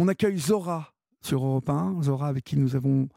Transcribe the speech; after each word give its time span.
On 0.00 0.06
accueille 0.06 0.38
Zora 0.38 0.94
sur 1.20 1.44
Europe 1.44 1.68
1, 1.68 2.02
Zora 2.02 2.28
avec 2.28 2.44
qui 2.44 2.56
nous 2.56 2.76
avons 2.76 3.08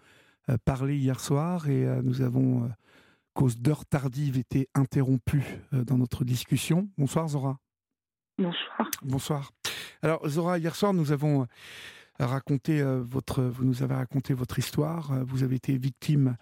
euh, 0.50 0.58
parlé 0.66 0.98
hier 0.98 1.20
soir 1.20 1.70
et 1.70 1.86
euh, 1.86 2.02
nous 2.04 2.22
avons, 2.24 2.70
cause 3.36 3.60
d'heures 3.60 3.86
tardives, 3.86 4.40
été 4.40 4.68
interrompus 4.74 5.46
dans 5.72 6.00
notre 6.00 6.26
discussion. 6.26 6.90
Bonsoir 6.98 7.28
Zora. 7.28 7.60
Bonsoir. 8.40 8.90
Bonsoir. 9.04 9.52
Alors 10.02 10.28
Zora, 10.28 10.58
hier 10.58 10.76
soir 10.76 10.94
nous 10.94 11.12
avons 11.12 11.46
raconté 12.20 12.84
votre, 12.84 13.44
vous 13.44 13.64
nous 13.64 13.84
avez 13.84 13.94
raconté 13.94 14.34
votre 14.34 14.58
histoire. 14.58 15.24
Vous 15.24 15.44
avez 15.44 15.58
été 15.58 15.78
victime 15.78 16.36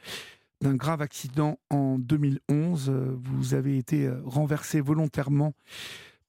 d'un 0.61 0.75
grave 0.75 1.01
accident 1.01 1.59
en 1.69 1.99
2011. 1.99 2.89
Vous 2.89 3.53
avez 3.53 3.77
été 3.77 4.09
renversé 4.23 4.79
volontairement 4.79 5.53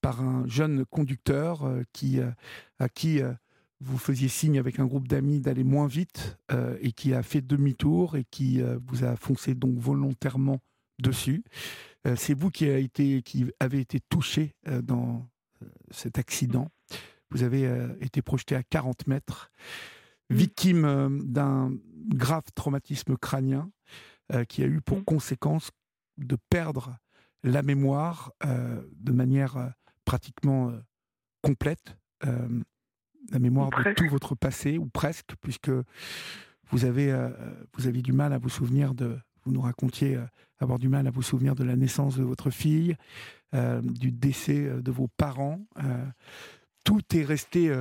par 0.01 0.23
un 0.23 0.47
jeune 0.47 0.85
conducteur 0.87 1.65
euh, 1.65 1.83
qui, 1.93 2.21
euh, 2.21 2.31
à 2.79 2.89
qui 2.89 3.23
euh, 3.23 3.33
vous 3.81 3.99
faisiez 3.99 4.29
signe 4.29 4.59
avec 4.59 4.79
un 4.79 4.87
groupe 4.87 5.09
d'amis 5.09 5.41
d'aller 5.41 5.65
moins 5.65 5.87
vite 5.87 6.39
et 6.81 6.93
qui 6.93 7.15
a 7.15 7.23
fait 7.23 7.41
demi-tour 7.41 8.17
et 8.17 8.25
qui 8.25 8.61
vous 8.87 9.05
a 9.05 9.17
foncé 9.17 9.55
donc 9.55 9.79
volontairement 9.79 10.61
dessus. 11.01 11.43
C'est 12.17 12.35
vous 12.35 12.51
qui, 12.51 12.69
a 12.69 12.79
été, 12.79 13.23
qui 13.23 13.47
avez 13.59 13.81
été 13.81 14.01
touché 14.01 14.55
dans 14.83 15.27
cet 15.91 16.19
accident. 16.19 16.69
Vous 17.31 17.43
avez 17.43 17.89
été 18.01 18.21
projeté 18.21 18.55
à 18.55 18.63
40 18.63 19.07
mètres, 19.07 19.51
victime 20.29 21.23
d'un 21.25 21.73
grave 22.15 22.45
traumatisme 22.55 23.17
crânien 23.17 23.71
qui 24.49 24.63
a 24.63 24.67
eu 24.67 24.83
pour 24.83 25.03
conséquence 25.05 25.71
de 26.19 26.37
perdre 26.51 26.99
la 27.43 27.63
mémoire 27.63 28.33
de 28.43 29.13
manière 29.13 29.73
pratiquement 30.11 30.71
euh, 30.71 30.81
complète, 31.41 31.97
euh, 32.27 32.49
la 33.31 33.39
mémoire 33.39 33.71
de 33.71 33.93
tout 33.95 34.09
votre 34.09 34.35
passé, 34.35 34.79
ou 34.79 34.87
presque, 34.87 35.35
puisque 35.41 35.71
vous 36.71 36.85
avez, 36.85 37.11
euh, 37.13 37.31
vous 37.75 37.87
avez 37.87 38.03
du 38.03 38.13
mal 38.13 38.33
à 38.33 38.39
vous 38.39 38.49
souvenir 38.49 38.95
de, 38.95 39.19
vous 39.45 39.53
nous 39.53 39.61
racontiez 39.61 40.19
avoir 40.59 40.79
du 40.79 40.89
mal 40.89 41.07
à 41.07 41.11
vous 41.11 41.23
souvenir 41.23 41.55
de 41.55 41.65
la 41.65 41.77
naissance 41.77 42.17
de 42.17 42.23
votre 42.23 42.51
fille, 42.51 42.97
du 43.83 44.13
décès 44.13 44.61
de 44.61 44.91
vos 44.93 45.09
parents. 45.17 45.61
tout 46.85 47.01
est 47.17 47.25
resté 47.25 47.75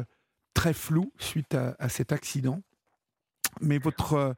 très 0.53 0.73
flou 0.73 1.11
suite 1.19 1.53
à, 1.53 1.89
cet 1.89 2.13
accident. 2.13 2.61
Mais 3.59 3.77
votre, 3.77 4.33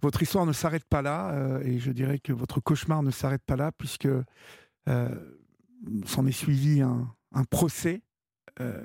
votre 0.00 0.22
histoire 0.22 0.46
ne 0.46 0.52
s'arrête 0.52 0.84
pas 0.84 1.02
là, 1.02 1.58
et 1.64 1.80
je 1.80 1.90
dirais 1.90 2.20
que 2.20 2.32
votre 2.32 2.60
cauchemar 2.60 3.02
ne 3.02 3.10
s'arrête 3.10 3.42
pas 3.44 3.56
là, 3.56 3.72
puisque 3.72 4.08
s'en 6.06 6.26
est 6.26 6.32
suivi 6.32 6.80
un, 6.80 7.44
procès, 7.50 8.02
euh, 8.60 8.84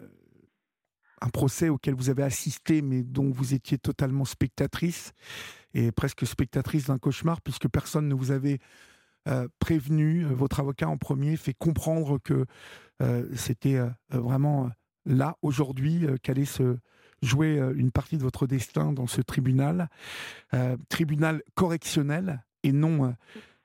un 1.22 1.30
procès 1.30 1.70
auquel 1.70 1.96
vous 1.96 2.10
avez 2.10 2.24
assisté, 2.24 2.82
mais 2.82 3.04
dont 3.04 3.30
vous 3.30 3.54
étiez 3.54 3.78
totalement 3.78 4.26
spectatrice, 4.26 5.14
et 5.74 5.92
presque 5.92 6.26
spectatrice 6.26 6.88
d'un 6.88 6.98
cauchemar, 6.98 7.42
puisque 7.42 7.68
personne 7.68 8.08
ne 8.08 8.16
vous 8.16 8.32
avait 8.32 8.60
euh, 9.28 9.48
prévenu. 9.60 10.24
Votre 10.24 10.60
avocat 10.60 10.88
en 10.88 10.98
premier 10.98 11.38
fait 11.38 11.54
comprendre 11.54 12.20
que 12.20 12.46
euh, 13.02 13.28
c'était 13.36 13.80
vraiment 14.10 14.70
là, 15.06 15.38
aujourd'hui, 15.42 16.06
qu'allait 16.24 16.46
se 16.46 16.78
jouer 17.22 17.58
une 17.76 17.92
partie 17.92 18.18
de 18.18 18.24
votre 18.24 18.46
destin 18.46 18.94
dans 18.94 19.08
ce 19.08 19.22
tribunal, 19.22 19.90
tribunal 20.90 21.42
correctionnel 21.56 22.44
et 22.64 22.72
non 22.72 23.16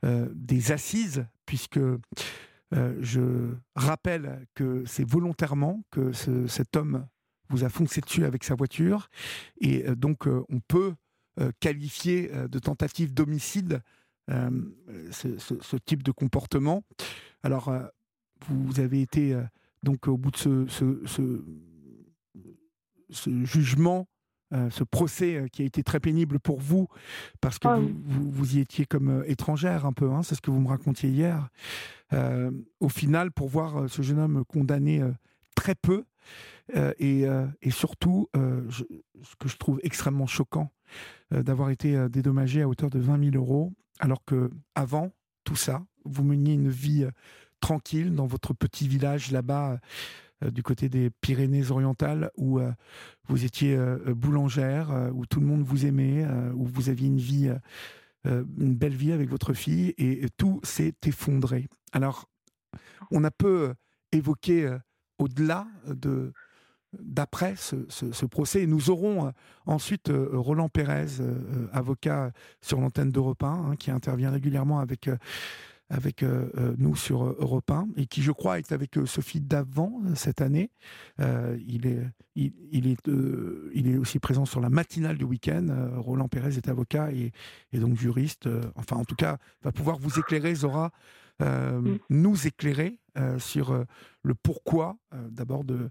des 0.02 0.72
assises, 0.72 1.26
puisque 1.44 1.80
euh, 2.74 2.96
je 3.00 3.54
rappelle 3.74 4.46
que 4.54 4.84
c'est 4.86 5.08
volontairement 5.08 5.82
que 5.90 6.12
cet 6.12 6.76
homme 6.76 7.06
vous 7.52 7.64
a 7.64 7.68
foncé 7.68 8.00
dessus 8.00 8.24
avec 8.24 8.44
sa 8.44 8.54
voiture 8.54 9.08
et 9.60 9.86
euh, 9.86 9.94
donc 9.94 10.26
euh, 10.26 10.44
on 10.48 10.60
peut 10.60 10.94
qualifier 11.60 12.30
de 12.50 12.58
tentative 12.58 13.14
d'homicide 13.14 13.80
ce, 14.28 15.76
type 15.78 16.02
de 16.02 16.10
comportement. 16.10 16.84
Alors 17.42 17.72
vous 18.50 18.80
avez 18.80 19.00
été 19.00 19.34
donc 19.82 20.08
au 20.08 20.18
bout 20.18 20.30
de 20.30 20.36
ce, 20.36 20.66
ce 23.08 23.44
jugement 23.44 24.06
euh, 24.52 24.68
ce 24.68 24.84
procès 24.84 25.36
euh, 25.36 25.48
qui 25.48 25.62
a 25.62 25.64
été 25.64 25.82
très 25.82 25.98
pénible 25.98 26.38
pour 26.38 26.60
vous, 26.60 26.86
parce 27.40 27.58
que 27.58 27.68
ah 27.68 27.78
vous, 27.78 28.56
y 28.56 28.60
étiez 28.60 28.84
comme 28.84 29.08
euh, 29.08 29.30
étrangère 29.30 29.86
un 29.86 29.94
peu, 29.94 30.10
hein, 30.10 30.22
c'est 30.22 30.34
ce 30.34 30.42
que 30.42 30.50
vous 30.50 30.60
me 30.60 30.68
racontiez 30.68 31.08
hier. 31.08 31.48
au 32.80 32.90
final, 32.90 33.32
pour 33.32 33.48
voir 33.48 33.88
ce 33.88 34.02
jeune 34.02 34.18
homme 34.18 34.44
condamné 34.44 35.02
très 35.56 35.74
peu, 35.74 36.04
et, 36.74 37.26
surtout, 37.70 38.28
ce 38.34 39.36
que 39.38 39.48
je 39.48 39.56
trouve 39.56 39.80
extrêmement 39.82 40.26
choquant, 40.26 40.70
d'avoir 41.30 41.70
été 41.70 42.08
dédommagé 42.08 42.62
à 42.62 42.68
hauteur 42.68 42.90
de 42.90 42.98
20 42.98 43.32
000 43.32 43.36
euros, 43.36 43.72
alors 43.98 44.24
que 44.24 44.50
avant 44.74 45.12
tout 45.44 45.56
ça, 45.56 45.84
vous 46.04 46.24
meniez 46.24 46.54
une 46.54 46.68
vie 46.68 47.06
tranquille 47.60 48.14
dans 48.14 48.26
votre 48.26 48.52
petit 48.52 48.88
village 48.88 49.30
là-bas 49.30 49.78
euh, 50.42 50.50
du 50.50 50.62
côté 50.62 50.90
des 50.90 51.08
Pyrénées-Orientales 51.08 52.30
où 52.36 52.58
euh, 52.58 52.70
vous 53.28 53.44
étiez 53.44 53.74
euh, 53.74 54.14
boulangère, 54.14 55.10
où 55.14 55.24
tout 55.24 55.40
le 55.40 55.46
monde 55.46 55.62
vous 55.62 55.86
aimait, 55.86 56.26
où 56.54 56.66
vous 56.66 56.90
aviez 56.90 57.06
une 57.06 57.18
vie, 57.18 57.50
une 58.24 58.74
belle 58.74 58.94
vie 58.94 59.12
avec 59.12 59.30
votre 59.30 59.54
fille, 59.54 59.94
et 59.96 60.26
tout 60.36 60.60
s'est 60.62 60.94
effondré. 61.06 61.68
Alors, 61.92 62.28
on 63.10 63.24
a 63.24 63.30
peu 63.30 63.74
évoqué 64.10 64.76
au-delà 65.18 65.66
de 65.86 66.32
d'après 66.98 67.54
ce, 67.56 68.26
procès. 68.26 68.62
Et 68.62 68.66
nous 68.66 68.90
aurons 68.90 69.32
ensuite 69.66 70.10
Roland 70.32 70.68
Pérez, 70.68 71.22
avocat 71.72 72.32
sur 72.60 72.80
l'antenne 72.80 73.10
d'Europe 73.10 73.42
1, 73.42 73.46
hein, 73.46 73.76
qui 73.76 73.90
intervient 73.90 74.30
régulièrement 74.30 74.80
avec 74.80 75.08
avec 75.92 76.22
euh, 76.22 76.48
euh, 76.56 76.74
nous 76.78 76.96
sur 76.96 77.24
euh, 77.24 77.36
Europe 77.38 77.70
1 77.70 77.88
et 77.96 78.06
qui, 78.06 78.22
je 78.22 78.32
crois, 78.32 78.58
est 78.58 78.72
avec 78.72 78.98
Sophie 79.04 79.40
Davant 79.40 80.00
cette 80.14 80.40
année. 80.40 80.70
il, 81.18 81.86
est, 81.86 82.00
il, 82.34 82.86
est, 82.86 83.08
il 83.74 83.88
est 83.88 83.96
aussi 83.98 84.18
présent 84.18 84.46
sur 84.46 84.60
la 84.60 84.70
matinale 84.70 85.18
du 85.18 85.24
week-end. 85.24 85.66
Roland 85.98 86.28
Pérez 86.28 86.56
est 86.56 86.68
avocat 86.68 87.12
et, 87.12 87.32
et 87.72 87.78
donc 87.78 87.96
juriste. 87.96 88.48
enfin, 88.74 88.96
en 88.96 89.04
tout 89.04 89.14
cas, 89.14 89.36
va 89.62 89.70
pouvoir 89.70 89.98
vous 89.98 90.18
éclairer, 90.18 90.54
Zora, 90.54 90.90
mm. 91.40 91.96
nous 92.08 92.46
éclairer 92.46 92.98
sur 93.38 93.84
le 94.22 94.34
pourquoi, 94.34 94.96
d'abord, 95.30 95.64
de, 95.64 95.90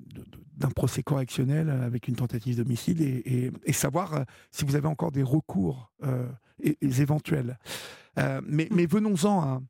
d'un 0.00 0.70
procès 0.70 1.02
correctionnel 1.02 1.70
avec 1.70 2.08
une 2.08 2.16
tentative 2.16 2.56
d'homicide 2.56 3.00
et, 3.00 3.52
et, 3.64 3.72
savoir 3.72 4.24
si 4.50 4.64
vous 4.64 4.76
avez 4.76 4.88
encore 4.88 5.12
des 5.12 5.22
recours 5.22 5.92
éventuels. 6.60 7.58
Euh, 8.18 8.40
mais, 8.44 8.68
mais 8.70 8.86
venons-en 8.86 9.62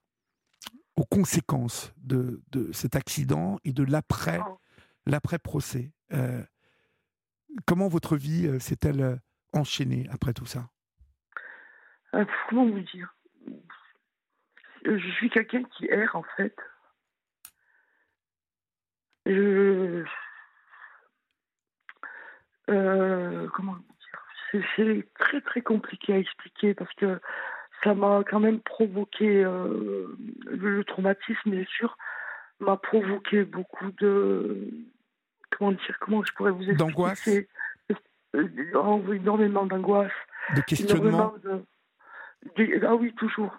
aux 0.97 1.05
conséquences 1.05 1.95
de, 1.99 2.41
de, 2.51 2.73
cet 2.73 2.97
accident 2.97 3.59
et 3.65 3.73
de 3.73 3.85
l'après, 3.85 4.41
l'après-procès. 5.07 5.93
Euh, 6.13 6.43
comment 7.67 7.89
votre 7.89 8.17
vie 8.17 8.47
euh, 8.47 8.59
s'est-elle 8.59 9.21
enchaînée 9.53 10.07
après 10.11 10.33
tout 10.33 10.47
ça? 10.47 10.71
Comment 12.49 12.67
vous 12.67 12.81
dire? 12.81 13.15
Je 14.85 15.11
suis 15.17 15.29
quelqu'un 15.29 15.63
qui 15.77 15.87
erre 15.87 16.17
en 16.17 16.25
fait. 16.37 16.57
Je... 19.29 20.05
comment 23.53 23.77
dire? 23.77 24.67
C'est 24.77 25.07
très 25.19 25.41
très 25.43 25.61
compliqué 25.61 26.15
à 26.15 26.19
expliquer 26.19 26.75
parce 26.75 26.93
que 26.95 27.21
ça 27.85 27.95
m'a 27.95 28.25
quand 28.29 28.41
même 28.41 28.61
provoqué, 28.61 29.45
euh, 29.45 30.17
le 30.47 30.83
traumatisme 30.85 31.51
bien 31.51 31.65
sûr, 31.67 31.97
m'a 32.61 32.77
provoqué 32.77 33.45
beaucoup 33.45 33.91
de, 34.01 34.69
comment 35.51 35.73
dire, 35.73 35.97
comment 36.01 36.25
je 36.25 36.33
pourrais 36.33 36.51
vous 36.51 36.63
expliquer? 36.63 36.85
D'angoisse? 36.85 37.29
Euh, 37.29 38.49
Énormément 39.15 39.67
d'angoisse. 39.67 40.13
De 40.57 40.61
questionnement? 40.63 41.35
Ah 42.83 42.95
oui, 42.95 43.15
toujours. 43.15 43.57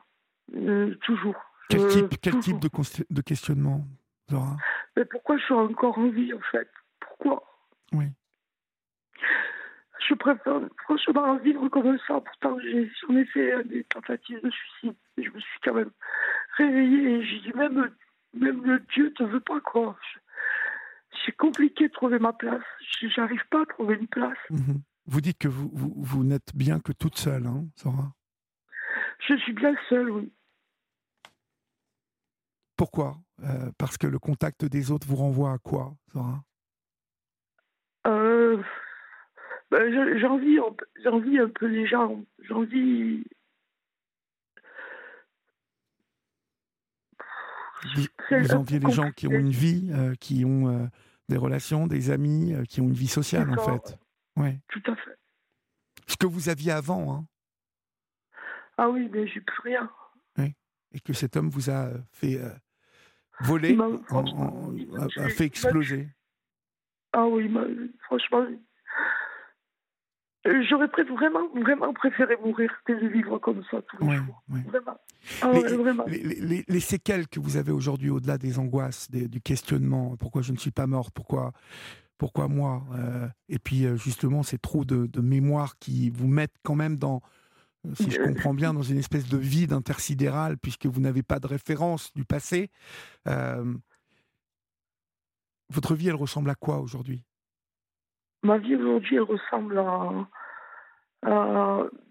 Euh, 0.56 0.96
toujours. 1.02 1.36
Quel 1.70 1.88
type, 1.88 2.20
quel 2.22 2.40
type 2.40 2.60
de, 2.60 2.70
de 3.10 3.22
questionnement, 3.22 3.86
Laura 4.31 4.58
Mais 4.96 5.06
Pourquoi 5.06 5.38
je 5.38 5.44
suis 5.44 5.54
encore 5.54 5.98
en 5.98 6.10
vie, 6.10 6.34
en 6.34 6.42
fait? 6.52 6.70
Pourquoi? 7.00 7.44
Oui 7.94 8.06
je 10.10 10.16
préfère 10.16 10.60
franchement 10.84 11.36
vivre 11.38 11.70
comme 11.70 11.98
ça. 12.08 12.20
Pourtant, 12.20 12.58
j'en 12.60 13.16
ai, 13.16 13.26
fait 13.26 13.54
euh, 13.54 13.64
des 13.64 13.84
tentatives 13.84 14.42
de 14.42 14.50
suicide. 14.50 14.96
je 15.18 15.30
me 15.30 15.40
suis 15.40 15.60
quand 15.64 15.74
même 15.74 15.92
réveillée 16.58 17.12
et 17.12 17.26
j'ai 17.26 17.40
dit 17.42 17.54
même, 17.56 17.92
même 18.34 18.66
le 18.66 18.80
Dieu 18.94 19.14
te 19.14 19.24
veut 19.24 19.40
pas, 19.40 19.60
quoi. 19.62 19.98
C'est 21.26 21.36
compliqué 21.36 21.88
de 21.88 21.94
trouver 21.94 22.20
ma 22.20 22.34
place. 22.34 22.64
J'arrive 23.16 23.44
pas 23.50 23.62
à 23.62 23.66
trouver 23.66 23.96
une 23.96 24.08
place. 24.08 24.38
Mhm. 24.50 24.81
Vous 25.06 25.22
dites 25.22 25.38
que 25.38 25.48
vous, 25.48 25.70
vous, 25.74 25.94
vous 25.96 26.24
n'êtes 26.24 26.56
bien 26.56 26.80
que 26.80 26.92
toute 26.92 27.18
seule, 27.18 27.46
hein, 27.46 27.66
Sarah 27.76 28.14
Je 29.28 29.36
suis 29.38 29.54
bien 29.54 29.76
seule, 29.90 30.10
oui. 30.12 30.31
Pourquoi? 32.80 33.18
Euh, 33.44 33.74
Parce 33.78 33.98
que 33.98 34.08
le 34.08 34.20
contact 34.20 34.64
des 34.64 34.90
autres 34.90 35.06
vous 35.06 35.18
renvoie 35.18 35.52
à 35.52 35.58
quoi, 35.58 35.98
Sarah 36.14 36.42
euh, 38.08 38.64
ben, 39.70 40.18
j'envie, 40.18 41.40
un 41.40 41.50
peu 41.50 41.66
les 41.66 41.86
gens. 41.86 42.24
J'envie. 42.40 43.26
Vous, 47.96 48.06
vous 48.31 48.54
enviez 48.54 48.80
les 48.80 48.92
gens 48.92 49.12
qui 49.12 49.28
ont 49.28 49.31
une 49.31 49.52
vie, 49.52 49.92
qui 50.22 50.46
ont 50.46 50.90
des 51.28 51.38
relations, 51.38 51.86
des 51.86 52.12
amis, 52.12 52.56
qui 52.70 52.80
ont 52.80 52.86
une 52.86 52.94
vie 52.94 53.08
sociale, 53.08 53.50
en 53.50 53.62
fait. 53.62 54.00
Ouais. 54.38 54.58
Tout 54.70 54.84
à 54.90 54.96
fait. 54.96 55.20
Ce 56.08 56.16
que 56.16 56.28
vous 56.28 56.48
aviez 56.48 56.72
avant, 56.72 57.14
hein. 57.14 57.26
Ah 58.78 58.90
oui, 58.90 59.10
mais 59.12 59.28
j'ai 59.28 59.42
plus 59.42 59.62
rien. 59.64 59.92
Oui. 60.38 60.56
Et 60.94 61.02
que 61.02 61.12
cet 61.12 61.36
homme 61.36 61.50
vous 61.50 61.70
a 61.70 61.90
fait 62.14 62.40
voler, 63.42 63.78
a, 65.18 65.30
fait 65.30 65.46
exploser. 65.46 66.08
Ah 67.14 67.26
oui, 67.26 67.52
franchement, 68.02 68.46
euh, 70.48 70.64
j'aurais 70.70 70.88
vraiment, 70.88 71.50
vraiment 71.54 71.94
préféré 71.94 72.38
mourir 72.38 72.72
que 72.86 72.94
de 72.94 73.08
vivre 73.08 73.40
comme 73.40 73.62
ça 73.70 73.82
tous 73.82 74.06
les 74.06 74.16
jours. 74.16 74.42
Vraiment. 74.48 74.98
Ah 75.42 75.52
les, 75.52 75.76
vraiment. 75.76 76.06
Les, 76.08 76.64
les, 76.66 76.80
séquelles 76.80 77.28
que 77.28 77.42
vous 77.42 77.58
avez 77.58 77.74
aujourd'hui, 77.74 78.10
au-delà 78.10 78.38
des 78.38 78.58
angoisses, 78.58 79.12
du 79.12 79.42
questionnement, 79.42 80.16
pourquoi 80.18 80.42
je 80.42 80.54
ne 80.54 80.58
suis 80.58 80.72
pas 80.72 80.88
morte, 80.88 81.14
pourquoi, 81.14 81.52
pourquoi 82.18 82.48
moi 82.48 82.84
euh, 82.94 83.28
Et 83.50 83.60
puis 83.60 83.86
euh, 83.86 83.98
justement, 83.98 84.42
ces 84.42 84.58
trous 84.58 84.86
de, 84.86 85.08
de, 85.08 85.20
mémoire 85.20 85.78
qui 85.78 86.10
vous 86.10 86.28
mettent 86.28 86.56
quand 86.64 86.76
même 86.76 86.96
dans, 86.96 87.22
si 87.94 88.12
je 88.12 88.22
comprends 88.22 88.54
bien, 88.54 88.74
dans 88.74 88.81
une 88.81 88.98
espèce 88.98 89.30
de 89.30 89.38
vide 89.38 89.74
intersidéral, 89.74 90.58
puisque 90.58 90.86
vous 90.86 91.00
n'avez 91.00 91.24
pas 91.24 91.40
de 91.40 91.48
référence 91.48 92.14
du 92.14 92.26
passé. 92.26 92.70
votre 95.70 95.96
vie, 95.96 96.10
elle 96.10 96.16
ressemble 96.16 96.50
à 96.50 96.56
quoi 96.56 96.80
aujourd'hui? 96.80 97.24
Ma 98.44 98.58
vie 98.58 98.76
aujourd'hui, 98.76 99.18
elle 99.18 99.24
ressemble 99.24 99.78
à. 99.78 100.28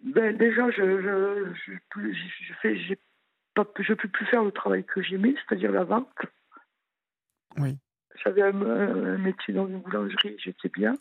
ben 0.05 0.37
déjà, 0.37 0.71
je 0.71 1.03
je, 1.03 1.55
je, 1.67 2.13
je 2.13 2.55
fais, 2.61 2.77
j'ai 2.77 2.99
pas, 3.55 3.67
je 3.79 3.95
peux 3.95 4.09
plus 4.09 4.27
faire 4.27 4.45
le 4.45 4.53
travail 4.53 4.85
que 4.85 5.03
j'aimais, 5.03 5.35
c'est-à-dire 5.35 5.73
la 5.73 5.85
vente. 5.85 6.09
Oui. 7.57 7.79
J'avais 8.23 8.43
un, 8.43 8.53
métier 9.19 9.55
dans 9.55 9.67
une 9.67 9.81
boulangerie, 9.81 10.37
j'étais 10.39 10.69
bien. 10.69 10.95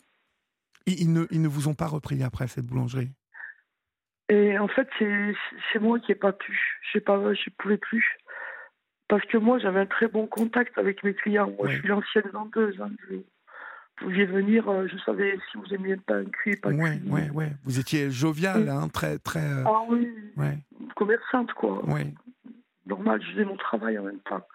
ils, 0.86 1.12
ne, 1.12 1.26
ils 1.30 1.42
ne 1.42 1.48
vous 1.48 1.68
ont 1.68 1.74
pas 1.74 1.86
repris 1.86 2.22
après 2.22 2.46
cette 2.46 2.66
boulangerie? 2.66 3.10
Et 4.28 4.58
en 4.58 4.68
fait, 4.68 4.88
c'est 4.98 5.78
moi 5.78 5.98
qui 6.00 6.10
n'ai 6.10 6.14
pas 6.14 6.32
pu. 6.32 6.58
Je 6.92 6.98
ne 6.98 7.56
pouvais 7.56 7.78
plus. 7.78 8.18
Parce 9.08 9.24
que 9.24 9.38
moi, 9.38 9.58
j'avais 9.58 9.80
un 9.80 9.86
très 9.86 10.06
bon 10.06 10.26
contact 10.26 10.76
avec 10.76 11.02
mes 11.02 11.14
clients. 11.14 11.50
Moi, 11.58 11.68
je 11.68 11.78
suis 11.78 11.88
l'ancienne 11.88 12.28
vendeuse. 12.32 12.78
Hein, 12.80 12.90
pouviez 13.96 14.26
venir, 14.26 14.68
euh, 14.68 14.86
je 14.86 14.96
savais 14.98 15.38
si 15.50 15.58
vous 15.58 15.74
aimiez 15.74 15.96
le 15.96 16.00
pain 16.00 16.24
cuit, 16.24 16.56
pas 16.56 16.70
ouais, 16.70 16.98
cuit. 16.98 17.10
Ouais, 17.10 17.30
ouais. 17.30 17.52
Vous 17.64 17.80
étiez 17.80 18.10
jovial, 18.10 18.68
hein, 18.68 18.88
très, 18.88 19.18
très. 19.18 19.40
Euh, 19.40 19.64
ah 19.66 19.82
oui. 19.88 20.08
Ouais. 20.36 20.58
Commerçante, 20.94 21.52
quoi. 21.54 21.82
Oui. 21.86 22.14
Normal, 22.86 23.22
je 23.22 23.32
faisais 23.32 23.44
mon 23.44 23.56
travail 23.56 23.98
en 23.98 24.04
même 24.04 24.20
temps. 24.20 24.46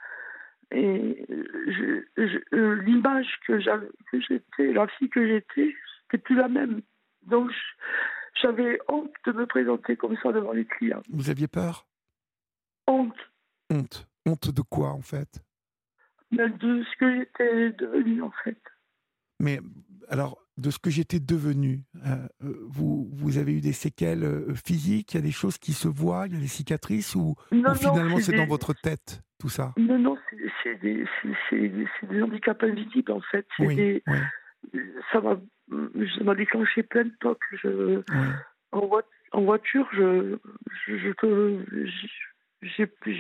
Et 0.71 1.25
euh, 1.29 2.81
l'image 2.83 3.27
que 3.47 3.59
j'étais, 3.59 4.73
la 4.73 4.87
fille 4.87 5.09
que 5.09 5.27
j'étais, 5.27 5.75
c'était 6.03 6.23
plus 6.23 6.35
la 6.35 6.47
même. 6.47 6.81
Donc, 7.27 7.51
j'avais 8.41 8.79
honte 8.87 9.11
de 9.25 9.31
me 9.31 9.45
présenter 9.45 9.95
comme 9.95 10.15
ça 10.21 10.31
devant 10.31 10.51
les 10.51 10.65
clients. 10.65 11.01
Vous 11.09 11.29
aviez 11.29 11.47
peur? 11.47 11.87
Honte. 12.87 13.15
Honte. 13.69 14.07
Honte 14.25 14.51
de 14.51 14.61
quoi, 14.61 14.89
en 14.89 15.01
fait? 15.01 15.43
De 16.31 16.83
ce 16.83 16.97
que 16.97 17.15
j'étais 17.15 17.71
devenue, 17.71 18.21
en 18.21 18.31
fait. 18.43 18.57
Mais 19.39 19.59
alors, 20.09 20.43
de 20.57 20.69
ce 20.69 20.79
que 20.79 20.89
j'étais 20.89 21.19
devenu, 21.19 21.83
euh, 22.05 22.27
euh, 22.43 22.57
vous, 22.67 23.09
vous 23.11 23.37
avez 23.37 23.53
eu 23.53 23.61
des 23.61 23.73
séquelles 23.73 24.23
euh, 24.23 24.53
physiques? 24.53 25.13
Il 25.13 25.17
y 25.17 25.19
a 25.19 25.23
des 25.23 25.31
choses 25.31 25.57
qui 25.57 25.73
se 25.73 25.87
voient? 25.87 26.27
Il 26.27 26.33
y 26.33 26.37
a 26.37 26.39
des 26.39 26.47
cicatrices 26.47 27.15
Ou, 27.15 27.35
finalement 27.49 28.19
c'est 28.19 28.35
dans 28.35 28.45
votre 28.45 28.73
tête, 28.73 29.21
tout 29.39 29.49
ça? 29.49 29.73
Non, 29.77 29.99
non, 29.99 30.17
c'est 30.63 30.75
des, 30.81 31.05
des, 31.51 32.21
handicaps 32.21 32.63
invisibles 32.63 33.11
en 33.11 33.21
fait. 33.21 33.47
Oui, 33.59 34.01
Ça 35.11 35.21
m'a 35.21 35.37
déclenché 36.35 36.83
plein 36.83 37.05
de 37.05 37.13
tocs. 37.19 37.39
Je, 37.51 38.01
en, 38.71 38.89
en, 39.31 39.41
voiture, 39.41 39.87
je, 39.93 40.37
je, 40.87 40.97
j'ai 40.97 41.13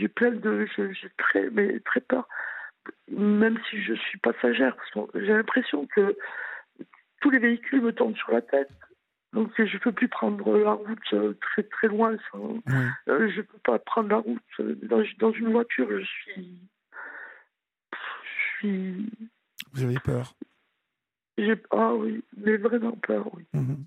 plein 0.07 0.31
de. 0.31 0.67
J'ai 0.77 1.09
très, 1.17 1.49
mais 1.51 1.79
très 1.81 2.01
peur 2.01 2.27
même 3.09 3.57
si 3.69 3.81
je 3.81 3.93
suis 3.93 4.19
passagère, 4.19 4.75
j'ai 5.13 5.33
l'impression 5.33 5.87
que 5.87 6.15
tous 7.21 7.29
les 7.29 7.39
véhicules 7.39 7.81
me 7.81 7.93
tombent 7.93 8.17
sur 8.17 8.31
la 8.31 8.41
tête. 8.41 8.71
Donc 9.33 9.51
je 9.57 9.63
ne 9.63 9.79
peux 9.79 9.91
plus 9.91 10.07
prendre 10.07 10.57
la 10.57 10.73
route 10.73 11.13
euh, 11.13 11.33
très 11.41 11.63
très 11.63 11.87
loin. 11.87 12.15
Euh, 12.35 12.59
je 13.07 13.37
ne 13.37 13.41
peux 13.41 13.57
pas 13.63 13.79
prendre 13.79 14.09
la 14.09 14.17
route 14.17 14.41
euh, 14.59 14.75
dans, 15.17 15.31
une 15.31 15.51
voiture. 15.51 15.87
Je 15.89 16.05
suis, 16.05 16.59
je 17.91 18.59
suis. 18.59 19.09
Vous 19.73 19.83
avez 19.83 19.99
peur 19.99 20.35
J'ai 21.37 21.55
ah 21.71 21.93
oui, 21.93 22.23
mais 22.37 22.57
vraiment 22.57 22.91
peur, 22.91 23.27
oui. 23.33 23.45
Mhm. 23.53 23.85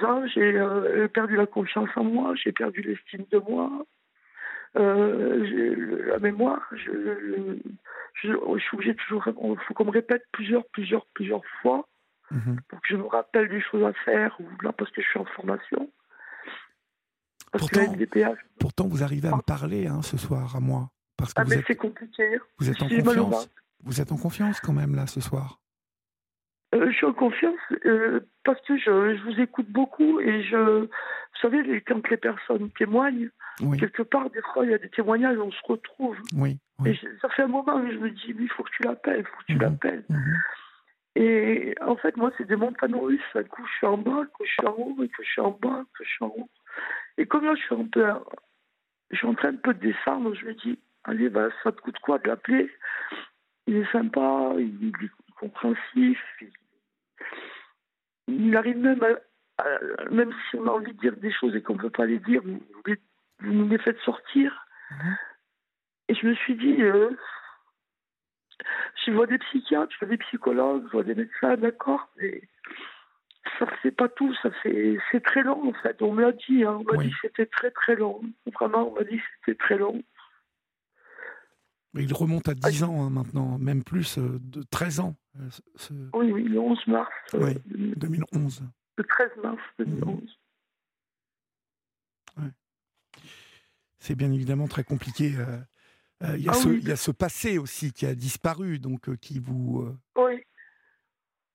Ça, 0.00 0.26
j'ai 0.28 1.08
perdu 1.08 1.36
la 1.36 1.46
confiance 1.46 1.90
en 1.94 2.04
moi, 2.04 2.34
j'ai 2.42 2.52
perdu 2.52 2.82
l'estime 2.82 3.26
de 3.30 3.38
moi. 3.38 3.70
Euh, 4.76 6.06
la 6.08 6.18
mémoire, 6.18 6.62
je, 6.72 7.58
je, 8.22 8.58
suis 8.58 8.96
toujours, 8.96 9.24
il 9.26 9.58
faut 9.66 9.74
qu'on 9.74 9.84
me 9.84 9.90
répète 9.90 10.24
plusieurs, 10.32 10.64
plusieurs, 10.66 11.06
plusieurs 11.14 11.44
fois 11.62 11.88
mhm. 12.30 12.60
pour 12.68 12.80
que 12.80 12.88
je 12.88 12.96
me 12.96 13.06
rappelle 13.06 13.48
des 13.48 13.60
choses 13.60 13.84
à 13.84 13.92
faire, 14.04 14.36
ou 14.40 14.44
là 14.62 14.72
parce 14.72 14.90
que 14.90 15.00
je 15.00 15.08
suis 15.08 15.18
en 15.18 15.24
formation. 15.24 15.90
pourtant, 17.52 17.94
pourtant, 18.58 18.88
vous 18.88 19.02
arrivez 19.02 19.28
à 19.28 19.36
me 19.36 19.42
parler 19.42 19.86
hein, 19.86 20.02
ce 20.02 20.16
soir 20.16 20.56
à 20.56 20.60
moi. 20.60 20.90
Parce 21.16 21.34
que 21.34 21.40
ah, 21.40 21.44
vous 21.44 21.50
mais 21.50 21.64
c'est 21.66 21.76
compliqué. 21.76 22.38
Vous 22.58 22.70
êtes 22.70 22.82
en 22.82 22.88
confiance. 22.88 23.50
Vous 23.84 24.00
êtes 24.00 24.12
en 24.12 24.16
confiance 24.16 24.60
quand 24.60 24.72
même 24.72 24.94
là 24.94 25.06
ce 25.06 25.20
soir. 25.20 25.60
Euh, 26.74 26.90
je 26.90 26.96
suis 26.96 27.06
en 27.06 27.14
confiance 27.14 27.58
euh, 27.86 28.20
parce 28.44 28.60
que 28.62 28.76
je, 28.76 29.16
je, 29.16 29.22
vous 29.22 29.40
écoute 29.40 29.68
beaucoup 29.70 30.20
et 30.20 30.42
je, 30.42 30.80
vous 30.80 30.88
savez, 31.40 31.80
quand 31.80 32.06
les 32.10 32.16
personnes 32.18 32.70
témoignent, 32.72 33.30
quelque 33.78 34.02
part, 34.02 34.28
des 34.30 34.42
fois, 34.52 34.66
il 34.66 34.72
y 34.72 34.74
a 34.74 34.78
des 34.78 34.90
témoignages, 34.90 35.38
on 35.38 35.50
se 35.50 35.62
retrouve. 35.64 36.16
Oui. 36.34 36.58
Et 36.84 36.94
ça 37.22 37.28
fait 37.30 37.42
un 37.42 37.48
moment 37.48 37.80
que 37.82 37.92
je 37.92 37.98
me 37.98 38.10
dis, 38.10 38.34
il 38.38 38.50
faut 38.50 38.62
que 38.62 38.70
tu 38.70 38.82
l'appelles, 38.82 39.20
il 39.20 39.24
faut 39.24 39.38
que 39.38 39.46
tu 39.46 39.54
mhm. 39.54 39.62
l'appelles. 39.62 40.04
Mhm. 40.08 40.38
Et 41.16 41.74
en 41.80 41.96
fait, 41.96 42.16
moi, 42.16 42.30
c'est 42.36 42.46
des 42.46 42.54
montagnes 42.54 42.94
russes. 42.94 43.20
Un 43.34 43.42
coup, 43.44 43.66
je 43.66 43.76
suis 43.78 43.86
en 43.86 43.98
bas, 43.98 44.24
que 44.38 44.44
je 44.44 44.52
suis 44.52 44.66
en 44.66 44.74
haut, 44.76 45.02
et 45.02 45.08
que 45.08 45.22
je 45.24 45.28
suis 45.28 45.40
en 45.40 45.50
bas, 45.50 45.84
que 45.98 46.04
je 46.04 46.10
suis 46.10 46.24
en 46.24 46.34
haut. 46.36 46.48
Et 47.16 47.26
comme 47.26 47.44
là, 47.44 47.54
je 47.56 47.62
suis 47.62 47.74
un 47.74 48.22
je 49.10 49.26
en 49.26 49.34
train 49.34 49.52
de 49.52 49.58
peu 49.58 49.74
de 49.74 49.80
descendre, 49.80 50.34
je 50.34 50.46
me 50.46 50.54
dis, 50.54 50.78
allez, 51.04 51.28
bah, 51.28 51.48
ça 51.62 51.72
te 51.72 51.80
coûte 51.80 51.98
quoi 52.00 52.18
de 52.18 52.28
l'appeler? 52.28 52.70
Il 53.66 53.76
est 53.76 53.92
sympa, 53.92 54.52
il, 54.58 54.92
est 55.02 55.34
compréhensif, 55.40 56.18
il, 56.40 56.50
arrive 58.56 58.78
même 58.78 59.02
à, 59.02 59.64
même 60.10 60.32
si 60.50 60.56
on 60.56 60.66
a 60.66 60.70
envie 60.70 60.92
de 60.92 61.00
dire 61.00 61.16
des 61.16 61.32
choses 61.32 61.54
et 61.56 61.62
qu'on 61.62 61.74
ne 61.74 61.80
peut 61.80 61.90
pas 61.90 62.06
les 62.06 62.18
dire, 62.18 62.42
vous, 62.44 62.60
nous 63.40 63.68
les 63.68 63.78
faites 63.78 63.98
sortir. 64.00 64.66
Mhm. 64.90 65.16
Et 66.08 66.14
je 66.14 66.26
me 66.26 66.34
suis 66.34 66.54
dit, 66.54 66.82
euh, 66.82 67.10
je 69.04 69.10
vois 69.12 69.26
des 69.26 69.38
psychiatres, 69.38 69.92
je 69.92 69.98
vois 69.98 70.08
des 70.08 70.22
psychologues, 70.24 70.84
je 70.86 70.92
vois 70.92 71.02
des 71.02 71.14
médecins, 71.14 71.56
d'accord, 71.56 72.08
mais 72.16 72.42
ça 73.58 73.66
fait 73.82 73.90
pas 73.90 74.08
tout, 74.08 74.34
ça 74.42 74.50
fait 74.62 74.98
c'est 75.10 75.22
très 75.22 75.42
long 75.42 75.68
en 75.68 75.72
fait. 75.72 76.00
On 76.02 76.12
me 76.12 76.22
l'a 76.22 76.32
dit, 76.32 76.64
hein, 76.64 76.78
on 76.80 76.84
m'a 76.84 77.02
dit 77.02 77.10
que 77.10 77.16
c'était 77.22 77.46
très 77.46 77.70
très 77.70 77.96
long. 77.96 78.20
Vraiment, 78.54 78.90
on 78.90 78.94
m'a 78.94 79.04
dit 79.04 79.18
que 79.18 79.24
c'était 79.44 79.58
très 79.58 79.78
long. 79.78 80.02
Il 81.94 82.12
remonte 82.12 82.48
à 82.48 82.54
10 82.54 82.84
ans 82.84 83.02
hein, 83.02 83.10
maintenant, 83.10 83.58
même 83.58 83.82
plus, 83.82 84.18
euh, 84.18 84.38
de 84.40 84.62
13 84.62 85.00
ans. 85.00 85.16
Euh, 85.40 86.10
oui, 86.14 86.32
oui, 86.32 86.44
le 86.44 86.60
11 86.60 86.86
mars. 86.86 87.10
oui, 87.34 87.54
2011. 87.96 88.62
Le 88.96 89.04
13 89.04 89.30
mars 89.42 89.58
2011. 89.78 90.38
C'est 94.00 94.14
bien 94.14 94.30
évidemment 94.32 94.68
très 94.68 94.84
compliqué. 94.84 95.34
Euh, 95.36 96.36
il, 96.36 96.44
y 96.44 96.48
a 96.48 96.52
ah 96.52 96.54
ce, 96.54 96.68
il 96.68 96.86
y 96.86 96.92
a 96.92 96.96
ce 96.96 97.10
passé 97.10 97.58
aussi 97.58 97.92
qui 97.92 98.06
a 98.06 98.14
disparu, 98.14 98.78
donc 98.78 99.14
qui 99.16 99.38
vous. 99.38 99.88
Oui. 100.16 100.42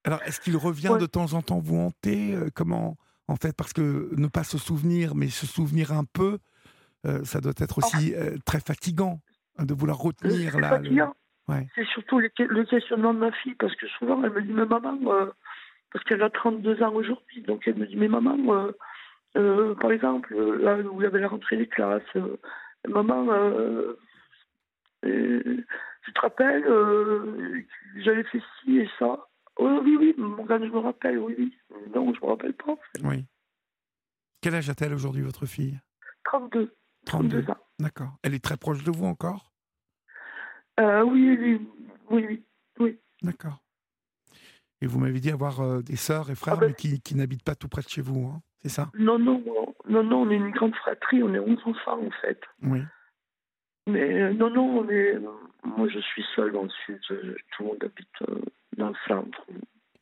Alors, 0.03 0.21
est-ce 0.23 0.41
qu'il 0.41 0.57
revient 0.57 0.97
de 0.99 1.05
temps 1.05 1.33
en 1.33 1.41
temps 1.41 1.59
vous 1.59 1.77
hanter 1.77 2.37
Comment 2.53 2.97
En 3.27 3.37
fait, 3.37 3.55
parce 3.55 3.71
que 3.71 4.09
ne 4.15 4.27
pas 4.27 4.43
se 4.43 4.57
souvenir, 4.57 5.15
mais 5.15 5.29
se 5.29 5.45
souvenir 5.45 5.93
un 5.93 6.03
peu, 6.03 6.39
ça 7.23 7.39
doit 7.39 7.53
être 7.57 7.77
aussi 7.77 8.13
très 8.45 8.59
fatigant 8.59 9.21
de 9.59 9.73
vouloir 9.73 9.97
retenir 9.97 10.59
là. 10.59 10.81
C'est 11.75 11.85
surtout 11.87 12.19
le 12.19 12.63
questionnement 12.63 13.13
de 13.13 13.19
ma 13.19 13.31
fille, 13.31 13.55
parce 13.55 13.75
que 13.75 13.87
souvent 13.87 14.23
elle 14.23 14.31
me 14.31 14.41
dit, 14.41 14.53
mais 14.53 14.65
maman, 14.65 14.97
euh, 15.11 15.31
parce 15.91 16.03
qu'elle 16.05 16.23
a 16.23 16.29
32 16.29 16.81
ans 16.83 16.93
aujourd'hui, 16.93 17.41
donc 17.41 17.67
elle 17.67 17.75
me 17.75 17.85
dit, 17.85 17.95
mais 17.95 18.07
maman, 18.07 18.37
euh, 18.53 18.71
euh, 19.37 19.75
par 19.75 19.91
exemple, 19.91 20.35
là 20.35 20.77
où 20.77 21.01
il 21.01 21.03
y 21.03 21.07
avait 21.07 21.19
la 21.19 21.27
rentrée 21.27 21.57
des 21.57 21.67
classes, 21.67 22.01
maman, 22.87 23.27
tu 25.03 26.13
te 26.13 26.19
rappelles, 26.21 27.65
j'avais 27.97 28.23
fait 28.23 28.41
ci 28.61 28.79
et 28.79 28.89
ça. 28.97 29.27
Oh, 29.57 29.81
oui, 29.83 29.97
oui, 29.99 30.15
je 30.17 30.23
me 30.23 30.79
rappelle, 30.79 31.19
oui, 31.19 31.35
oui. 31.37 31.57
Non, 31.93 32.11
je 32.13 32.19
me 32.21 32.25
rappelle 32.25 32.53
pas. 32.53 32.75
Oui. 33.03 33.25
Quel 34.41 34.55
âge 34.55 34.69
a-t-elle 34.69 34.93
aujourd'hui, 34.93 35.21
votre 35.21 35.45
fille? 35.45 35.79
32. 36.25 36.73
32 37.05 37.49
ans. 37.51 37.57
D'accord. 37.83 38.17
Elle 38.23 38.33
est 38.33 38.43
très 38.43 38.57
proche 38.57 38.83
de 38.83 38.91
vous 38.91 39.05
encore? 39.05 39.51
Euh, 40.79 41.03
oui, 41.03 41.37
oui, 41.39 41.67
oui, 42.09 42.25
oui, 42.27 42.43
oui. 42.79 42.99
D'accord. 43.21 43.59
Et 44.81 44.87
vous 44.87 44.99
m'avez 44.99 45.19
dit 45.19 45.29
avoir 45.31 45.59
euh, 45.61 45.81
des 45.81 45.95
sœurs 45.95 46.29
et 46.31 46.35
frères, 46.35 46.55
Ah 46.57 46.59
ben- 46.61 46.67
mais 46.67 46.73
qui, 46.73 47.01
qui 47.01 47.15
n'habitent 47.15 47.43
pas 47.43 47.55
tout 47.55 47.67
près 47.69 47.81
de 47.81 47.89
chez 47.89 48.01
vous, 48.01 48.25
hein, 48.27 48.41
c'est 48.61 48.69
ça? 48.69 48.89
Non, 48.95 49.19
non, 49.19 49.43
non, 49.87 50.03
non, 50.03 50.21
on 50.23 50.29
est 50.29 50.35
une 50.35 50.51
grande 50.51 50.75
fratrie, 50.75 51.21
on 51.23 51.33
est 51.33 51.39
11 51.39 51.59
enfants 51.65 51.99
en 52.05 52.11
fait. 52.21 52.39
Oui. 52.63 52.81
Mais 53.87 54.21
euh, 54.21 54.33
non, 54.33 54.49
non, 54.49 54.79
on 54.79 54.89
est. 54.89 55.19
Moi, 55.65 55.87
je 55.89 55.99
suis 55.99 56.23
seule 56.35 56.53
dans 56.53 56.63
le 56.63 56.69
sud. 56.85 56.99
euh, 57.11 57.35
Tout 57.51 57.63
le 57.63 57.69
monde 57.69 57.83
habite 57.83 58.29
euh, 58.29 58.41
dans 58.77 58.89
le 58.89 58.95
centre. 59.07 59.45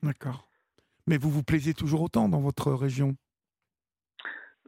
D'accord. 0.03 0.47
Mais 1.07 1.17
vous 1.17 1.31
vous 1.31 1.43
plaisez 1.43 1.73
toujours 1.73 2.01
autant 2.03 2.29
dans 2.29 2.41
votre 2.41 2.71
région? 2.71 3.15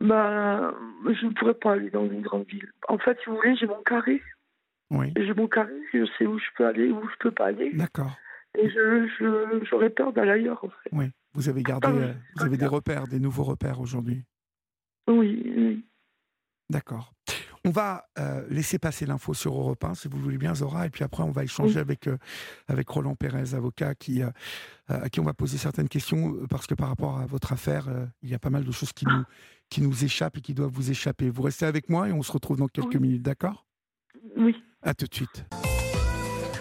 Bah, 0.02 0.74
je 1.06 1.26
ne 1.26 1.32
pourrais 1.34 1.54
pas 1.54 1.74
aller 1.74 1.90
dans 1.90 2.06
une 2.06 2.22
grande 2.22 2.46
ville. 2.48 2.72
En 2.88 2.98
fait, 2.98 3.18
si 3.24 3.30
vous 3.30 3.36
voulez, 3.38 3.56
j'ai 3.56 3.68
mon 3.68 3.82
carré. 3.84 4.22
Oui. 4.92 5.14
J'ai 5.16 5.34
mon 5.34 5.48
carré, 5.48 5.72
je 5.94 6.06
sais 6.18 6.26
où 6.26 6.38
je 6.38 6.46
peux 6.58 6.66
aller, 6.66 6.90
où 6.92 7.02
je 7.10 7.16
peux 7.20 7.32
pas 7.32 7.48
aller. 7.48 7.72
D'accord. 7.74 8.16
Et 8.58 8.70
je, 8.70 9.08
je, 9.20 9.66
j'aurais 9.70 9.90
peur 9.90 10.14
d'aller 10.14 10.32
ailleurs, 10.32 10.64
en 10.64 10.70
fait. 10.70 10.90
Oui. 10.92 11.06
Vous 11.34 11.50
avez 11.50 11.64
gardé, 11.64 11.88
Ah 11.90 11.94
oui. 11.96 12.04
euh, 12.04 12.14
vous 12.36 12.46
avez 12.46 12.58
des 12.58 12.68
repères, 12.68 13.08
des 13.08 13.20
nouveaux 13.20 13.44
repères 13.44 13.80
aujourd'hui. 13.80 14.24
Oui, 15.08 15.42
oui. 15.58 15.86
D'accord. 16.70 17.14
On 17.66 17.72
va 17.72 18.06
euh, 18.20 18.46
laisser 18.50 18.78
passer 18.78 19.06
l'info 19.06 19.34
sur 19.34 19.54
Europe 19.56 19.84
1, 19.84 19.96
si 19.96 20.08
vous 20.10 20.18
voulez 20.20 20.38
bien, 20.38 20.54
Zora, 20.54 20.86
et 20.86 20.90
puis 20.90 21.04
après, 21.04 21.24
on 21.24 21.32
va 21.32 21.44
échanger 21.46 21.76
Oui. 21.76 21.80
avec, 21.80 22.08
euh, 22.08 22.18
avec 22.68 22.88
Roland 22.90 23.16
Pérez, 23.16 23.54
avocat, 23.56 23.96
qui, 23.96 24.22
euh, 24.22 24.30
à 24.90 25.10
qui 25.10 25.20
on 25.22 25.24
va 25.24 25.34
poser 25.34 25.58
certaines 25.58 25.88
questions, 25.88 26.46
parce 26.50 26.68
que 26.68 26.74
par 26.76 26.90
rapport 26.90 27.20
à 27.20 27.26
votre 27.26 27.54
affaire, 27.54 27.86
il 28.22 28.30
y 28.30 28.34
a 28.36 28.40
pas 28.40 28.50
mal 28.50 28.66
de 28.66 28.72
choses 28.72 28.92
qui 28.94 29.06
nous, 29.06 29.24
qui 29.74 29.82
nous 29.82 30.04
échappent 30.06 30.38
et 30.38 30.42
qui 30.42 30.54
doivent 30.54 30.70
vous 30.72 30.92
échapper. 30.92 31.32
Vous 31.32 31.42
restez 31.42 31.66
avec 31.66 31.90
moi 31.90 32.08
et 32.08 32.12
on 32.12 32.22
se 32.22 32.32
retrouve 32.32 32.58
dans 32.58 32.68
quelques 32.68 32.94
Oui. 32.94 33.00
minutes, 33.00 33.24
d'accord? 33.24 33.66
Oui. 34.38 34.56
À 34.84 34.94
tout 34.94 35.08
de 35.08 35.16
suite. 35.16 35.46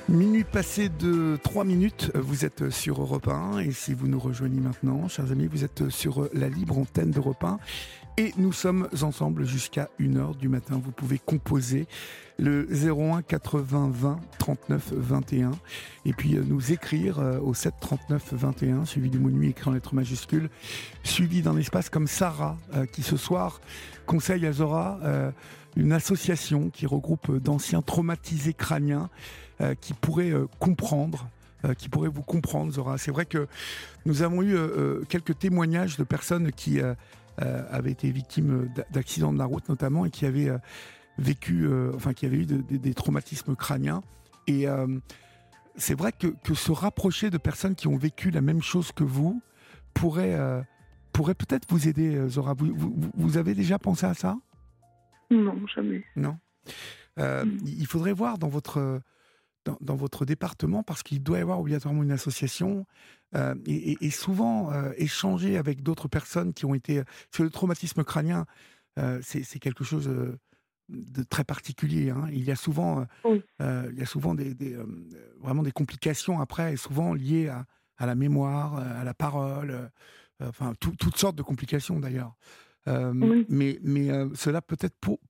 Minuit 0.09 0.44
passé 0.44 0.88
de 0.88 1.38
3 1.42 1.64
minutes, 1.64 2.11
vous 2.14 2.44
êtes 2.44 2.71
sur 2.71 3.00
Europe 3.00 3.28
1 3.28 3.61
et 3.61 3.71
si 3.71 3.94
vous 3.94 4.09
nous 4.09 4.18
rejoignez 4.18 4.61
maintenant, 4.61 5.06
chers 5.09 5.30
amis, 5.30 5.47
vous 5.47 5.64
êtes 5.64 5.88
sur 5.90 6.28
la 6.35 6.49
libre 6.49 6.76
antenne 6.76 7.12
d'Europe 7.12 7.42
1 7.44 7.59
et 8.18 8.32
nous 8.37 8.52
sommes 8.52 8.88
ensemble 9.00 9.47
jusqu'à 9.47 9.88
1h 10.00 10.37
du 10.37 10.49
matin. 10.49 10.80
Vous 10.82 10.90
pouvez 10.90 11.18
composer 11.18 11.87
le 12.38 12.66
01 12.68 13.23
80 13.23 13.90
20 13.94 14.21
39 14.38 14.92
21 14.92 15.52
et 16.04 16.12
puis 16.12 16.37
euh, 16.37 16.44
nous 16.47 16.73
écrire 16.73 17.21
euh, 17.21 17.38
au 17.38 17.54
7 17.54 17.75
39 17.80 18.32
21 18.32 18.85
suivi 18.85 19.09
du 19.09 19.18
mot 19.18 19.30
nuit 19.30 19.50
écrit 19.50 19.71
en 19.71 19.73
lettres 19.73 19.94
majuscules 19.94 20.50
suivi 21.04 21.42
d'un 21.42 21.56
espace 21.56 21.88
comme 21.90 22.06
Sarah 22.06 22.56
euh, 22.75 22.87
qui 22.87 23.02
ce 23.02 23.16
soir 23.16 23.61
conseille 24.06 24.47
à 24.47 24.52
Zora 24.52 24.99
une 25.76 25.92
association 25.92 26.68
qui 26.68 26.87
regroupe 26.87 27.38
d'anciens 27.38 27.80
traumatisés 27.80 28.52
crâniens 28.52 29.09
qui 29.80 29.94
pourraient 29.94 30.32
euh, 30.32 30.47
comprendre 30.59 31.28
euh, 31.64 31.75
qui 31.75 31.88
pourraient 31.88 32.09
vous 32.09 32.23
comprendre, 32.23 32.73
Zora. 32.73 32.99
C'est 32.99 33.12
vrai 33.12 33.25
que 33.25 33.47
nous 34.04 34.23
avons 34.23 34.42
eu 34.42 34.54
euh, 34.56 34.59
euh, 34.59 35.04
quelques 35.09 35.38
témoignages 35.38 35.97
de 35.97 36.02
personnes 36.04 36.50
qui 36.50 36.80
euh, 36.80 36.94
euh, 37.40 37.62
avaient 37.71 37.92
été 37.92 38.11
victimes 38.11 38.68
d'a- 38.75 38.85
d'accidents 38.90 39.32
de 39.32 39.38
la 39.38 39.44
route 39.44 39.68
notamment 39.68 40.04
et 40.04 40.11
qui 40.11 40.26
avaient 40.26 40.49
euh, 40.49 40.59
vécu, 41.18 41.64
euh, 41.66 41.92
enfin 41.94 42.14
qui 42.14 42.26
avaient 42.26 42.38
eu 42.38 42.47
de- 42.47 42.62
de- 42.62 42.78
des 42.78 42.94
traumatismes 42.94 43.54
crâniens. 43.54 44.02
Et 44.49 44.66
euh, 44.68 44.99
c'est 45.76 45.94
vrai 45.97 46.11
que, 46.11 46.26
que 46.42 46.54
se 46.54 46.73
rapprocher 46.73 47.30
de 47.30 47.38
personnes 47.38 47.76
qui 47.76 47.87
ont 47.87 47.97
vécu 47.97 48.30
la 48.32 48.40
même 48.40 48.61
chose 48.61 48.90
que 48.90 49.04
vous 49.04 49.40
pourrait, 49.94 50.35
euh, 50.35 50.61
pourrait 51.12 51.35
peut-être 51.37 51.66
vous 51.71 51.87
aider, 51.87 52.16
euh, 52.16 52.28
Zora. 52.28 52.54
Vous, 52.54 52.73
vous, 52.75 52.94
vous 53.14 53.37
avez 53.37 53.54
déjà 53.54 53.78
pensé 53.78 54.04
à 54.04 54.14
ça? 54.14 54.37
Non, 55.30 55.54
jamais. 55.75 56.02
Non? 56.16 56.37
Euh. 57.18 57.44
Il 57.64 57.87
faudrait 57.87 58.12
voir 58.12 58.37
dans 58.38 58.49
votre, 58.49 59.00
dans, 59.64 59.76
dans 59.81 59.95
votre 59.97 60.25
département, 60.25 60.83
parce 60.83 61.02
qu'il 61.02 61.23
doit 61.23 61.38
y 61.38 61.40
avoir 61.40 61.61
obligatoirement 61.61 62.02
une 62.02 62.11
association, 62.12 62.87
euh, 63.35 63.54
et, 63.66 64.11
souvent 64.11 64.73
euh, 64.73 64.92
échanger 64.97 65.57
avec 65.57 65.83
d'autres 65.83 66.09
personnes 66.09 66.52
qui 66.52 66.64
ont 66.66 66.75
été... 66.75 67.02
Parce 67.04 67.38
que 67.38 67.42
le 67.45 67.50
traumatisme 67.50 68.04
crânien, 68.04 68.45
euh, 68.99 69.21
c'est 69.23 69.59
quelque 69.59 69.85
chose 69.85 70.09
euh, 70.09 70.37
de 70.88 71.23
très 71.23 71.45
particulier. 71.45 72.11
hein. 72.11 72.26
Il 72.31 72.45
y 72.45 72.50
a 72.50 72.57
souvent, 72.57 73.00
euh, 73.00 73.04
Oui. 73.25 73.42
euh, 73.61 73.88
il 73.92 73.99
y 73.99 74.02
a 74.02 74.07
souvent 74.07 74.35
des, 74.35 74.54
des, 74.54 74.75
euh, 74.75 74.85
vraiment 75.40 75.62
des 75.62 75.73
complications 75.73 76.40
après, 76.40 76.75
et 76.75 76.76
souvent 76.76 77.14
liées 77.14 77.49
à, 77.49 77.64
à 77.99 78.07
la 78.07 78.14
mémoire, 78.14 78.76
euh, 78.78 79.00
à 79.00 79.04
la 79.04 79.14
parole, 79.14 79.71
euh, 79.71 79.88
enfin 80.49 80.75
tout- 80.81 80.97
toutes 80.99 81.16
sortes 81.16 81.37
de 81.37 81.42
complications 81.42 82.00
d'ailleurs. 82.00 82.35
Euh, 82.88 83.12
Oui. 83.14 83.47
Mais, 83.49 83.78
mais 83.83 84.11
euh, 84.11 84.28
cela 84.35 84.61
peut-être 84.61 84.97
pour, 85.00 85.21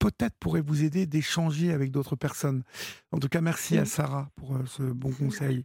peut-être 0.00 0.34
pourrait 0.40 0.60
vous 0.62 0.82
aider 0.82 1.06
d'échanger 1.06 1.72
avec 1.72 1.92
d'autres 1.92 2.16
personnes. 2.16 2.64
En 3.12 3.18
tout 3.18 3.28
cas, 3.28 3.40
merci 3.40 3.78
à. 3.78 3.84
Sarah 3.84 4.28
pour 4.34 4.56
euh, 4.56 4.64
ce 4.66 4.82
bon 4.82 5.12
conseil. 5.12 5.62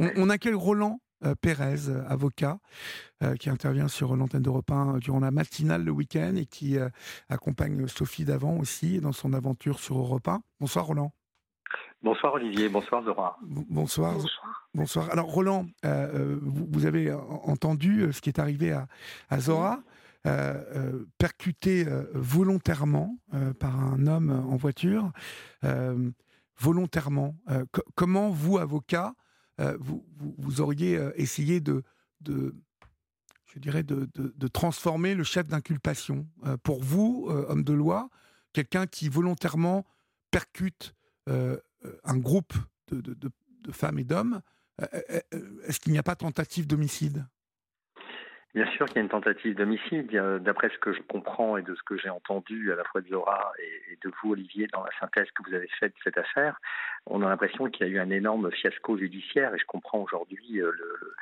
On, 0.00 0.10
on 0.16 0.28
accueille 0.30 0.54
Roland 0.54 0.98
euh, 1.24 1.34
Pérez, 1.40 1.88
euh, 1.88 2.02
avocat, 2.08 2.58
euh, 3.22 3.36
qui 3.36 3.48
intervient 3.48 3.88
sur 3.88 4.16
l'antenne 4.16 4.42
d'Europe 4.42 4.70
1 4.70 4.98
durant 4.98 5.20
la 5.20 5.30
matinale 5.30 5.84
le 5.84 5.90
week-end 5.92 6.34
et 6.36 6.46
qui 6.46 6.76
euh, 6.78 6.88
accompagne 7.28 7.86
Sophie 7.86 8.24
Davant 8.24 8.56
aussi 8.58 9.00
dans 9.00 9.12
son 9.12 9.32
aventure 9.32 9.78
sur 9.78 9.96
Europe 9.98 10.26
1. 10.28 10.42
Bonsoir 10.60 10.86
Roland. 10.86 11.12
Bonsoir 12.02 12.34
Olivier, 12.34 12.68
bonsoir 12.68 13.02
Zora. 13.04 13.38
Bonsoir. 13.42 14.12
Bonsoir. 14.14 14.68
Bonsoir. 14.74 15.10
Alors 15.10 15.26
Roland, 15.32 15.66
vous, 15.82 16.66
vous 16.70 16.84
avez 16.86 17.12
en- 17.12 17.40
entendu 17.44 18.12
ce 18.12 18.20
qui 18.20 18.28
est 18.28 18.38
arrivé 18.38 18.70
à, 18.72 18.86
à 19.30 19.40
Zora, 19.40 19.80
percuté 21.18 21.86
euh, 21.86 22.04
volontairement 22.14 23.18
euh, 23.34 23.52
par 23.54 23.78
un 23.78 24.06
homme 24.06 24.30
en 24.30 24.56
voiture, 24.56 25.12
euh, 25.64 26.10
volontairement. 26.58 27.36
Euh, 27.50 27.64
co- 27.72 27.84
comment 27.94 28.30
vous, 28.30 28.58
avocat, 28.58 29.14
euh, 29.60 29.76
vous, 29.80 30.04
auriez 30.60 30.96
euh, 30.96 31.12
essayé 31.16 31.60
de, 31.60 31.82
je 33.46 33.58
dirais, 33.58 33.82
de, 33.82 34.08
transformer 34.48 35.14
le 35.14 35.24
chef 35.24 35.46
d'inculpation? 35.46 36.26
Euh, 36.44 36.56
Pour 36.56 36.82
vous, 36.82 37.26
euh, 37.30 37.46
homme 37.48 37.64
de 37.64 37.72
loi, 37.72 38.10
quelqu'un 38.52 38.86
qui 38.86 39.08
volontairement 39.08 39.86
percute 40.30 40.94
euh, 41.28 41.56
euh, 41.84 41.98
un 42.04 42.16
groupe 42.16 42.54
de, 42.88 43.00
de- 43.00 43.14
femmes 43.72 43.98
et 43.98 44.04
d'hommes, 44.04 44.42
euh, 44.80 44.86
euh, 44.94 45.20
euh, 45.34 45.62
est-ce 45.66 45.80
qu'il 45.80 45.92
n'y 45.92 45.98
a 45.98 46.02
pas 46.04 46.14
tentative 46.16 46.66
d'homicide? 46.66 47.26
Bien 48.56 48.64
sûr 48.70 48.86
qu'il 48.86 48.96
y 48.96 48.98
a 49.00 49.02
une 49.02 49.10
tentative 49.10 49.54
d'homicide. 49.54 50.10
D'après 50.40 50.70
ce 50.70 50.78
que 50.78 50.94
je 50.94 51.02
comprends 51.02 51.58
et 51.58 51.62
de 51.62 51.74
ce 51.74 51.82
que 51.82 51.98
j'ai 51.98 52.08
entendu 52.08 52.72
à 52.72 52.76
la 52.76 52.84
fois 52.84 53.02
de 53.02 53.08
Zora 53.08 53.52
et, 53.58 53.92
et 53.92 53.98
de 54.02 54.10
vous 54.10 54.32
Olivier 54.32 54.66
dans 54.72 54.82
la 54.82 54.88
synthèse 54.98 55.30
que 55.32 55.46
vous 55.46 55.54
avez 55.54 55.68
faite 55.78 55.92
de 55.92 56.00
cette 56.02 56.16
affaire, 56.16 56.58
on 57.04 57.20
a 57.20 57.28
l'impression 57.28 57.66
qu'il 57.66 57.86
y 57.86 57.90
a 57.90 57.92
eu 57.92 57.98
un 57.98 58.08
énorme 58.08 58.50
fiasco 58.50 58.96
judiciaire 58.96 59.54
et 59.54 59.58
je 59.58 59.66
comprends 59.66 59.98
aujourd'hui 59.98 60.62
euh, 60.62 60.72
le, 60.72 61.14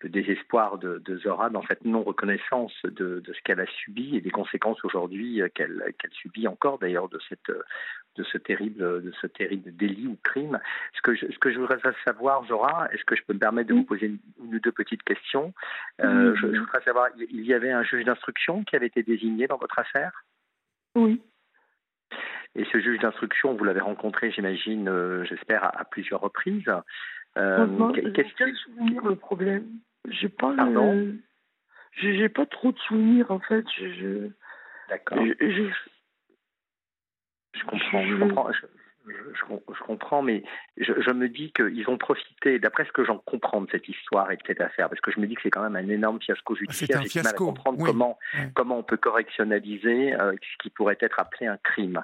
le- 0.00 0.08
désespoir 0.08 0.78
de, 0.78 0.98
de 1.04 1.16
Zora 1.18 1.50
dans 1.50 1.62
cette 1.66 1.84
non-reconnaissance 1.84 2.74
de, 2.84 3.20
de 3.20 3.32
ce 3.32 3.40
qu'elle 3.42 3.60
a 3.60 3.66
subi 3.66 4.16
et 4.16 4.20
des 4.20 4.30
conséquences 4.30 4.84
aujourd'hui 4.84 5.40
euh, 5.42 5.48
qu'elle 5.54 5.92
subit 6.12 6.48
encore 6.48 6.78
d'ailleurs 6.78 7.08
de 7.08 7.18
cette 7.28 7.50
de 8.16 8.24
ce 8.24 8.38
terrible 8.38 9.02
de 9.02 9.12
ce 9.20 9.26
terrible 9.28 9.74
délit 9.76 10.08
ou 10.08 10.18
crime. 10.22 10.58
Ce 10.94 11.00
que 11.02 11.14
je, 11.14 11.26
ce 11.30 11.38
que 11.38 11.52
je 11.52 11.58
voudrais 11.60 11.78
savoir, 12.04 12.44
Zora, 12.46 12.88
est-ce 12.92 13.04
que 13.04 13.14
je 13.14 13.22
peux 13.22 13.34
me 13.34 13.38
permettre 13.38 13.68
de 13.68 13.74
vous 13.74 13.84
poser 13.84 14.06
une, 14.06 14.18
une 14.44 14.56
ou 14.56 14.58
deux 14.60 14.72
petites 14.72 15.02
questions? 15.04 15.54
Euh, 16.02 16.34
je, 16.34 16.52
je 16.52 16.58
voudrais 16.60 16.82
savoir, 16.82 17.08
il 17.16 17.42
y 17.46 17.54
avait 17.54 17.70
un 17.70 17.84
juge 17.84 18.04
d'instruction 18.04 18.64
qui 18.64 18.74
avait 18.76 18.88
été 18.88 19.02
désigné 19.02 19.46
dans 19.46 19.58
votre 19.58 19.78
affaire? 19.78 20.24
Oui. 20.96 21.22
et 22.56 22.64
ce 22.72 22.80
juge 22.80 22.98
d'instruction, 22.98 23.54
vous 23.54 23.62
l'avez 23.64 23.80
rencontré, 23.80 24.32
j'imagine, 24.32 24.88
euh, 24.88 25.24
j'espère, 25.24 25.62
à, 25.64 25.80
à 25.80 25.84
plusieurs 25.84 26.20
reprises. 26.20 26.68
Euh, 27.36 27.66
qu'est-ce 28.12 28.34
qui- 28.34 28.98
le 29.04 29.14
problème 29.14 29.68
J'ai 30.08 30.28
pas 30.28 30.54
Pardon? 30.54 30.94
Le... 30.94 31.18
J'ai 31.96 32.28
pas 32.28 32.46
trop 32.46 32.72
de 32.72 32.78
souvenirs 32.78 33.30
en 33.30 33.40
fait. 33.40 33.64
Je, 33.76 33.92
je, 33.94 34.30
D'accord. 34.88 35.18
je- 35.18 35.50
je- 35.50 35.72
Je 37.58 37.64
comprends, 37.64 38.02
Je- 38.06 38.16
comprends, 38.16 38.52
je, 39.06 39.12
je- 39.12 39.18
je- 39.48 39.74
je 39.74 39.82
comprends, 39.84 40.22
mais 40.22 40.42
je, 40.76 40.92
je 41.00 41.10
me 41.10 41.28
dis 41.28 41.52
qu'ils 41.52 41.88
ont 41.88 41.98
profité, 41.98 42.58
d'après 42.58 42.84
ce 42.84 42.92
que 42.92 43.04
j'en 43.04 43.18
comprends 43.18 43.60
de 43.62 43.70
cette 43.70 43.88
histoire 43.88 44.30
et 44.30 44.36
de 44.36 44.42
cette 44.46 44.60
affaire, 44.60 44.88
parce 44.88 45.00
que 45.00 45.10
je 45.10 45.20
me 45.20 45.26
dis 45.26 45.34
que 45.34 45.42
c'est 45.42 45.50
quand 45.50 45.62
même 45.62 45.76
un 45.76 45.88
énorme 45.88 46.20
fiasco 46.20 46.54
C'est 46.54 46.60
judiciaire. 46.60 46.98
un 46.98 47.00
mal 47.00 47.06
à 47.06 47.10
fiasco, 47.10 47.44
comprendre 47.46 47.78
oui. 47.80 47.86
comment 47.90 48.18
comment 48.54 48.78
on 48.78 48.82
peut 48.82 48.96
correctionnaliser 48.96 50.14
euh, 50.14 50.32
ce 50.42 50.62
qui 50.62 50.70
pourrait 50.70 50.98
être 51.00 51.18
appelé 51.18 51.46
un 51.46 51.56
crime. 51.58 52.02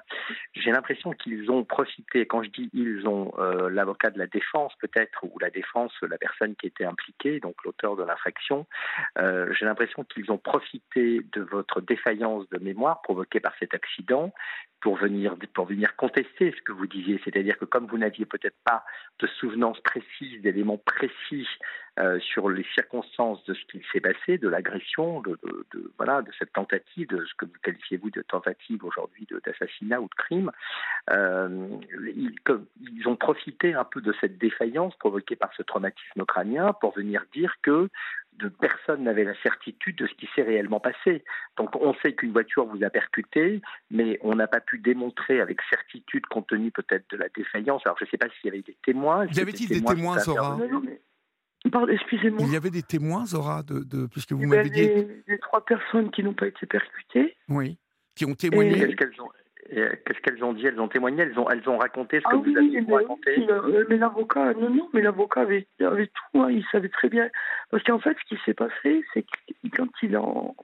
J'ai 0.53 0.71
l'impression 0.71 1.11
qu'ils 1.13 1.49
ont 1.51 1.63
profité. 1.63 2.25
Quand 2.25 2.43
je 2.43 2.49
dis 2.49 2.69
ils 2.73 3.07
ont, 3.07 3.33
euh, 3.39 3.69
l'avocat 3.69 4.09
de 4.09 4.17
la 4.19 4.27
défense 4.27 4.73
peut-être 4.79 5.23
ou 5.23 5.37
la 5.39 5.49
défense, 5.49 5.93
la 6.01 6.17
personne 6.17 6.55
qui 6.55 6.67
était 6.67 6.85
impliquée, 6.85 7.39
donc 7.39 7.55
l'auteur 7.63 7.95
de 7.95 8.03
l'infraction. 8.03 8.65
euh, 9.19 9.53
J'ai 9.53 9.65
l'impression 9.65 10.03
qu'ils 10.03 10.31
ont 10.31 10.37
profité 10.37 11.21
de 11.33 11.41
votre 11.41 11.81
défaillance 11.81 12.47
de 12.49 12.57
mémoire 12.59 13.01
provoquée 13.01 13.39
par 13.39 13.53
cet 13.59 13.73
accident 13.73 14.33
pour 14.81 14.97
venir 14.97 15.35
pour 15.53 15.65
venir 15.65 15.95
contester 15.95 16.53
ce 16.55 16.61
que 16.61 16.71
vous 16.71 16.87
disiez, 16.87 17.19
c'est-à-dire 17.23 17.57
que 17.57 17.65
comme 17.65 17.87
vous 17.87 17.97
n'aviez 17.97 18.25
peut-être 18.25 18.57
pas 18.63 18.83
de 19.19 19.27
souvenance 19.27 19.79
précise, 19.81 20.41
d'éléments 20.41 20.77
précis 20.77 21.47
euh, 21.97 22.19
sur 22.19 22.49
les 22.49 22.65
circonstances 22.73 23.43
de 23.45 23.53
ce 23.53 23.65
qu'il 23.65 23.81
s'est 23.91 23.99
passé, 23.99 24.37
de 24.37 24.47
l'agression, 24.47 25.21
de, 25.21 25.37
voilà, 25.97 26.21
de 26.21 26.31
cette 26.37 26.53
tentative, 26.53 27.07
de 27.07 27.25
ce 27.25 27.33
que 27.35 27.45
vous 27.45 27.51
qualifiez 27.63 27.97
vous 27.97 28.11
de 28.11 28.21
tentative 28.21 28.83
aujourd'hui 28.83 29.27
d'assassinat 29.45 29.99
ou 29.99 30.05
de 30.05 30.15
crime, 30.15 30.51
euh, 31.09 31.67
ils, 32.15 32.35
ils, 32.81 33.07
ont 33.07 33.15
profité 33.15 33.73
un 33.73 33.83
peu 33.83 34.01
de 34.01 34.13
cette 34.21 34.37
défaillance 34.37 34.95
provoquée 34.97 35.35
par 35.35 35.53
ce 35.55 35.63
traumatisme 35.63 36.25
crânien 36.25 36.73
pour 36.73 36.93
venir 36.93 37.23
dire 37.33 37.55
que 37.61 37.89
de 38.39 38.49
personne 38.49 39.03
n'avait 39.03 39.23
la 39.23 39.35
certitude 39.41 39.95
de 39.97 40.07
ce 40.07 40.13
qui 40.13 40.29
s'est 40.35 40.43
réellement 40.43 40.79
passé. 40.79 41.23
Donc 41.57 41.75
on 41.75 41.93
sait 41.95 42.13
qu'une 42.13 42.31
voiture 42.31 42.65
vous 42.65 42.83
a 42.83 42.89
percuté, 42.89 43.61
mais 43.89 44.19
on 44.21 44.35
n'a 44.35 44.47
pas 44.47 44.59
pu 44.59 44.77
démontrer 44.77 45.41
avec 45.41 45.59
certitude, 45.69 46.25
compte 46.27 46.47
tenu 46.47 46.71
peut-être 46.71 47.09
de 47.09 47.17
la 47.17 47.29
défaillance. 47.29 47.81
Alors 47.85 47.97
je 47.99 48.05
ne 48.05 48.09
sais 48.09 48.17
pas 48.17 48.27
s'il 48.27 48.45
y 48.45 48.49
avait 48.49 48.61
des 48.61 48.77
témoins. 48.85 49.25
Y 49.27 49.39
avait-il 49.39 49.67
des 49.67 49.83
témoins, 49.83 50.19
Zora 50.19 50.57
Excusez-moi. 51.89 52.41
Il 52.45 52.53
y 52.53 52.55
avait 52.55 52.69
des 52.69 52.83
témoins, 52.83 53.25
Zora, 53.25 53.63
de, 53.63 53.79
de 53.79 54.07
puisque 54.07 54.33
vous 54.33 54.43
eh 54.43 54.47
m'avez 54.47 54.69
ben, 54.69 54.71
dit. 54.71 55.07
Les, 55.27 55.39
trois 55.39 55.63
personnes 55.63 56.11
qui 56.11 56.23
n'ont 56.23 56.33
pas 56.33 56.47
été 56.47 56.65
percutées. 56.65 57.35
Oui. 57.49 57.77
Qui 58.15 58.25
ont 58.25 58.35
témoigné. 58.35 58.95
Qu'est-ce 59.69 60.21
qu'elles 60.21 60.43
ont 60.43 60.53
dit? 60.53 60.65
Elles 60.65 60.79
ont 60.79 60.87
témoigné 60.87 61.23
Elles 61.23 61.37
ont, 61.37 61.49
elles 61.49 61.67
ont 61.67 61.77
raconté 61.77 62.19
ce 62.19 62.23
que 62.23 62.35
ah 62.35 62.37
vous 62.37 62.57
aviez 62.57 62.79
raconté 62.79 63.45
euh, 63.49 63.85
Mais 63.89 63.97
l'avocat, 63.97 64.53
non, 64.53 64.69
non, 64.69 64.89
mais 64.93 65.01
l'avocat 65.01 65.41
avait, 65.41 65.67
avait, 65.81 66.07
tout, 66.07 66.41
hein, 66.41 66.49
il 66.49 66.65
savait 66.71 66.89
très 66.89 67.09
bien. 67.09 67.29
Parce 67.69 67.83
qu'en 67.83 67.99
fait, 67.99 68.15
ce 68.23 68.35
qui 68.35 68.41
s'est 68.45 68.53
passé, 68.53 69.03
c'est 69.13 69.23
que 69.23 69.75
quand 69.75 69.89
il, 70.01 70.15
en, 70.17 70.55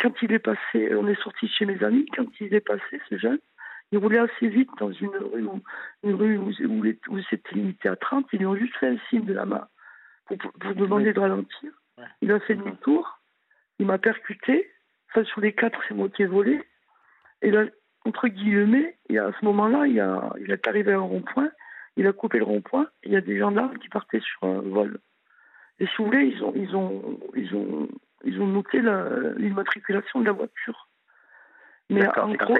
quand 0.00 0.12
il 0.22 0.32
est 0.32 0.40
passé, 0.40 0.94
on 0.94 1.06
est 1.06 1.20
sorti 1.22 1.48
chez 1.48 1.66
mes 1.66 1.82
amis, 1.84 2.06
quand 2.16 2.26
il 2.40 2.52
est 2.52 2.60
passé, 2.60 3.00
ce 3.08 3.16
jeune, 3.16 3.38
il 3.92 3.98
roulait 3.98 4.18
assez 4.18 4.48
vite 4.48 4.70
dans 4.80 4.92
une 4.92 5.16
rue 5.32 5.44
où, 5.44 5.62
une 6.02 6.14
rue 6.14 6.36
où, 6.36 6.50
où, 7.08 7.18
c'était 7.30 7.54
limité 7.54 7.88
à 7.88 7.96
30, 7.96 8.26
ils 8.32 8.40
lui 8.40 8.46
ont 8.46 8.56
juste 8.56 8.76
fait 8.76 8.88
un 8.88 8.98
signe 9.08 9.24
de 9.24 9.32
la 9.32 9.46
main 9.46 9.66
pour, 10.28 10.52
pour 10.52 10.74
demander 10.74 11.12
de 11.12 11.20
ralentir. 11.20 11.72
Il 12.22 12.30
a 12.30 12.40
fait 12.40 12.54
demi-tour, 12.54 13.18
il 13.78 13.86
m'a 13.86 13.98
percuté, 13.98 14.70
enfin 15.10 15.24
sur 15.24 15.40
les 15.40 15.52
quatre, 15.52 15.80
c'est 15.88 15.94
moi 15.94 16.08
qui 16.08 16.22
ai 16.22 16.26
volé. 16.26 16.62
Et 17.42 17.50
là, 17.50 17.64
entre 18.04 18.28
guillemets, 18.28 18.96
et 19.08 19.18
à 19.18 19.32
ce 19.38 19.44
moment-là, 19.44 19.86
il, 19.86 20.04
il 20.40 20.50
est 20.50 20.66
arrivé 20.68 20.92
à 20.92 20.96
un 20.96 21.00
rond-point, 21.00 21.50
il 21.96 22.06
a 22.06 22.12
coupé 22.12 22.38
le 22.38 22.44
rond-point, 22.44 22.88
il 23.02 23.12
y 23.12 23.16
a 23.16 23.20
des 23.20 23.38
gendarmes 23.38 23.78
qui 23.78 23.88
partaient 23.88 24.20
sur 24.20 24.44
un 24.44 24.60
vol. 24.60 24.98
Et 25.80 25.86
si 25.86 25.92
vous 25.98 26.06
voulez, 26.06 26.26
ils 26.26 26.42
ont, 26.44 26.52
ils 26.54 26.76
ont, 26.76 27.20
ils 27.34 27.54
ont, 27.54 27.88
ils 28.24 28.40
ont 28.40 28.46
noté 28.46 28.80
l'immatriculation 29.36 30.20
de 30.20 30.26
la 30.26 30.32
voiture. 30.32 30.88
Mais 31.90 32.06
en 32.18 32.34
gros, 32.34 32.58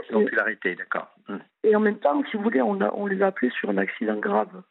d'accord. 0.74 1.14
Hum. 1.28 1.40
Et 1.62 1.76
en 1.76 1.80
même 1.80 1.98
temps, 1.98 2.22
si 2.30 2.36
vous 2.36 2.42
voulez, 2.42 2.62
on, 2.62 2.80
a, 2.80 2.90
on 2.94 3.06
les 3.06 3.20
a 3.22 3.26
appelés 3.26 3.50
sur 3.50 3.68
un 3.68 3.76
accident 3.76 4.16
grave. 4.16 4.62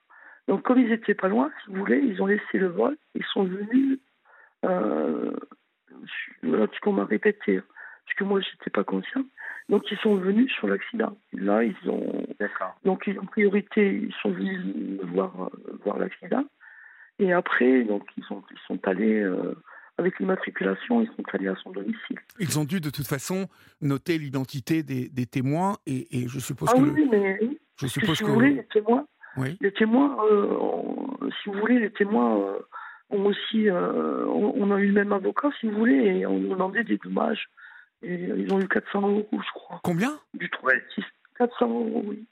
Donc, 0.47 0.63
comme 0.63 0.79
ils 0.79 0.91
étaient 0.91 1.13
pas 1.13 1.27
loin, 1.27 1.51
si 1.63 1.71
vous 1.71 1.79
voulez, 1.79 1.99
ils 1.99 2.21
ont 2.21 2.25
laissé 2.25 2.57
le 2.57 2.67
vol, 2.67 2.97
ils 3.15 3.25
sont 3.25 3.43
venus, 3.43 3.99
euh, 4.65 5.31
voilà 6.43 6.67
ce 6.73 6.79
qu'on 6.79 6.93
m'a 6.93 7.05
répété, 7.05 7.59
parce 7.59 8.17
que 8.17 8.23
moi, 8.23 8.39
j'étais 8.39 8.69
pas 8.69 8.83
conscient. 8.83 9.23
Donc 9.69 9.83
ils 9.91 9.97
sont 9.97 10.15
venus 10.15 10.51
sur 10.53 10.67
l'accident. 10.67 11.17
Là, 11.33 11.63
ils 11.63 11.89
ont 11.89 12.25
donc 12.85 13.09
en 13.21 13.25
priorité, 13.25 14.01
ils 14.07 14.13
sont 14.21 14.31
venus 14.31 14.59
voir 15.03 15.43
euh, 15.43 15.79
voir 15.83 15.97
l'accident. 15.99 16.45
Et 17.19 17.33
après, 17.33 17.83
donc 17.83 18.03
ils 18.15 18.23
sont 18.23 18.43
ils 18.51 18.59
sont 18.65 18.79
allés 18.87 19.19
euh, 19.19 19.55
avec 19.97 20.19
l'immatriculation, 20.19 21.01
ils 21.01 21.07
sont 21.07 21.23
allés 21.33 21.49
à 21.49 21.55
son 21.55 21.71
domicile. 21.71 22.19
Ils 22.39 22.57
ont 22.59 22.63
dû 22.63 22.79
de 22.79 22.89
toute 22.89 23.07
façon 23.07 23.47
noter 23.81 24.17
l'identité 24.17 24.83
des, 24.83 25.09
des, 25.09 25.25
témoins 25.25 25.77
et, 25.85 26.07
et, 26.17 26.27
je 26.27 26.39
suppose 26.39 26.69
ah 26.71 26.77
que 26.77 26.83
oui, 26.83 27.07
mais 27.11 27.39
je 27.81 27.87
suppose 27.87 28.17
si 28.17 28.23
que 28.23 28.29
vous 28.29 28.35
voulez, 28.35 28.53
les 28.53 28.65
témoins, 28.65 29.05
oui. 29.37 29.57
les 29.61 29.71
témoins, 29.71 30.17
euh, 30.25 31.29
si 31.41 31.49
vous 31.49 31.59
voulez, 31.59 31.79
les 31.79 31.91
témoins 31.91 32.57
ont 33.09 33.25
aussi, 33.25 33.67
on, 33.71 34.53
on, 34.55 34.71
a 34.71 34.79
eu 34.79 34.87
le 34.87 34.93
même 34.93 35.13
avocat, 35.13 35.49
si 35.59 35.67
vous 35.67 35.77
voulez, 35.77 36.19
et 36.19 36.25
on 36.25 36.37
nous 36.39 36.49
demandait 36.49 36.83
des 36.83 36.97
dommages 36.97 37.47
et 38.03 38.13
ils 38.15 38.53
ont 38.53 38.59
eu 38.59 38.67
400 38.67 39.01
euros, 39.01 39.27
je 39.31 39.51
crois. 39.53 39.79
Combien? 39.83 40.19
Du 40.33 40.49
3 40.49 40.73
400 41.37 41.67
euros, 41.67 42.03
oui. 42.05 42.25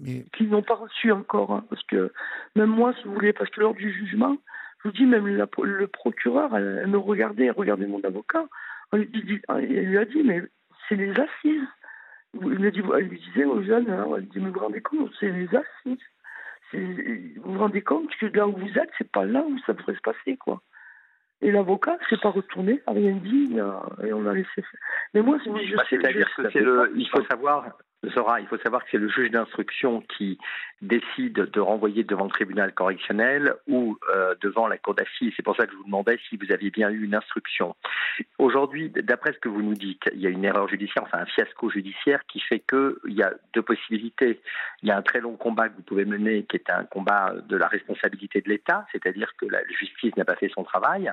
Mais... 0.00 0.24
Qu'ils 0.36 0.50
n'ont 0.50 0.62
pas 0.62 0.74
reçu 0.74 1.12
encore. 1.12 1.52
Hein, 1.52 1.64
parce 1.68 1.82
que 1.84 2.12
même 2.56 2.70
moi, 2.70 2.92
si 2.94 3.04
vous 3.04 3.14
voulez, 3.14 3.32
parce 3.32 3.50
que 3.50 3.60
lors 3.60 3.74
du 3.74 3.92
jugement, 3.92 4.36
je 4.82 4.88
vous 4.88 4.94
dis, 4.94 5.06
même 5.06 5.26
le 5.26 5.86
procureur, 5.86 6.56
elle, 6.56 6.86
me 6.86 6.98
regardait, 6.98 7.46
elle 7.46 7.52
regardait 7.52 7.86
mon 7.86 8.00
avocat. 8.02 8.46
Elle 8.92 9.02
lui, 9.02 9.98
a 9.98 10.04
dit, 10.04 10.22
mais 10.24 10.42
c'est 10.88 10.96
les 10.96 11.12
assises. 11.12 11.68
Elle 12.34 12.48
lui, 12.48 13.20
disait 13.20 13.44
aux 13.44 13.62
jeunes, 13.62 13.90
hein, 13.90 14.06
elle 14.16 14.26
dit, 14.28 14.38
mais 14.38 14.48
vous 14.48 14.54
vous 14.54 14.60
rendez 14.60 14.80
compte, 14.80 15.10
c'est 15.18 15.30
les 15.30 15.48
assises. 15.54 16.04
Vous 16.72 17.52
vous 17.52 17.58
rendez 17.58 17.82
compte 17.82 18.14
que 18.16 18.26
là 18.26 18.46
où 18.46 18.52
vous 18.52 18.78
êtes, 18.78 18.90
c'est 18.98 19.10
pas 19.10 19.24
là 19.24 19.42
où 19.46 19.58
ça 19.66 19.72
devrait 19.72 19.94
se 19.94 20.00
passer, 20.00 20.36
quoi. 20.36 20.62
Et 21.42 21.50
l'avocat 21.50 21.96
s'est 22.08 22.18
pas 22.18 22.30
retourné, 22.30 22.82
a 22.86 22.92
rien 22.92 23.12
dit, 23.16 23.56
et 24.02 24.12
on 24.12 24.26
a 24.26 24.34
laissé 24.34 24.48
faire. 24.54 24.80
Mais 25.14 25.22
moi, 25.22 25.38
je 25.44 25.74
bah, 25.74 25.82
C'est-à-dire 25.88 26.28
que 26.36 26.50
c'est 26.50 26.60
le. 26.60 26.92
Il 26.96 27.08
faut 27.08 27.24
savoir, 27.24 27.66
Zora, 28.14 28.40
il 28.40 28.46
faut 28.46 28.56
savoir 28.58 28.82
que 28.82 28.90
c'est 28.90 28.98
le 28.98 29.08
juge 29.08 29.30
d'instruction 29.30 30.02
qui 30.16 30.38
décide 30.80 31.34
de 31.34 31.60
renvoyer 31.60 32.02
devant 32.02 32.24
le 32.24 32.30
tribunal 32.30 32.72
correctionnel 32.72 33.54
ou 33.68 33.98
euh, 34.14 34.34
devant 34.40 34.66
la 34.68 34.78
cour 34.78 34.94
d'assises. 34.94 35.32
C'est 35.36 35.42
pour 35.42 35.54
ça 35.54 35.66
que 35.66 35.72
je 35.72 35.76
vous 35.76 35.84
demandais 35.84 36.18
si 36.28 36.38
vous 36.38 36.50
aviez 36.50 36.70
bien 36.70 36.88
eu 36.88 37.04
une 37.04 37.14
instruction. 37.14 37.76
Aujourd'hui, 38.38 38.88
d'après 38.88 39.34
ce 39.34 39.38
que 39.38 39.50
vous 39.50 39.62
nous 39.62 39.74
dites, 39.74 40.02
il 40.14 40.20
y 40.20 40.26
a 40.26 40.30
une 40.30 40.44
erreur 40.44 40.66
judiciaire, 40.68 41.02
enfin 41.02 41.18
un 41.18 41.26
fiasco 41.26 41.70
judiciaire 41.70 42.24
qui 42.26 42.40
fait 42.40 42.60
qu'il 42.60 43.12
y 43.12 43.22
a 43.22 43.34
deux 43.52 43.62
possibilités. 43.62 44.40
Il 44.82 44.88
y 44.88 44.92
a 44.92 44.96
un 44.96 45.02
très 45.02 45.20
long 45.20 45.36
combat 45.36 45.68
que 45.68 45.76
vous 45.76 45.82
pouvez 45.82 46.06
mener 46.06 46.44
qui 46.44 46.56
est 46.56 46.70
un 46.70 46.84
combat 46.84 47.34
de 47.48 47.56
la 47.56 47.68
responsabilité 47.68 48.40
de 48.40 48.48
l'État, 48.48 48.86
c'est-à-dire 48.92 49.32
que 49.36 49.44
la 49.46 49.60
justice 49.68 50.16
n'a 50.16 50.24
pas 50.24 50.36
fait 50.36 50.50
son 50.54 50.64
travail. 50.64 51.12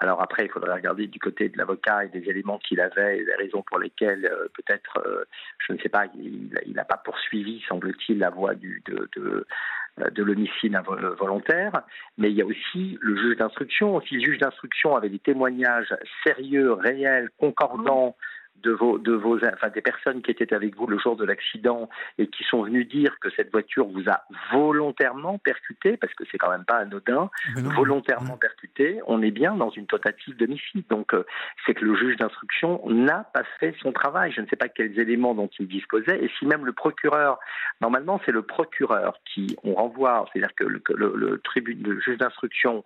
Alors 0.00 0.22
après, 0.22 0.46
il 0.46 0.50
faudrait 0.50 0.74
regarder 0.74 1.06
du 1.06 1.18
côté 1.18 1.48
de 1.48 1.58
l'avocat 1.58 2.04
et 2.04 2.08
des 2.08 2.28
éléments 2.28 2.58
qu'il 2.58 2.80
avait 2.80 3.18
et 3.18 3.24
des 3.24 3.34
raisons 3.34 3.62
pour 3.62 3.78
lesquelles 3.78 4.24
euh, 4.24 4.48
peut-être, 4.54 4.98
euh, 5.06 5.24
je 5.66 5.74
ne 5.74 5.78
sais 5.78 5.90
pas, 5.90 6.06
il 6.14 6.72
n'a 6.74 6.84
pas 6.84 6.96
poursuivi, 6.96 7.62
semble-t-il, 7.68 8.18
la 8.18 8.30
voie 8.30 8.54
du, 8.54 8.82
de, 8.86 9.08
de, 9.16 9.46
euh, 10.00 10.10
de 10.10 10.22
l'homicide 10.22 10.76
volontaire. 11.18 11.82
Mais 12.16 12.30
il 12.30 12.36
y 12.36 12.42
a 12.42 12.46
aussi 12.46 12.98
le 13.00 13.16
juge 13.16 13.36
d'instruction. 13.36 14.00
Si 14.00 14.14
le 14.14 14.20
juge 14.22 14.38
d'instruction 14.38 14.96
avait 14.96 15.10
des 15.10 15.18
témoignages 15.18 15.94
sérieux, 16.24 16.72
réels, 16.72 17.28
concordants, 17.38 18.16
de 18.56 18.70
vos, 18.70 18.98
de 18.98 19.12
vos, 19.12 19.38
enfin, 19.44 19.70
des 19.70 19.80
personnes 19.80 20.22
qui 20.22 20.30
étaient 20.30 20.54
avec 20.54 20.76
vous 20.76 20.86
le 20.86 20.98
jour 20.98 21.16
de 21.16 21.24
l'accident 21.24 21.88
et 22.18 22.28
qui 22.28 22.44
sont 22.44 22.62
venues 22.62 22.84
dire 22.84 23.18
que 23.20 23.28
cette 23.30 23.50
voiture 23.50 23.86
vous 23.86 24.08
a 24.08 24.22
volontairement 24.52 25.38
percuté, 25.38 25.96
parce 25.96 26.14
que 26.14 26.24
c'est 26.30 26.38
quand 26.38 26.50
même 26.50 26.64
pas 26.64 26.76
anodin, 26.76 27.30
volontairement 27.56 28.36
percuté, 28.36 29.00
on 29.06 29.22
est 29.22 29.30
bien 29.30 29.54
dans 29.56 29.70
une 29.70 29.86
tentative 29.86 30.36
d'homicide. 30.36 30.84
Donc, 30.88 31.14
euh, 31.14 31.24
c'est 31.66 31.74
que 31.74 31.84
le 31.84 31.96
juge 31.96 32.16
d'instruction 32.16 32.80
n'a 32.88 33.24
pas 33.34 33.44
fait 33.58 33.74
son 33.80 33.92
travail. 33.92 34.32
Je 34.32 34.40
ne 34.40 34.46
sais 34.46 34.56
pas 34.56 34.68
quels 34.68 34.98
éléments 34.98 35.34
dont 35.34 35.50
il 35.58 35.66
disposait, 35.66 36.22
et 36.22 36.30
si 36.38 36.46
même 36.46 36.64
le 36.64 36.72
procureur, 36.72 37.38
normalement, 37.80 38.20
c'est 38.24 38.32
le 38.32 38.42
procureur 38.42 39.18
qui, 39.24 39.56
on 39.64 39.74
renvoie, 39.74 40.26
c'est-à-dire 40.32 40.54
que 40.54 40.64
le, 40.64 40.82
le, 40.94 41.12
le, 41.16 41.40
le 41.54 42.00
juge 42.00 42.18
d'instruction 42.18 42.84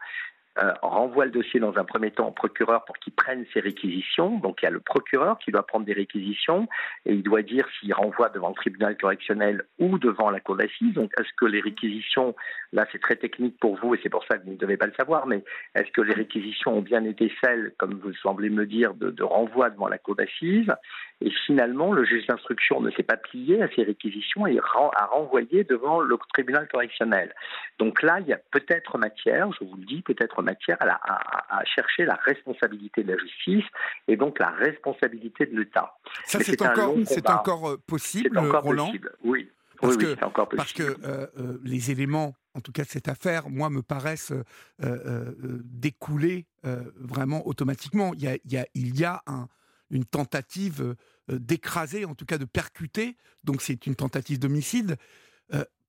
euh, 0.59 0.73
renvoie 0.83 1.27
le 1.27 1.31
dossier 1.31 1.61
dans 1.61 1.77
un 1.77 1.85
premier 1.85 2.11
temps 2.11 2.29
au 2.29 2.33
procureur 2.33 2.85
pour 2.85 2.97
qu'il 2.99 3.12
prenne 3.12 3.45
ses 3.53 3.61
réquisitions. 3.61 4.38
Donc 4.38 4.62
il 4.62 4.64
y 4.64 4.69
a 4.69 4.71
le 4.71 4.81
procureur 4.81 5.38
qui 5.38 5.51
doit 5.51 5.66
prendre 5.66 5.85
des 5.85 5.92
réquisitions 5.92 6.69
et 7.05 7.12
il 7.12 7.23
doit 7.23 7.42
dire 7.42 7.66
s'il 7.79 7.92
renvoie 7.92 8.29
devant 8.31 8.49
le 8.49 8.55
tribunal 8.55 8.97
correctionnel 8.97 9.64
ou 9.79 9.99
devant 9.99 10.31
la 10.31 10.40
cour 10.40 10.57
d'assises. 10.57 10.95
Donc 10.95 11.12
est-ce 11.19 11.33
que 11.37 11.47
les 11.47 11.61
réquisitions, 11.61 12.35
là 12.73 12.87
c'est 12.92 13.01
très 13.01 13.16
technique 13.16 13.59
pour 13.61 13.77
vous 13.77 13.95
et 13.95 14.01
c'est 14.03 14.09
pour 14.09 14.25
ça 14.25 14.38
que 14.38 14.45
vous 14.45 14.53
ne 14.53 14.57
devez 14.57 14.77
pas 14.77 14.87
le 14.87 14.95
savoir, 14.95 15.27
mais 15.27 15.45
est-ce 15.75 15.90
que 15.92 16.01
les 16.01 16.14
réquisitions 16.14 16.79
ont 16.79 16.83
bien 16.83 17.05
été 17.05 17.33
celles, 17.42 17.73
comme 17.79 17.95
vous 17.95 18.14
semblez 18.14 18.51
me 18.51 18.66
dire, 18.66 18.95
de, 18.95 19.11
de 19.11 19.23
renvoi 19.23 19.71
devant 19.71 19.88
la 19.88 19.99
cour 19.99 20.16
d'assises? 20.16 20.73
Et 21.22 21.31
finalement, 21.46 21.92
le 21.92 22.05
juge 22.05 22.26
d'instruction 22.26 22.81
ne 22.81 22.90
s'est 22.90 23.02
pas 23.02 23.16
plié 23.16 23.62
à 23.62 23.68
ces 23.74 23.83
réquisitions 23.85 24.46
et 24.46 24.59
a 24.59 25.07
renvoyé 25.07 25.64
devant 25.64 26.00
le 26.00 26.18
tribunal 26.35 26.68
correctionnel. 26.68 27.35
Donc 27.79 28.02
là, 28.02 28.20
il 28.20 28.26
y 28.26 28.35
a 28.35 28.40
peut-être 28.50 28.98
matière, 28.98 29.50
je 29.59 29.64
vous 29.64 29.76
le 29.76 29.85
dis, 29.85 30.02
peut-être 30.02 30.42
matière 30.42 30.76
à, 30.81 31.64
chercher 31.64 32.05
la 32.05 32.16
responsabilité 32.16 33.02
de 33.02 33.12
la 33.12 33.18
justice 33.18 33.64
et 34.09 34.16
donc 34.16 34.38
la 34.38 34.50
responsabilité 34.50 35.46
de 35.46 35.59
l'État. 35.59 35.96
Ça, 36.26 36.38
c'est 36.40 36.61
encore, 36.61 36.94
encore 37.29 37.70
euh, 37.70 37.76
possible, 37.87 38.37
encore 38.38 38.62
Roland? 38.62 38.87
possible. 38.87 39.12
Oui. 39.24 39.50
Parce 39.81 39.96
oui, 39.96 40.05
que, 40.05 40.24
encore 40.24 40.48
possible. 40.48 40.57
Parce 40.57 40.72
que 40.72 41.07
euh, 41.07 41.26
euh, 41.38 41.59
les 41.64 41.90
éléments, 41.90 42.35
en 42.55 42.61
tout 42.61 42.72
cas 42.72 42.83
de 42.83 42.88
cette 42.88 43.09
affaire, 43.09 43.48
moi, 43.48 43.70
me 43.70 43.81
paraissent 43.81 44.35
découler 44.79 46.46
vraiment 46.62 47.46
automatiquement. 47.46 48.12
Il 48.14 48.22
y 48.22 48.29
a, 48.29 48.35
il 48.44 48.52
y 48.52 48.59
a, 48.59 48.66
il 48.74 48.98
y 48.98 49.05
a 49.05 49.22
un, 49.26 49.48
une 49.90 50.05
tentative 50.05 50.94
d'écraser, 51.29 52.05
en 52.05 52.14
tout 52.14 52.27
cas 52.27 52.38
de 52.38 52.44
percuter, 52.44 53.16
donc 53.44 53.62
c'est 53.62 53.87
une 53.87 53.96
tentative 53.96 54.38
d'homicide. 54.38 54.96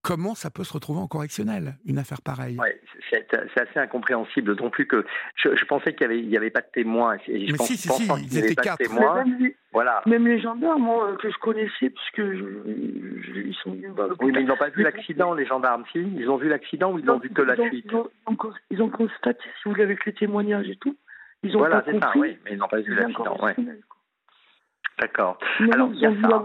comment 0.02 0.36
ça 0.36 0.50
peut 0.50 0.64
se 0.64 0.74
retrouver 0.74 1.00
en 1.00 1.08
correctionnel, 1.08 1.78
une 1.86 1.98
affaire 1.98 2.22
pareille? 2.22 2.58
Ouais, 2.58 2.80
c'est, 3.10 3.60
assez 3.60 3.80
incompréhensible, 3.80 4.48
d'autant 4.48 4.70
plus 4.70 4.86
que 4.86 5.06
je, 5.36 5.66
pensais 5.66 5.94
qu'il 5.94 6.08
n'y 6.08 6.28
avait, 6.28 6.38
avait, 6.38 6.50
pas 6.50 6.62
de 6.62 6.68
témoins. 6.74 7.18
Et 7.28 7.48
je 7.48 7.52
Mais 7.52 7.58
si, 7.60 7.78
si, 7.78 7.90
si, 7.90 8.08
ils 8.24 8.38
étaient 8.38 8.56
quatre. 8.56 8.78
Témoins, 8.78 9.24
même, 9.24 9.38
les, 9.40 9.56
voilà. 9.72 10.02
même 10.06 10.28
les 10.28 10.40
gendarmes 10.40 10.84
moi, 10.84 11.16
que 11.22 11.30
je 11.30 11.38
connaissais, 11.38 11.90
puisque 11.90 12.18
ils 12.20 13.56
sont 13.64 13.72
venus 13.72 13.92
Oui, 14.20 14.32
mais 14.32 14.42
ils 14.42 14.48
n'ont 14.48 14.58
pas 14.58 14.70
vu 14.70 14.84
l'accident, 14.84 15.34
les 15.34 15.46
gendarmes, 15.46 15.84
si? 15.92 16.00
Ils 16.00 16.30
ont 16.30 16.38
vu 16.38 16.50
l'accident 16.50 16.92
ou 16.92 17.00
ils 17.00 17.06
n'ont 17.06 17.20
vu 17.20 17.30
que 17.30 17.42
la 17.42 17.56
suite? 17.56 17.86
ils 17.86 17.96
ont, 17.96 18.10
ils 18.72 18.82
ont, 18.82 18.90
constaté, 18.90 19.44
si 19.44 19.62
vous 19.66 19.72
voulez, 19.72 19.84
avec 19.84 20.06
les 20.06 20.14
témoignages 20.14 20.70
et 20.70 20.78
tout. 20.78 20.96
Ils 21.44 21.56
ont 21.56 21.60
voilà, 21.60 21.82
pas 21.82 21.92
compris. 21.92 22.02
Ça, 22.02 22.20
oui, 22.20 22.38
mais 22.46 22.52
ils 22.54 22.58
n'ont 22.58 22.68
pas 22.68 22.82
vu 22.82 22.96
l'accident, 22.96 23.38
ouais. 23.42 23.56
D'accord. 25.00 25.38
Alors, 25.72 25.90
il 25.94 26.00
y 26.00 26.06
a 26.06 26.12
ça. 26.22 26.44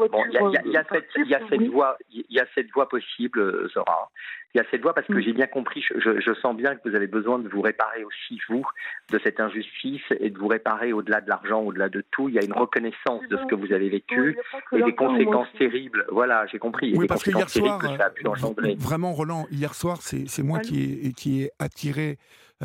Il 0.64 0.72
y 0.72 0.76
a 0.76 0.84
cette, 0.90 1.08
il 1.16 1.28
y 1.28 1.34
a 1.34 1.40
cette 1.48 1.68
voie, 1.68 1.96
il 2.12 2.24
y 2.28 2.38
a 2.38 2.46
cette 2.54 2.70
voie 2.72 2.88
possible, 2.88 3.68
Zora. 3.72 4.10
Il 4.54 4.58
y 4.58 4.60
a 4.60 4.64
cette 4.70 4.82
voie 4.82 4.92
parce 4.92 5.06
que 5.06 5.18
j'ai 5.22 5.32
bien 5.32 5.46
compris, 5.46 5.82
je, 5.82 6.20
je, 6.20 6.34
sens 6.34 6.54
bien 6.54 6.74
que 6.74 6.86
vous 6.86 6.94
avez 6.94 7.06
besoin 7.06 7.38
de 7.38 7.48
vous 7.48 7.62
réparer 7.62 8.04
aussi, 8.04 8.38
vous, 8.50 8.62
de 9.10 9.18
cette 9.24 9.40
injustice 9.40 10.02
et 10.20 10.28
de 10.28 10.38
vous 10.38 10.48
réparer 10.48 10.92
au-delà 10.92 11.22
de 11.22 11.30
l'argent, 11.30 11.62
au-delà 11.62 11.88
de 11.88 12.04
tout. 12.10 12.28
Il 12.28 12.34
y 12.34 12.38
a 12.38 12.44
une 12.44 12.52
reconnaissance 12.52 13.22
de 13.30 13.38
ce 13.38 13.46
que 13.46 13.54
vous 13.54 13.72
avez 13.72 13.88
vécu 13.88 14.36
et 14.72 14.82
des 14.82 14.94
conséquences 14.94 15.50
terribles. 15.56 16.04
Voilà, 16.10 16.44
j'ai 16.48 16.58
compris. 16.58 16.92
Oui, 16.94 17.06
parce 17.06 17.22
que 17.22 17.30
hier 17.30 17.48
soir, 17.48 17.78
que 17.78 18.82
vraiment, 18.82 19.12
Roland, 19.12 19.46
hier 19.50 19.72
soir, 19.72 20.02
c'est 20.02 20.42
moi 20.42 20.58
qui 20.58 21.00
ai, 21.02 21.12
qui 21.14 21.44
ai 21.44 21.50
attiré 21.58 22.10
euh, 22.10 22.16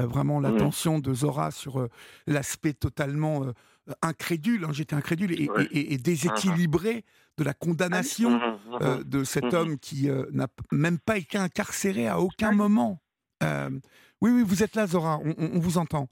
vraiment 0.05 0.39
mm. 0.39 0.43
l'attention 0.43 0.99
de 0.99 1.13
Zora 1.13 1.51
sur 1.51 1.79
euh, 1.79 1.89
l'aspect 2.27 2.73
totalement 2.73 3.43
euh, 3.43 3.53
incrédule, 4.01 4.65
hein, 4.65 4.69
j'étais 4.71 4.95
incrédule 4.95 5.33
et, 5.71 5.97
déséquilibré 5.97 7.05
de 7.37 7.43
la 7.43 7.53
condamnation 7.53 8.31
mmh, 8.31 8.41
mmh, 8.41 8.77
euh, 8.81 8.97
mmh. 8.97 9.03
de 9.03 9.23
cet 9.23 9.53
homme 9.53 9.77
qui 9.77 10.09
euh, 10.09 10.25
n'a 10.31 10.47
même 10.71 10.99
pas 10.99 11.17
été 11.17 11.37
incarcéré 11.37 12.07
à 12.07 12.19
aucun 12.19 12.51
moment. 12.51 13.01
Euh, 13.43 13.69
oui, 14.21 14.31
oui, 14.31 14.43
vous 14.43 14.63
êtes 14.63 14.75
là, 14.75 14.87
Zora, 14.87 15.19
on, 15.23 15.59
vous 15.59 15.77
entend. 15.77 16.09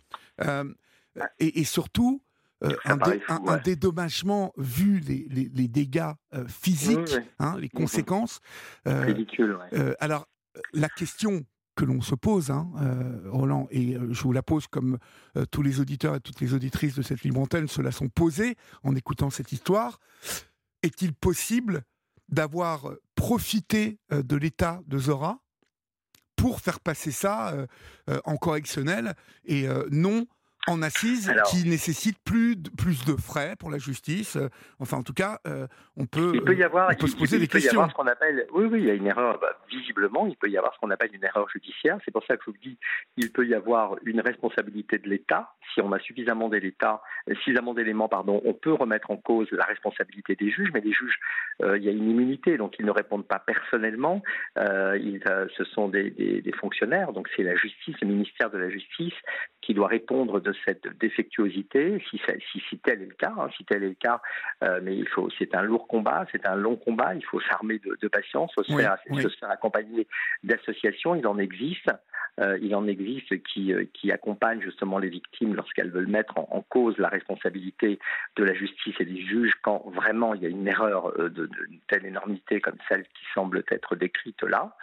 Et, 1.39 1.63
surtout, 1.63 2.21
un, 2.62 3.58
dédommagement 3.63 4.54
vu 4.58 5.00
les, 5.00 5.67
dégâts 5.67 6.12
physiques, 6.48 7.17
hein, 7.39 7.58
les 7.60 7.69
conséquences. 7.69 8.41
Ridicule, 8.86 9.58
alors, 10.00 10.28
la 10.74 10.88
question 10.88 11.43
que 11.75 11.85
l'on 11.85 12.01
se 12.01 12.15
pose, 12.15 12.51
hein, 12.51 12.71
euh, 12.81 13.29
Roland, 13.31 13.67
et 13.69 13.95
euh, 13.95 14.13
je 14.13 14.23
vous 14.23 14.31
la 14.31 14.41
pose 14.41 14.67
comme 14.67 14.97
euh, 15.38 15.45
tous 15.45 15.61
les 15.61 15.79
auditeurs 15.79 16.15
et 16.15 16.19
toutes 16.19 16.39
les 16.39 16.53
auditrices 16.53 16.95
de 16.95 17.01
cette 17.01 17.21
libre 17.21 17.41
antenne 17.41 17.67
se 17.67 17.81
la 17.81 17.91
sont 17.91 18.09
posées 18.09 18.55
en 18.83 18.95
écoutant 18.95 19.29
cette 19.29 19.51
histoire. 19.51 19.99
Est-il 20.83 21.13
possible 21.13 21.83
d'avoir 22.29 22.91
profité 23.15 23.99
de 24.09 24.35
l'état 24.35 24.81
de 24.88 24.97
Zora 24.97 25.39
pour 26.35 26.59
faire 26.59 26.79
passer 26.79 27.11
ça 27.11 27.53
en 28.23 28.35
correctionnel 28.38 29.15
et 29.45 29.67
non 29.91 30.25
en 30.67 30.82
assise 30.82 31.32
qui 31.49 31.67
nécessite 31.67 32.17
plus 32.23 32.56
de, 32.56 32.69
plus 32.69 33.06
de 33.06 33.15
frais 33.15 33.56
pour 33.60 33.71
la 33.71 33.78
justice. 33.78 34.36
Euh, 34.36 34.49
enfin, 34.80 34.97
en 34.97 35.04
tout 35.04 35.13
cas, 35.13 35.39
euh, 35.47 35.67
on 35.97 36.06
peut, 36.06 36.32
il 36.34 36.41
peut 36.41 36.56
y 36.56 36.63
avoir, 36.63 36.89
on 36.91 36.95
peut 36.95 37.08
se 37.08 37.15
poser 37.15 37.39
des 37.39 37.47
questions. 37.47 37.71
Y 37.71 37.75
avoir 37.75 37.91
ce 37.91 37.95
qu'on 37.95 38.08
appelle, 38.08 38.45
oui, 38.54 38.65
oui, 38.65 38.80
il 38.82 38.86
y 38.86 38.91
a 38.91 38.93
une 38.93 39.08
erreur. 39.08 39.39
Bah, 39.39 39.58
visiblement, 39.69 40.28
il 40.28 40.36
peut 40.36 40.49
y 40.49 40.58
avoir 40.58 40.73
ce 40.73 40.80
qu'on 40.80 40.91
appelle 40.91 41.12
une 41.13 41.23
erreur 41.23 41.47
judiciaire. 41.49 41.97
C'est 42.06 42.12
pour 42.12 42.25
ça 42.25 42.38
que 42.38 42.43
je 42.45 42.51
vous 42.51 42.58
dis, 42.62 42.78
il 43.17 43.32
peut 43.32 43.45
y 43.45 43.54
avoir 43.54 43.95
une 44.06 44.21
responsabilité 44.21 44.97
de 44.97 45.10
l'État. 45.10 45.54
Si 45.73 45.82
on 45.82 45.91
a 45.91 45.99
suffisamment 45.99 46.49
d'éléments, 46.49 47.01
suffisamment 47.28 47.73
d'éléments, 47.73 48.10
pardon, 48.10 48.41
on 48.45 48.54
peut 48.54 48.73
remettre 48.73 49.12
en 49.12 49.17
cause 49.17 49.47
la 49.51 49.65
responsabilité 49.65 50.36
des 50.36 50.51
juges. 50.51 50.69
Mais 50.73 50.82
les 50.82 50.93
juges, 50.93 51.19
euh, 51.63 51.78
il 51.78 51.84
y 51.84 51.89
a 51.89 51.91
une 51.91 52.10
immunité, 52.10 52.58
donc 52.58 52.75
ils 52.80 52.86
ne 52.86 52.91
répondent 52.91 53.28
pas 53.28 53.39
personnellement. 53.39 54.23
ils, 54.58 55.21
ce 55.58 55.63
sont 55.63 55.89
des, 55.89 56.10
des, 56.12 56.41
des 56.41 56.51
fonctionnaires, 56.51 57.13
donc 57.13 57.28
c'est 57.36 57.43
la 57.43 57.56
justice, 57.56 57.95
le 58.01 58.08
ministère 58.08 58.49
de 58.49 58.58
la 58.58 58.69
Justice, 58.69 59.13
qui 59.62 59.73
doit 59.73 59.88
répondre 59.88 60.39
de 60.39 60.54
cette 60.63 60.87
défectuosité, 60.99 62.03
si, 62.09 62.21
si, 62.51 62.59
si 62.69 62.77
tel 62.79 63.01
est 63.01 63.07
le 63.07 63.13
cas, 63.13 63.33
hein, 63.37 63.49
si 63.57 63.65
tel 63.65 63.83
est 63.83 63.89
le 63.89 63.95
cas, 63.95 64.21
euh, 64.63 64.79
mais 64.83 64.95
il 64.95 65.07
faut, 65.07 65.29
c'est 65.37 65.55
un 65.55 65.61
lourd 65.61 65.87
combat, 65.87 66.25
c'est 66.31 66.45
un 66.45 66.55
long 66.55 66.75
combat, 66.75 67.13
il 67.15 67.25
faut 67.25 67.41
s'armer 67.41 67.79
de, 67.79 67.97
de, 68.01 68.07
patience, 68.07 68.51
se, 68.55 68.63
faire, 68.63 68.97
se 69.09 69.27
faire 69.29 69.49
accompagner 69.49 70.07
d'associations, 70.43 71.15
il 71.15 71.25
en 71.27 71.37
existe. 71.37 71.89
Euh, 72.41 72.58
il 72.62 72.76
en 72.76 72.86
existe 72.88 73.41
qui, 73.43 73.71
euh, 73.71 73.86
qui 73.93 74.12
accompagnent 74.12 74.62
justement 74.62 74.98
les 74.98 75.08
victimes 75.08 75.56
lorsqu'elles 75.56 75.91
veulent 75.91 76.08
mettre 76.08 76.38
en, 76.38 76.62
cause 76.67 76.98
la 76.98 77.08
responsabilité 77.08 77.98
de 78.36 78.43
la 78.43 78.54
justice 78.54 78.95
et 79.00 79.06
des 79.06 79.21
juges 79.21 79.54
quand 79.62 79.89
vraiment 79.93 80.34
il 80.34 80.41
y 80.41 80.45
a 80.45 80.50
une 80.50 80.67
erreur 80.67 81.13
euh, 81.17 81.30
d'une 81.30 81.45
de, 81.45 81.69
telle 81.88 82.06
énormité 82.06 82.60
comme 82.60 82.78
celle 82.89 83.04
qui 83.04 83.24
semble 83.34 83.63
être 83.71 83.95
décrite 83.95 84.43
là. 84.43 84.76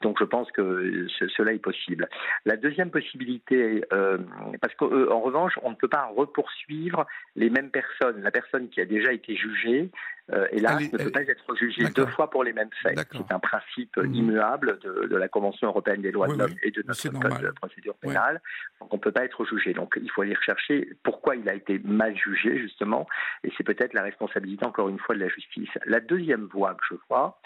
Donc 0.00 0.18
je 0.20 0.24
pense 0.24 0.50
que 0.52 1.06
cela 1.36 1.52
est 1.52 1.58
possible. 1.58 2.08
La 2.44 2.56
deuxième 2.56 2.90
possibilité, 2.90 3.84
euh, 3.92 4.18
parce 4.60 4.74
qu'en 4.74 5.20
revanche, 5.20 5.58
on 5.62 5.70
ne 5.70 5.74
peut 5.74 5.88
pas 5.88 6.10
repoursuivre 6.14 7.06
les 7.34 7.50
mêmes 7.50 7.70
personnes. 7.70 8.22
La 8.22 8.30
personne 8.30 8.68
qui 8.68 8.80
a 8.80 8.84
déjà 8.84 9.12
été 9.12 9.34
jugée, 9.34 9.90
euh, 10.32 10.46
hélas, 10.52 10.80
ne 10.92 10.98
peut 10.98 11.10
pas 11.10 11.22
être 11.22 11.56
jugée 11.56 11.84
deux 11.94 12.06
fois 12.06 12.30
pour 12.30 12.44
les 12.44 12.52
mêmes 12.52 12.70
faits. 12.82 12.98
C'est 13.12 13.32
un 13.32 13.38
principe 13.38 13.96
mmh. 13.96 14.14
immuable 14.14 14.78
de, 14.84 15.06
de, 15.06 15.16
la 15.16 15.26
Convention 15.26 15.68
européenne 15.68 16.02
des 16.02 16.12
droits 16.12 16.28
de 16.28 16.34
l'homme 16.34 16.54
et 16.62 16.70
de 16.70 16.82
notre 16.86 16.97
code 17.02 17.40
de 17.40 17.50
procédure 17.50 17.94
pénale. 17.96 18.40
Donc 18.80 18.92
on 18.92 18.96
ne 18.96 19.00
peut 19.00 19.12
pas 19.12 19.24
être 19.24 19.44
jugé. 19.44 19.72
Donc 19.72 19.98
il 20.00 20.10
faut 20.10 20.22
aller 20.22 20.34
rechercher 20.34 20.90
pourquoi 21.02 21.36
il 21.36 21.48
a 21.48 21.54
été 21.54 21.80
mal 21.84 22.16
jugé, 22.16 22.58
justement, 22.58 23.06
et 23.44 23.52
c'est 23.56 23.64
peut-être 23.64 23.94
la 23.94 24.02
responsabilité, 24.02 24.64
encore 24.64 24.88
une 24.88 24.98
fois, 24.98 25.14
de 25.14 25.20
la 25.20 25.28
justice. 25.28 25.70
La 25.86 26.00
deuxième 26.00 26.44
voie 26.46 26.74
que 26.74 26.84
je 26.90 26.94
vois, 27.08 27.40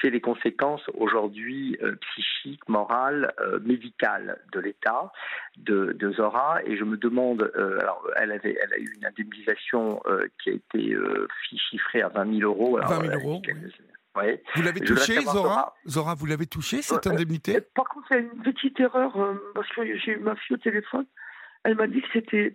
c'est 0.00 0.10
les 0.10 0.20
conséquences 0.20 0.82
aujourd'hui 0.94 1.76
euh, 1.82 1.96
psychiques, 1.96 2.68
morales, 2.68 3.32
euh, 3.40 3.60
médicales 3.60 4.40
de 4.52 4.60
l'État, 4.60 5.12
de, 5.56 5.92
de, 5.92 6.12
Zora, 6.12 6.60
et 6.64 6.76
je 6.76 6.84
me 6.84 6.96
demande, 6.96 7.50
euh, 7.56 7.78
alors 7.80 8.08
elle, 8.16 8.32
avait, 8.32 8.56
elle 8.62 8.72
a 8.72 8.78
eu 8.78 8.92
une 8.96 9.06
indemnisation 9.06 10.02
qui 10.42 10.50
a 10.50 10.52
été 10.52 10.96
chiffrée 11.70 12.02
à 12.02 12.08
20 12.08 12.24
20 12.24 12.38
000 12.38 12.50
euros. 12.50 12.78
20 12.78 13.00
000 13.02 13.14
euros. 13.14 13.42
Oui. 13.46 13.52
Vous 14.54 14.62
l'avez 14.62 14.80
touché, 14.80 15.20
Zora 15.22 15.74
Zora, 15.86 16.14
vous 16.14 16.26
l'avez 16.26 16.46
touché, 16.46 16.82
cette 16.82 17.06
euh, 17.06 17.10
indemnité 17.10 17.60
Par 17.60 17.88
contre, 17.88 18.06
il 18.12 18.14
y 18.14 18.18
a 18.18 18.22
une 18.22 18.42
petite 18.42 18.78
erreur, 18.78 19.16
euh, 19.16 19.34
parce 19.54 19.68
que 19.70 19.84
j'ai 19.98 20.12
eu 20.12 20.18
ma 20.18 20.36
fille 20.36 20.54
au 20.54 20.58
téléphone. 20.58 21.06
Elle 21.64 21.76
m'a 21.76 21.86
dit 21.86 22.02
que 22.02 22.08
c'était 22.12 22.54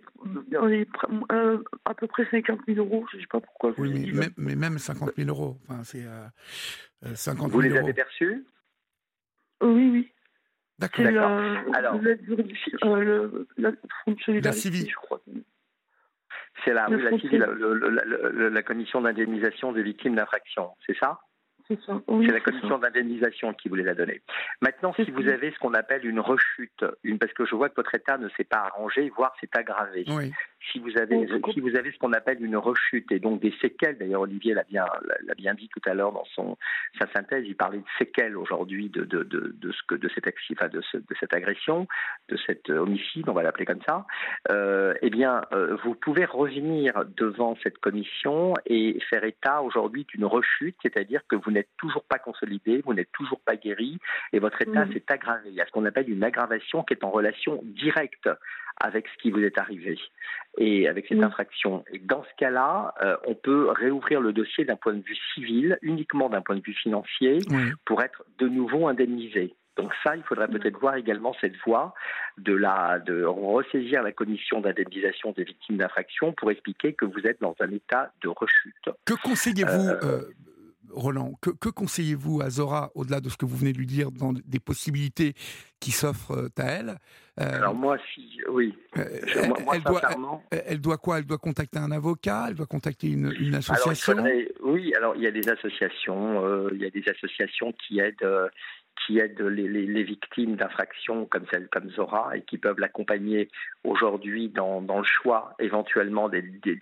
euh, 0.54 1.62
à 1.84 1.94
peu 1.94 2.06
près 2.06 2.26
50 2.30 2.60
000 2.66 2.78
euros. 2.78 3.04
Je 3.10 3.16
ne 3.16 3.22
sais 3.22 3.26
pas 3.26 3.40
pourquoi. 3.40 3.72
Oui, 3.76 4.10
mais, 4.14 4.28
mais, 4.36 4.54
même 4.54 4.78
50 4.78 5.16
000 5.16 5.28
euros. 5.28 5.58
Enfin, 5.68 5.82
c'est 5.84 6.06
50 7.14 7.50
vous 7.50 7.60
les 7.60 7.76
avez 7.76 7.92
perçus? 7.92 8.46
Oui, 9.62 9.90
oui. 9.92 10.12
D'accord. 10.78 11.06
Alors, 11.74 12.00
la, 12.00 12.14
le, 12.14 13.46
la, 13.58 13.72
la 14.40 14.52
civile, 14.52 14.88
je 14.88 14.94
crois. 14.94 15.20
C'est 16.64 16.72
la, 16.72 16.88
oui, 16.88 17.02
la, 17.32 18.50
la, 18.50 18.62
commission 18.62 19.00
d'indemnisation 19.00 19.72
des 19.72 19.82
victimes 19.82 20.14
d'infraction, 20.14 20.70
c'est 20.86 20.96
ça? 20.98 21.20
C'est 21.76 22.32
la 22.32 22.40
commission 22.40 22.78
d'indemnisation 22.78 23.52
qui 23.54 23.68
vous 23.68 23.76
les 23.76 23.88
a 23.88 23.94
donnés. 23.94 24.20
Maintenant, 24.60 24.92
si 24.94 25.10
vous 25.10 25.28
avez 25.28 25.50
ce 25.52 25.58
qu'on 25.58 25.74
appelle 25.74 26.04
une 26.06 26.20
rechute, 26.20 26.84
une, 27.04 27.18
parce 27.18 27.32
que 27.32 27.44
je 27.44 27.54
vois 27.54 27.68
que 27.68 27.76
votre 27.76 27.94
état 27.94 28.18
ne 28.18 28.28
s'est 28.30 28.44
pas 28.44 28.58
arrangé, 28.58 29.10
voire 29.16 29.32
s'est 29.40 29.50
aggravé. 29.52 30.04
Si 30.72 30.78
vous 30.78 30.96
avez, 30.98 31.26
si 31.52 31.60
vous 31.60 31.74
avez 31.76 31.90
ce 31.90 31.98
qu'on 31.98 32.12
appelle 32.12 32.44
une 32.44 32.56
rechute 32.56 33.10
et 33.12 33.18
donc 33.18 33.40
des 33.40 33.52
séquelles, 33.60 33.96
d'ailleurs 33.98 34.22
Olivier 34.22 34.54
l'a 34.54 34.64
bien, 34.64 34.84
l'a 35.26 35.34
bien 35.34 35.54
dit 35.54 35.68
tout 35.68 35.80
à 35.88 35.94
l'heure 35.94 36.12
dans 36.12 36.26
son 36.34 36.56
sa 37.00 37.06
synthèse, 37.12 37.44
il 37.46 37.56
parlait 37.56 37.78
de 37.78 37.84
séquelles 37.98 38.36
aujourd'hui 38.36 38.88
de, 38.90 39.04
de, 39.04 39.22
de, 39.22 39.54
de, 39.56 39.72
ce 39.72 39.82
que 39.86 39.94
de 39.94 40.08
cette 40.14 40.26
enfin 40.52 40.68
de, 40.68 40.80
ce, 40.82 40.98
de 40.98 41.14
cette 41.18 41.34
agression, 41.34 41.88
de 42.28 42.36
cet 42.46 42.68
homicide, 42.68 43.28
on 43.28 43.32
va 43.32 43.42
l'appeler 43.42 43.64
comme 43.64 43.82
ça. 43.86 44.06
Euh, 44.50 44.94
eh 45.02 45.10
bien, 45.10 45.42
euh, 45.52 45.76
vous 45.84 45.94
pouvez 45.94 46.24
revenir 46.24 47.04
devant 47.16 47.56
cette 47.62 47.78
commission 47.78 48.54
et 48.66 48.98
faire 49.08 49.24
état 49.24 49.62
aujourd'hui 49.62 50.04
d'une 50.04 50.24
rechute, 50.24 50.76
c'est-à-dire 50.82 51.22
que 51.28 51.36
vous 51.36 51.50
n'êtes 51.50 51.70
toujours 51.78 52.04
pas 52.04 52.18
consolidé, 52.18 52.82
vous 52.84 52.94
n'êtes 52.94 53.12
toujours 53.12 53.40
pas 53.40 53.56
guéri 53.56 53.98
et 54.32 54.38
votre 54.38 54.60
état 54.62 54.84
mmh. 54.84 54.92
s'est 54.92 55.04
aggravé. 55.08 55.48
Il 55.48 55.54
y 55.54 55.60
a 55.60 55.66
ce 55.66 55.72
qu'on 55.72 55.84
appelle 55.84 56.10
une 56.10 56.24
aggravation 56.24 56.82
qui 56.82 56.94
est 56.94 57.04
en 57.04 57.10
relation 57.10 57.60
directe 57.64 58.28
avec 58.80 59.06
ce 59.08 59.22
qui 59.22 59.30
vous 59.30 59.40
est 59.40 59.58
arrivé 59.58 59.98
et 60.58 60.88
avec 60.88 61.06
cette 61.06 61.22
infraction. 61.22 61.84
Et 61.92 61.98
dans 61.98 62.24
ce 62.24 62.30
cas-là, 62.38 62.94
euh, 63.02 63.16
on 63.26 63.34
peut 63.34 63.70
réouvrir 63.70 64.20
le 64.20 64.32
dossier 64.32 64.64
d'un 64.64 64.76
point 64.76 64.94
de 64.94 65.02
vue 65.02 65.18
civil, 65.34 65.78
uniquement 65.82 66.28
d'un 66.28 66.40
point 66.40 66.56
de 66.56 66.62
vue 66.62 66.74
financier, 66.74 67.38
pour 67.84 68.02
être 68.02 68.24
de 68.38 68.48
nouveau 68.48 68.88
indemnisé. 68.88 69.54
Donc 69.76 69.92
ça, 70.04 70.16
il 70.16 70.22
faudrait 70.24 70.48
peut-être 70.48 70.78
voir 70.78 70.96
également 70.96 71.34
cette 71.40 71.56
voie 71.64 71.94
de, 72.38 72.52
la, 72.52 72.98
de 72.98 73.24
ressaisir 73.24 74.02
la 74.02 74.12
commission 74.12 74.60
d'indemnisation 74.60 75.32
des 75.32 75.44
victimes 75.44 75.78
d'infraction 75.78 76.32
pour 76.32 76.50
expliquer 76.50 76.92
que 76.92 77.04
vous 77.04 77.20
êtes 77.26 77.40
dans 77.40 77.54
un 77.60 77.70
état 77.70 78.12
de 78.22 78.28
rechute. 78.28 78.90
Que 79.06 79.14
conseillez-vous, 79.22 79.88
euh, 79.88 80.00
euh, 80.02 80.22
Roland, 80.92 81.34
que, 81.40 81.68
conseillez-vous 81.68 82.40
à 82.40 82.50
Zora, 82.50 82.90
au-delà 82.94 83.20
de 83.20 83.28
ce 83.28 83.36
que 83.36 83.46
vous 83.46 83.56
venez 83.56 83.72
de 83.72 83.78
lui 83.78 83.86
dire, 83.86 84.10
dans 84.10 84.32
des 84.32 84.60
possibilités 84.60 85.34
qui 85.80 85.92
s'offrent 85.92 86.32
euh, 86.32 86.48
à 86.58 86.64
elle 86.64 86.98
euh, 87.40 87.56
Alors 87.56 87.74
moi, 87.74 87.96
si, 88.14 88.40
oui. 88.50 88.74
Euh, 88.96 89.04
elle, 89.72 89.82
doit, 89.82 90.00
elle, 90.50 90.80
doit, 90.80 90.98
quoi? 90.98 91.18
Elle 91.18 91.26
doit 91.26 91.38
contacter 91.38 91.78
un 91.78 91.90
avocat? 91.90 92.46
Elle 92.48 92.54
doit 92.54 92.66
contacter 92.66 93.08
une, 93.08 93.54
association? 93.54 94.16
Oui, 94.62 94.92
alors 94.94 95.16
il 95.16 95.22
y 95.22 95.26
a 95.26 95.30
des 95.30 95.48
associations, 95.48 96.68
il 96.70 96.80
y 96.80 96.86
a 96.86 96.90
des 96.90 97.04
associations 97.08 97.72
qui 97.72 98.00
aident, 98.00 98.50
qui 99.06 99.18
aident 99.18 99.40
les, 99.40 100.02
victimes 100.02 100.56
d'infractions 100.56 101.26
comme 101.26 101.44
celle 101.50 101.68
comme 101.68 101.90
Zora 101.90 102.36
et 102.36 102.42
qui 102.42 102.58
peuvent 102.58 102.78
l'accompagner 102.78 103.48
aujourd'hui 103.84 104.48
dans, 104.48 104.80
le 104.80 105.04
choix 105.04 105.54
éventuellement 105.58 106.28
des, 106.28 106.42
des, 106.42 106.78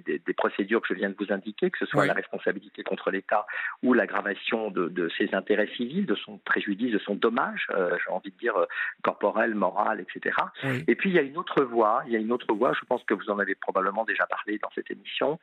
des, 0.00 0.34
procédures 0.34 0.80
que 0.80 0.88
je 0.88 0.94
viens 0.94 1.10
de 1.10 1.16
vous 1.18 1.32
indiquer, 1.32 1.70
que 1.70 1.78
ce 1.78 1.86
soit 1.86 2.06
la 2.06 2.12
responsabilité 2.12 2.82
contre 2.82 3.10
l'État 3.10 3.46
ou 3.82 3.92
l'aggravation 3.92 4.70
de, 4.70 5.08
ses 5.16 5.34
intérêts 5.34 5.68
civils, 5.76 6.06
de 6.06 6.14
son 6.14 6.38
préjudice, 6.38 6.92
de 6.92 6.98
son 6.98 7.14
dommage, 7.14 7.66
euh, 7.70 7.96
j'ai 8.04 8.12
envie 8.12 8.30
de 8.30 8.38
dire 8.38 8.56
euh, 8.56 8.66
corporel, 9.02 9.54
moral, 9.54 10.00
etc. 10.00 10.36
Et 10.86 10.94
puis 10.94 11.10
il 11.10 11.16
y 11.16 11.18
a 11.18 11.22
une 11.22 11.36
autre 11.36 11.62
voie, 11.64 12.02
il 12.06 12.12
y 12.12 12.16
a 12.16 12.18
une 12.18 12.32
autre 12.32 12.52
voie, 12.54 12.72
je 12.78 12.84
pense 12.86 13.02
que 13.04 13.14
vous 13.14 13.30
en 13.30 13.38
avez 13.38 13.54
probablement 13.54 14.04
déjà 14.04 14.26
parlé 14.26 14.58
dans 14.58 14.70
cette 14.74 14.90
émission, 14.90 15.38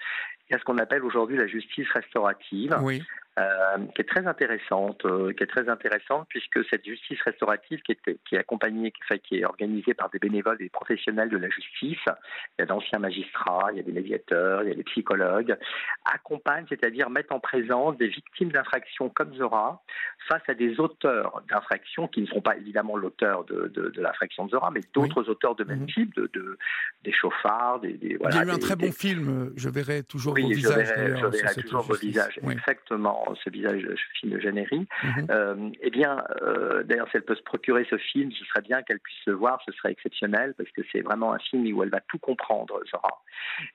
il 0.49 0.53
y 0.53 0.55
a 0.55 0.59
ce 0.59 0.63
qu'on 0.63 0.77
appelle 0.77 1.03
aujourd'hui 1.03 1.37
la 1.37 1.47
justice 1.47 1.89
restaurative. 1.91 2.75
Oui. 2.81 3.03
Euh, 3.37 3.77
qui 3.93 4.01
est 4.01 4.05
très 4.05 4.25
intéressante, 4.27 5.03
euh, 5.03 5.33
qui 5.33 5.43
est 5.43 5.47
très 5.47 5.67
intéressante 5.67 6.25
puisque 6.29 6.63
cette 6.69 6.85
justice 6.85 7.21
restaurative 7.21 7.81
qui 7.81 7.91
est, 7.91 8.17
qui 8.23 8.35
est 8.35 8.37
accompagnée, 8.37 8.93
qui, 8.93 9.19
qui 9.19 9.39
est 9.39 9.43
organisée 9.43 9.93
par 9.93 10.09
des 10.09 10.19
bénévoles 10.19 10.55
et 10.61 10.63
des 10.63 10.69
professionnels 10.69 11.27
de 11.27 11.37
la 11.37 11.49
justice, 11.49 11.99
il 12.07 12.59
y 12.59 12.61
a 12.61 12.65
d'anciens 12.65 12.99
magistrats, 12.99 13.71
il 13.73 13.77
y 13.77 13.79
a 13.81 13.83
des 13.83 13.91
médiateurs, 13.91 14.63
il 14.63 14.69
y 14.69 14.71
a 14.71 14.75
des 14.75 14.85
psychologues, 14.85 15.57
accompagne, 16.05 16.65
c'est-à-dire 16.69 17.09
mettent 17.09 17.33
en 17.33 17.41
présence 17.41 17.97
des 17.97 18.07
victimes 18.07 18.53
d'infractions 18.53 19.09
comme 19.09 19.35
Zora 19.35 19.83
face 20.29 20.43
à 20.47 20.53
des 20.53 20.79
auteurs 20.79 21.43
d'infractions 21.49 22.07
qui 22.07 22.21
ne 22.21 22.27
seront 22.27 22.41
pas 22.41 22.55
évidemment 22.55 22.95
l'auteur 22.95 23.43
de, 23.43 23.67
de, 23.67 23.89
de 23.89 24.01
l'infraction 24.01 24.45
de 24.45 24.51
Zora, 24.51 24.71
mais 24.71 24.81
d'autres 24.93 25.29
auteurs 25.29 25.55
de 25.55 25.65
même 25.65 25.81
mhm. 25.81 25.87
type, 25.87 26.15
de, 26.15 26.29
de, 26.33 26.57
des 27.03 27.11
chauffards, 27.11 27.81
des, 27.81 27.93
des 27.97 28.15
voilà, 28.15 28.33
Il 28.37 28.37
y 28.37 28.49
a 28.49 28.53
eu 28.53 28.55
un 28.55 28.59
très 28.59 28.77
bon 28.77 28.93
film, 28.93 29.51
je 29.57 29.67
verrai 29.67 30.03
toujours 30.03 30.35
vos 30.35 30.47
visages. 30.47 30.87
Je 30.95 31.25
verrai, 31.25 31.55
toujours 31.55 31.81
vos 31.81 31.95
visages, 31.95 32.39
exactement 32.41 33.24
ce 33.33 33.49
visage 33.49 33.81
de 33.81 33.95
film 34.19 34.33
de 34.33 34.39
Jeannery, 34.39 34.87
mhm. 35.03 35.27
euh, 35.29 35.69
eh 35.81 35.89
bien, 35.89 36.23
euh, 36.41 36.83
d'ailleurs, 36.83 37.07
si 37.09 37.17
elle 37.17 37.25
peut 37.25 37.35
se 37.35 37.41
procurer 37.41 37.87
ce 37.89 37.97
film, 37.97 38.31
ce 38.31 38.45
serait 38.45 38.61
bien 38.61 38.83
qu'elle 38.83 38.99
puisse 38.99 39.25
le 39.25 39.33
voir, 39.33 39.59
ce 39.65 39.71
serait 39.73 39.91
exceptionnel, 39.91 40.53
parce 40.57 40.69
que 40.71 40.81
c'est 40.91 41.01
vraiment 41.01 41.33
un 41.33 41.39
film 41.39 41.65
où 41.75 41.83
elle 41.83 41.89
va 41.89 42.01
tout 42.01 42.19
comprendre, 42.19 42.79
Zora. 42.91 43.23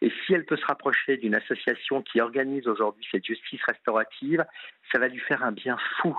Et 0.01 0.13
si 0.25 0.35
elle 0.35 0.45
peut 0.45 0.57
se 0.57 0.67
rapprocher 0.67 1.17
d'une 1.17 1.35
association 1.35 2.03
qui 2.03 2.21
organise 2.21 2.69
aujourd'hui 2.69 3.07
cette 3.11 3.25
justice 3.25 3.61
restaurative, 3.67 4.45
ça 4.93 4.99
va 4.99 5.09
lui 5.09 5.21
faire 5.21 5.43
un 5.43 5.53
bien 5.53 5.77
fou. 6.01 6.17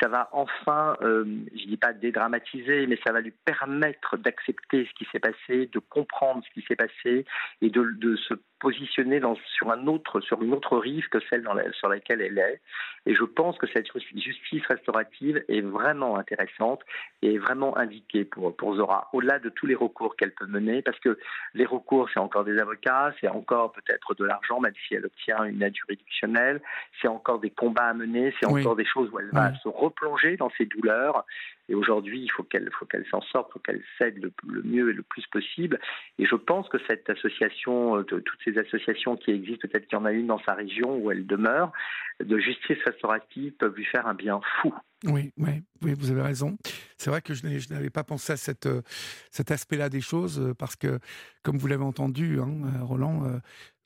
Ça 0.00 0.08
va 0.08 0.28
enfin, 0.32 0.96
euh, 1.02 1.24
je 1.54 1.64
ne 1.64 1.68
dis 1.68 1.76
pas 1.76 1.92
dédramatiser, 1.92 2.86
mais 2.86 2.98
ça 3.04 3.12
va 3.12 3.20
lui 3.20 3.32
permettre 3.44 4.16
d'accepter 4.16 4.86
ce 4.86 4.94
qui 4.94 5.06
s'est 5.10 5.18
passé, 5.18 5.66
de 5.72 5.78
comprendre 5.78 6.42
ce 6.46 6.50
qui 6.52 6.66
s'est 6.66 6.76
passé 6.76 7.24
et 7.60 7.70
de, 7.70 7.82
de 7.98 8.16
se 8.16 8.34
positionner 8.60 9.20
dans, 9.20 9.34
sur, 9.56 9.72
un 9.72 9.86
autre, 9.86 10.20
sur 10.20 10.42
une 10.42 10.52
autre 10.52 10.76
rive 10.78 11.08
que 11.08 11.18
celle 11.28 11.42
dans 11.42 11.56
sur 11.72 11.88
laquelle 11.88 12.20
elle 12.20 12.38
est. 12.38 12.60
Et 13.06 13.14
je 13.14 13.24
pense 13.24 13.56
que 13.58 13.66
cette 13.66 13.86
justice 14.14 14.62
restaurative 14.68 15.42
est 15.48 15.62
vraiment 15.62 16.16
intéressante 16.16 16.82
et 17.22 17.34
est 17.34 17.38
vraiment 17.38 17.76
indiquée 17.76 18.24
pour, 18.24 18.54
pour 18.54 18.76
Zora, 18.76 19.08
au-delà 19.12 19.38
de 19.38 19.48
tous 19.48 19.66
les 19.66 19.74
recours 19.74 20.14
qu'elle 20.16 20.32
peut 20.32 20.46
mener, 20.46 20.82
parce 20.82 20.98
que 21.00 21.18
les 21.54 21.64
recours, 21.64 22.08
c'est 22.12 22.20
encore 22.20 22.44
des 22.44 22.58
avocats, 22.58 23.12
c'est 23.20 23.28
encore 23.28 23.72
peut-être 23.72 24.14
de 24.14 24.24
l'argent, 24.24 24.60
même 24.60 24.74
si 24.86 24.94
elle 24.94 25.06
obtient 25.06 25.42
une 25.44 25.62
aide 25.62 25.74
juridictionnelle, 25.74 26.60
c'est 27.00 27.08
encore 27.08 27.40
des 27.40 27.50
combats 27.50 27.88
à 27.88 27.94
mener, 27.94 28.34
c'est 28.38 28.46
encore 28.46 28.76
des 28.76 28.84
choses 28.84 29.10
où 29.10 29.18
elle 29.18 29.30
va 29.32 29.54
se 29.54 29.68
replonger 29.80 30.36
dans 30.36 30.50
ses 30.58 30.66
douleurs 30.66 31.24
et 31.70 31.74
aujourd'hui, 31.74 32.20
il 32.20 32.30
faut 32.32 32.42
qu'elle 32.42 32.68
faut 32.72 32.86
s'en 33.12 33.20
sorte, 33.22 33.48
il 33.50 33.52
faut 33.52 33.58
qu'elle 33.60 33.82
cède 33.96 34.18
le, 34.18 34.62
mieux 34.64 34.90
et 34.90 34.92
le 34.92 35.04
plus 35.04 35.24
possible. 35.28 35.78
Et 36.18 36.26
je 36.26 36.34
pense 36.34 36.68
que 36.68 36.78
cette 36.88 37.08
association, 37.08 37.96
euh, 37.96 38.02
toutes 38.02 38.40
ces 38.44 38.58
associations 38.58 39.16
qui 39.16 39.30
existent, 39.30 39.68
peut-être 39.68 39.86
qu'il 39.86 39.96
y 39.96 40.00
en 40.00 40.04
a 40.04 40.10
une 40.10 40.26
dans 40.26 40.40
sa 40.40 40.54
région 40.54 40.96
où 40.96 41.12
elle 41.12 41.26
demeure, 41.26 41.72
de 42.18 42.38
justice 42.38 42.78
restaurative 42.84 43.52
peuvent 43.52 43.76
lui 43.76 43.84
faire 43.84 44.08
un 44.08 44.14
bien 44.14 44.40
fou. 44.60 44.74
Oui, 45.04 45.32
oui, 45.38 45.62
vous 45.80 46.10
avez 46.10 46.22
raison. 46.22 46.58
C'est 46.98 47.08
vrai 47.08 47.22
que 47.22 47.34
je 47.34 47.72
n'avais 47.72 47.88
pas 47.88 48.02
pensé 48.02 48.32
à 48.32 48.52
euh, 48.66 48.82
cet 49.30 49.50
aspect-là 49.52 49.88
des 49.88 50.00
choses, 50.00 50.40
euh, 50.40 50.54
parce 50.54 50.74
que, 50.74 50.98
comme 51.44 51.56
vous 51.56 51.68
l'avez 51.68 51.84
entendu, 51.84 52.40
hein, 52.40 52.50
Roland, 52.82 53.40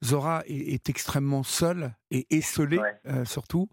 Zora 0.05 0.43
est, 0.47 0.89
extrêmement 0.89 1.43
seule 1.43 1.95
et 2.11 2.27
esselée, 2.31 2.81
surtout. 3.25 3.69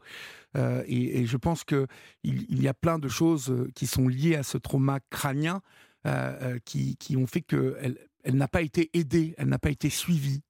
Euh, 0.57 0.83
et, 0.87 1.25
je 1.25 1.37
pense 1.37 1.63
qu'il 1.63 1.87
il 2.23 2.61
y 2.61 2.67
a 2.67 2.73
plein 2.73 2.99
de 2.99 3.07
choses 3.07 3.49
euh, 3.49 3.69
qui 3.75 3.87
sont 3.87 4.07
liées 4.07 4.35
à 4.35 4.43
ce 4.43 4.57
trauma 4.57 4.99
crânien 5.09 5.61
euh, 6.05 6.59
qui, 6.65 6.97
qui, 6.97 7.15
ont 7.15 7.27
fait 7.27 7.41
qu'elle 7.41 7.97
elle, 8.23 8.35
n'a 8.35 8.47
pas 8.47 8.61
été 8.61 8.89
aidée, 8.93 9.33
elle 9.37 9.47
n'a 9.47 9.59
pas 9.59 9.69
été 9.69 9.89
suivie. 9.89 10.41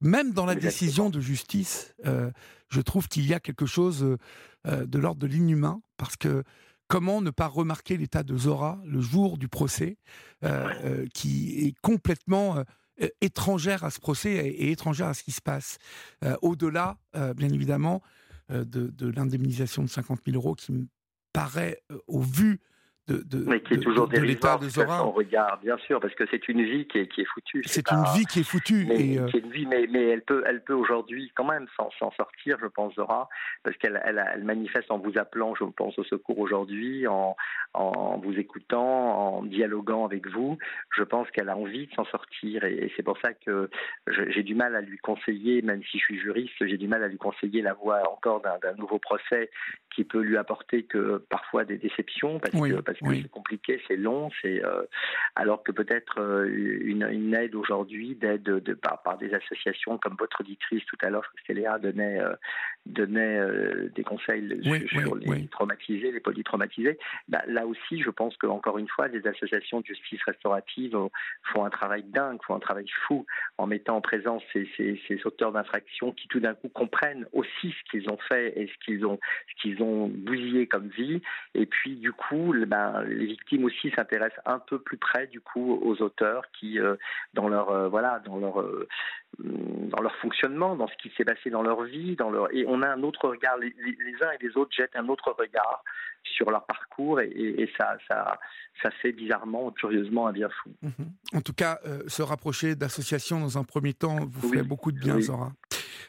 même 0.00 0.32
dans 0.32 0.46
la 0.46 0.54
décision 0.54 1.10
de 1.10 1.20
justice, 1.20 1.94
je 2.68 2.80
trouve 2.80 3.08
qu'il 3.08 3.26
y 3.26 3.34
a 3.34 3.40
quelque 3.40 3.66
chose 3.66 4.16
de 4.64 4.98
l'ordre 4.98 5.20
de 5.20 5.26
l'inhumain, 5.26 5.82
parce 5.96 6.16
que 6.16 6.44
comment 6.88 7.20
ne 7.20 7.30
pas 7.30 7.48
remarquer 7.48 7.96
l'état 7.96 8.22
de 8.22 8.36
Zora 8.36 8.80
le 8.84 9.00
jour 9.00 9.36
du 9.36 9.48
procès, 9.48 9.98
qui 11.12 11.66
est 11.66 11.74
complètement 11.80 12.64
étrangère 13.20 13.84
à 13.84 13.90
ce 13.90 14.00
procès 14.00 14.30
et, 14.30 14.70
étrangère 14.70 15.08
à 15.08 15.14
ce 15.14 15.22
qui 15.22 15.32
se 15.32 15.42
passe. 15.42 15.78
Au-delà, 16.42 16.98
bien 17.34 17.48
évidemment, 17.50 18.02
euh, 18.52 18.64
de, 18.64 18.86
de 18.86 19.08
l'indemnisation 19.10 19.82
de 19.82 19.88
50 19.88 20.20
000 20.24 20.36
euros 20.36 20.54
qui 20.54 20.70
me 20.70 20.86
paraît, 21.32 21.82
euh, 21.90 21.98
au 22.06 22.20
vu 22.20 22.60
de, 23.08 23.22
de, 23.24 23.44
mais 23.48 23.60
qui 23.60 23.74
est 23.74 23.78
toujours 23.78 24.08
de, 24.08 24.18
l'état 24.18 24.58
de. 24.58 24.66
On 25.00 25.12
regarde, 25.12 25.60
bien 25.62 25.78
sûr, 25.78 26.00
parce 26.00 26.14
que 26.14 26.24
c'est 26.30 26.48
une 26.48 26.62
vie 26.64 26.86
qui 26.86 26.98
est, 26.98 27.06
qui 27.06 27.20
est 27.20 27.26
foutue. 27.26 27.62
C'est 27.64 27.90
une 27.92 28.02
vie 28.16 28.24
qui 28.26 28.40
est 28.40 28.44
foutue. 28.44 28.84
Mais, 28.88 29.00
et 29.00 29.18
euh, 29.18 29.28
une 29.32 29.50
vie, 29.50 29.66
mais, 29.66 29.86
mais 29.88 30.08
elle 30.08 30.22
peut, 30.22 30.42
elle 30.46 30.62
peut 30.64 30.74
aujourd'hui 30.74 31.30
quand 31.36 31.44
même 31.44 31.66
s'en 31.76 32.10
sortir, 32.12 32.58
je 32.60 32.66
pense, 32.66 32.94
Zora, 32.94 33.28
parce 33.62 33.76
qu'elle 33.76 34.02
elle, 34.04 34.24
elle, 34.34 34.42
manifeste 34.42 34.90
en 34.90 34.98
vous 34.98 35.12
appelant, 35.18 35.54
je 35.54 35.64
pense, 35.64 35.96
au 35.98 36.04
secours 36.04 36.38
aujourd'hui, 36.38 37.06
en, 37.06 37.36
en 37.74 38.18
vous 38.18 38.34
écoutant, 38.38 39.36
en 39.36 39.42
dialoguant 39.44 40.04
avec 40.04 40.28
vous. 40.28 40.58
Je 40.96 41.04
pense 41.04 41.30
qu'elle 41.30 41.48
a 41.48 41.56
envie 41.56 41.86
de 41.86 41.92
s'en 41.94 42.06
sortir, 42.06 42.64
et, 42.64 42.92
c'est 42.96 43.04
pour 43.04 43.18
ça 43.18 43.34
que 43.34 43.70
j'ai 44.30 44.42
du 44.42 44.56
mal 44.56 44.74
à 44.74 44.80
lui 44.80 44.98
conseiller, 44.98 45.62
même 45.62 45.82
si 45.84 45.98
je 45.98 46.04
suis 46.04 46.18
juriste, 46.18 46.54
j'ai 46.60 46.78
du 46.78 46.88
mal 46.88 47.04
à 47.04 47.08
lui 47.08 47.18
conseiller 47.18 47.62
la 47.62 47.74
voie 47.74 48.02
encore 48.10 48.42
d'un 48.42 48.74
nouveau 48.74 48.98
procès 48.98 49.50
qui 49.94 50.04
peut 50.04 50.20
lui 50.20 50.36
apporter 50.36 50.82
que 50.82 51.24
parfois 51.30 51.64
des 51.64 51.78
déceptions, 51.78 52.40
parce 52.40 52.52
que 52.52 52.95
c'est 53.00 53.30
compliqué, 53.30 53.80
c'est 53.86 53.96
long, 53.96 54.30
c'est 54.42 54.64
euh, 54.64 54.82
alors 55.34 55.62
que 55.62 55.72
peut-être 55.72 56.20
euh, 56.20 56.46
une, 56.48 57.34
aide 57.34 57.54
aujourd'hui, 57.54 58.14
d'aide 58.14 58.42
de, 58.42 58.74
par, 58.74 59.02
par, 59.02 59.18
des 59.18 59.32
associations 59.34 59.98
comme 59.98 60.16
votre 60.18 60.40
auditrice 60.40 60.84
tout 60.86 60.96
à 61.02 61.10
l'heure, 61.10 61.30
Céléa 61.46 61.78
donnait 61.78 62.20
euh, 62.86 62.92
donnait 62.92 63.90
des 63.94 64.04
conseils 64.04 64.60
sur 64.88 65.16
les 65.16 65.46
traumatisés, 65.48 66.12
les 66.12 66.20
polytraumatisés. 66.20 66.98
Bah, 67.28 67.42
là 67.46 67.66
aussi, 67.66 68.00
je 68.00 68.10
pense 68.10 68.36
que 68.36 68.46
encore 68.46 68.78
une 68.78 68.88
fois, 68.88 69.08
les 69.08 69.26
associations 69.26 69.80
de 69.80 69.86
justice 69.86 70.22
restaurative 70.24 70.96
font 71.52 71.64
un 71.64 71.70
travail 71.70 72.04
dingue, 72.04 72.38
font 72.46 72.54
un 72.54 72.60
travail 72.60 72.86
fou 73.06 73.26
en 73.58 73.66
mettant 73.66 73.96
en 73.96 74.00
présence 74.00 74.42
ces, 74.52 74.68
ces, 74.76 75.00
ces 75.08 75.20
auteurs 75.26 75.52
d'infractions 75.52 76.12
qui 76.12 76.28
tout 76.28 76.40
d'un 76.40 76.54
coup 76.54 76.68
comprennent 76.68 77.26
aussi 77.32 77.70
ce 77.72 77.90
qu'ils 77.90 78.08
ont 78.10 78.18
fait 78.28 78.58
et 78.58 78.66
ce 78.66 78.84
qu'ils 78.84 79.04
ont 79.06 79.18
ce 79.48 79.62
qu'ils 79.62 79.82
ont 79.82 80.08
bousillé 80.08 80.66
comme 80.66 80.88
vie. 80.88 81.20
Et 81.54 81.66
puis 81.66 81.96
du 81.96 82.12
coup, 82.12 82.54
bah, 82.66 83.02
les 83.06 83.26
victimes 83.26 83.64
aussi 83.64 83.90
s'intéressent 83.90 84.40
un 84.44 84.58
peu 84.58 84.78
plus 84.78 84.96
près 84.96 85.26
du 85.26 85.40
coup 85.40 85.78
aux 85.82 86.02
auteurs 86.02 86.42
qui, 86.58 86.78
euh, 86.78 86.96
dans 87.34 87.48
leur 87.48 87.70
euh, 87.70 87.88
voilà, 87.88 88.20
dans 88.24 88.38
leur 88.38 88.60
euh, 88.60 88.88
dans 89.38 90.00
leur 90.00 90.14
fonctionnement, 90.16 90.76
dans 90.76 90.88
ce 90.88 90.94
qui 90.96 91.12
s'est 91.16 91.24
passé 91.24 91.50
dans 91.50 91.62
leur 91.62 91.82
vie, 91.84 92.16
dans 92.16 92.30
leur 92.30 92.52
et 92.54 92.64
on 92.66 92.82
a 92.82 92.88
un 92.88 93.02
autre 93.02 93.28
regard. 93.28 93.56
Les, 93.58 93.68
uns 93.68 94.30
et 94.30 94.44
les 94.44 94.56
autres 94.56 94.74
jettent 94.76 94.96
un 94.96 95.08
autre 95.08 95.34
regard 95.38 95.82
sur 96.22 96.50
leur 96.50 96.64
parcours 96.66 97.20
et, 97.20 97.70
ça, 97.78 97.96
ça, 98.08 98.38
ça 98.82 98.90
fait 99.02 99.12
bizarrement, 99.12 99.70
curieusement 99.70 100.26
un 100.26 100.32
bien 100.32 100.48
fou. 100.48 100.70
Mhm. 100.82 101.12
En 101.34 101.40
tout 101.40 101.52
cas, 101.52 101.78
se 102.08 102.22
rapprocher 102.22 102.74
d'associations 102.74 103.40
dans 103.40 103.58
un 103.58 103.64
premier 103.64 103.94
temps 103.94 104.16
vous 104.26 104.52
fait 104.52 104.62
beaucoup 104.62 104.90
de 104.90 104.98
bien, 104.98 105.20
Zora. 105.20 105.52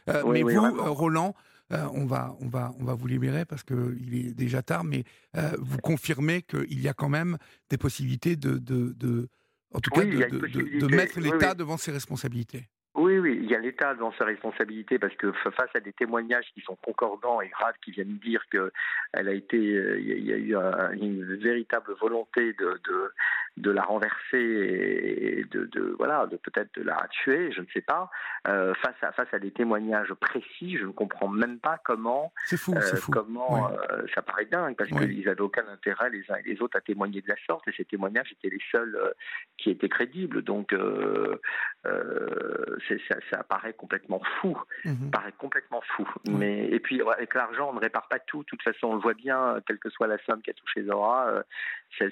mais 0.07 0.41
vous, 0.41 0.93
Roland, 0.93 1.35
euh, 1.73 1.85
on, 1.93 2.05
va, 2.05 2.35
on, 2.39 2.47
va, 2.47 2.71
on 2.79 2.85
va 2.85 2.93
vous 2.93 3.07
libérer 3.07 3.43
parce 3.43 3.63
qu'il 3.63 4.15
est 4.15 4.33
déjà 4.33 4.61
tard, 4.61 4.85
mais 4.85 5.03
euh, 5.35 5.51
vous 5.59 5.79
confirmez 5.79 6.41
qu'il 6.41 6.79
y 6.79 6.87
a 6.87 6.93
quand 6.93 7.09
même 7.09 7.37
des 7.69 7.77
possibilités 7.77 8.37
de, 8.37 8.57
de, 8.57 9.27
en 9.73 9.79
tout 9.81 9.89
cas, 9.89 10.05
de, 10.05 10.95
mettre 10.95 11.19
l'État 11.19 11.55
devant 11.55 11.75
ses 11.75 11.91
responsabilités. 11.91 12.69
Oui, 12.97 13.19
oui, 13.19 13.39
il 13.39 13.49
y 13.49 13.53
a 13.53 13.59
l'État 13.59 13.93
devant 13.93 14.11
ses 14.13 14.23
responsabilités 14.23 14.97
parce 14.97 15.15
que 15.15 15.31
face 15.31 15.69
à 15.75 15.79
des 15.79 15.93
témoignages 15.93 16.51
qui 16.55 16.61
sont 16.61 16.75
concordants 16.77 17.41
et 17.41 17.47
graves, 17.47 17.75
qui 17.83 17.91
viennent 17.91 18.17
dire 18.17 18.41
que 18.49 18.71
elle 19.13 19.27
a 19.27 19.33
été, 19.33 19.57
euh, 19.57 19.99
il 19.99 20.25
y 20.25 20.33
a 20.33 20.37
eu 20.37 20.55
une 20.99 21.35
véritable 21.35 21.93
volonté 22.01 22.53
de, 22.53 22.79
de 23.57 23.71
la 23.71 23.83
renverser 23.83 24.37
et 24.37 25.45
de, 25.51 25.65
de 25.65 25.95
voilà, 25.97 26.27
de 26.27 26.37
peut-être 26.37 26.73
de 26.75 26.83
la 26.83 27.07
tuer, 27.09 27.51
je 27.51 27.61
ne 27.61 27.65
sais 27.73 27.81
pas. 27.81 28.09
Euh, 28.47 28.73
face 28.75 28.95
à 29.01 29.11
face 29.11 29.27
à 29.33 29.39
des 29.39 29.51
témoignages 29.51 30.13
précis, 30.13 30.77
je 30.77 30.85
ne 30.85 30.91
comprends 30.91 31.27
même 31.27 31.59
pas 31.59 31.79
comment. 31.83 32.31
C'est 32.45 32.57
fou, 32.57 32.73
c'est 32.81 32.93
euh, 32.93 32.97
fou. 32.97 33.11
Comment 33.11 33.71
euh, 33.71 34.03
ça 34.13 34.21
paraît 34.21 34.45
dingue 34.45 34.75
parce 34.75 34.89
qu'ils 34.89 35.25
n'avaient 35.25 35.41
aucun 35.41 35.67
intérêt 35.67 36.09
les 36.11 36.23
uns 36.29 36.35
et 36.35 36.43
les 36.53 36.61
autres 36.61 36.77
à 36.77 36.81
témoigner 36.81 37.21
de 37.21 37.27
la 37.27 37.35
sorte 37.45 37.67
et 37.67 37.73
ces 37.75 37.85
témoignages 37.85 38.31
étaient 38.31 38.53
les 38.53 38.61
seuls 38.71 38.97
qui 39.57 39.71
étaient 39.71 39.89
crédibles. 39.89 40.43
Donc 40.43 40.73
ça, 43.29 43.43
paraît 43.43 43.73
complètement 43.73 44.21
fou, 44.39 44.57
mmh 44.85 45.09
paraît 45.11 45.33
complètement 45.37 45.81
fou. 45.95 46.07
Mais 46.27 46.67
et 46.69 46.79
puis 46.79 47.01
avec 47.01 47.33
l'argent, 47.33 47.69
on 47.69 47.73
ne 47.73 47.79
répare 47.79 48.07
pas 48.07 48.19
tout. 48.19 48.39
De 48.39 48.45
toute 48.45 48.61
façon, 48.61 48.87
on 48.87 48.95
le 48.95 49.01
voit 49.01 49.13
bien, 49.13 49.59
quelle 49.65 49.79
que 49.79 49.89
soit 49.89 50.07
la 50.07 50.17
somme 50.25 50.41
qu'a 50.41 50.53
touché 50.53 50.83
Zora, 50.85 51.27
euh, 51.29 51.43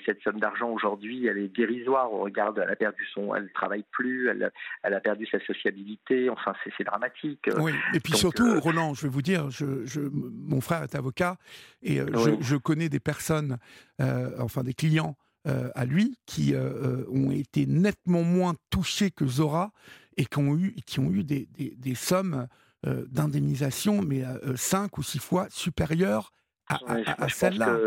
cette 0.06 0.22
somme 0.24 0.40
d'argent 0.40 0.70
aujourd'hui, 0.70 1.28
elle 1.28 1.38
est 1.38 1.56
dérisoire. 1.56 2.12
On 2.12 2.20
regarde, 2.20 2.60
elle 2.64 2.72
a 2.72 2.76
perdu 2.76 3.06
son, 3.14 3.36
elle 3.36 3.52
travaille 3.52 3.86
plus, 3.92 4.30
elle, 4.30 4.52
elle 4.84 4.94
a 4.94 5.00
perdu 5.00 5.26
sa 5.28 5.40
sociabilité. 5.46 6.30
Enfin, 6.30 6.54
c'est 6.78 6.84
dramatique. 6.84 7.50
Oui. 7.58 7.74
Et 7.94 8.00
puis 8.00 8.14
surtout, 8.14 8.60
Roland, 8.60 8.94
je 8.94 9.04
vais 9.04 9.10
vous 9.10 9.22
dire, 9.22 9.50
je, 9.50 9.86
je, 9.86 10.02
mon 10.02 10.62
frère 10.62 10.84
est 10.84 10.96
avocat 10.96 11.38
et 11.82 11.98
je, 11.98 12.38
je, 12.42 12.56
connais 12.56 12.90
des 12.90 13.00
personnes, 13.00 13.58
enfin 14.00 14.64
des 14.64 14.74
clients 14.74 15.16
euh, 15.48 15.70
à 15.76 15.86
lui 15.86 16.18
qui 16.26 16.56
euh, 16.56 16.58
euh, 16.58 17.06
ont 17.12 17.30
été 17.30 17.68
nettement 17.68 18.24
moins 18.24 18.56
touchés 18.72 19.12
que 19.12 19.28
Zora 19.28 19.72
et 20.18 20.26
qui 20.26 20.38
ont 20.38 20.58
eu, 20.58 20.76
qui 20.86 21.00
ont 21.00 21.12
eu 21.12 21.24
des, 21.24 21.48
des, 21.58 21.96
sommes 21.96 22.48
d'indemnisation, 22.84 24.02
mais 24.02 24.24
cinq 24.56 24.98
ou 24.98 25.04
six 25.04 25.20
fois 25.20 25.48
supérieures 25.50 26.32
à, 26.68 26.80
à, 27.24 27.30
celle-là. 27.30 27.78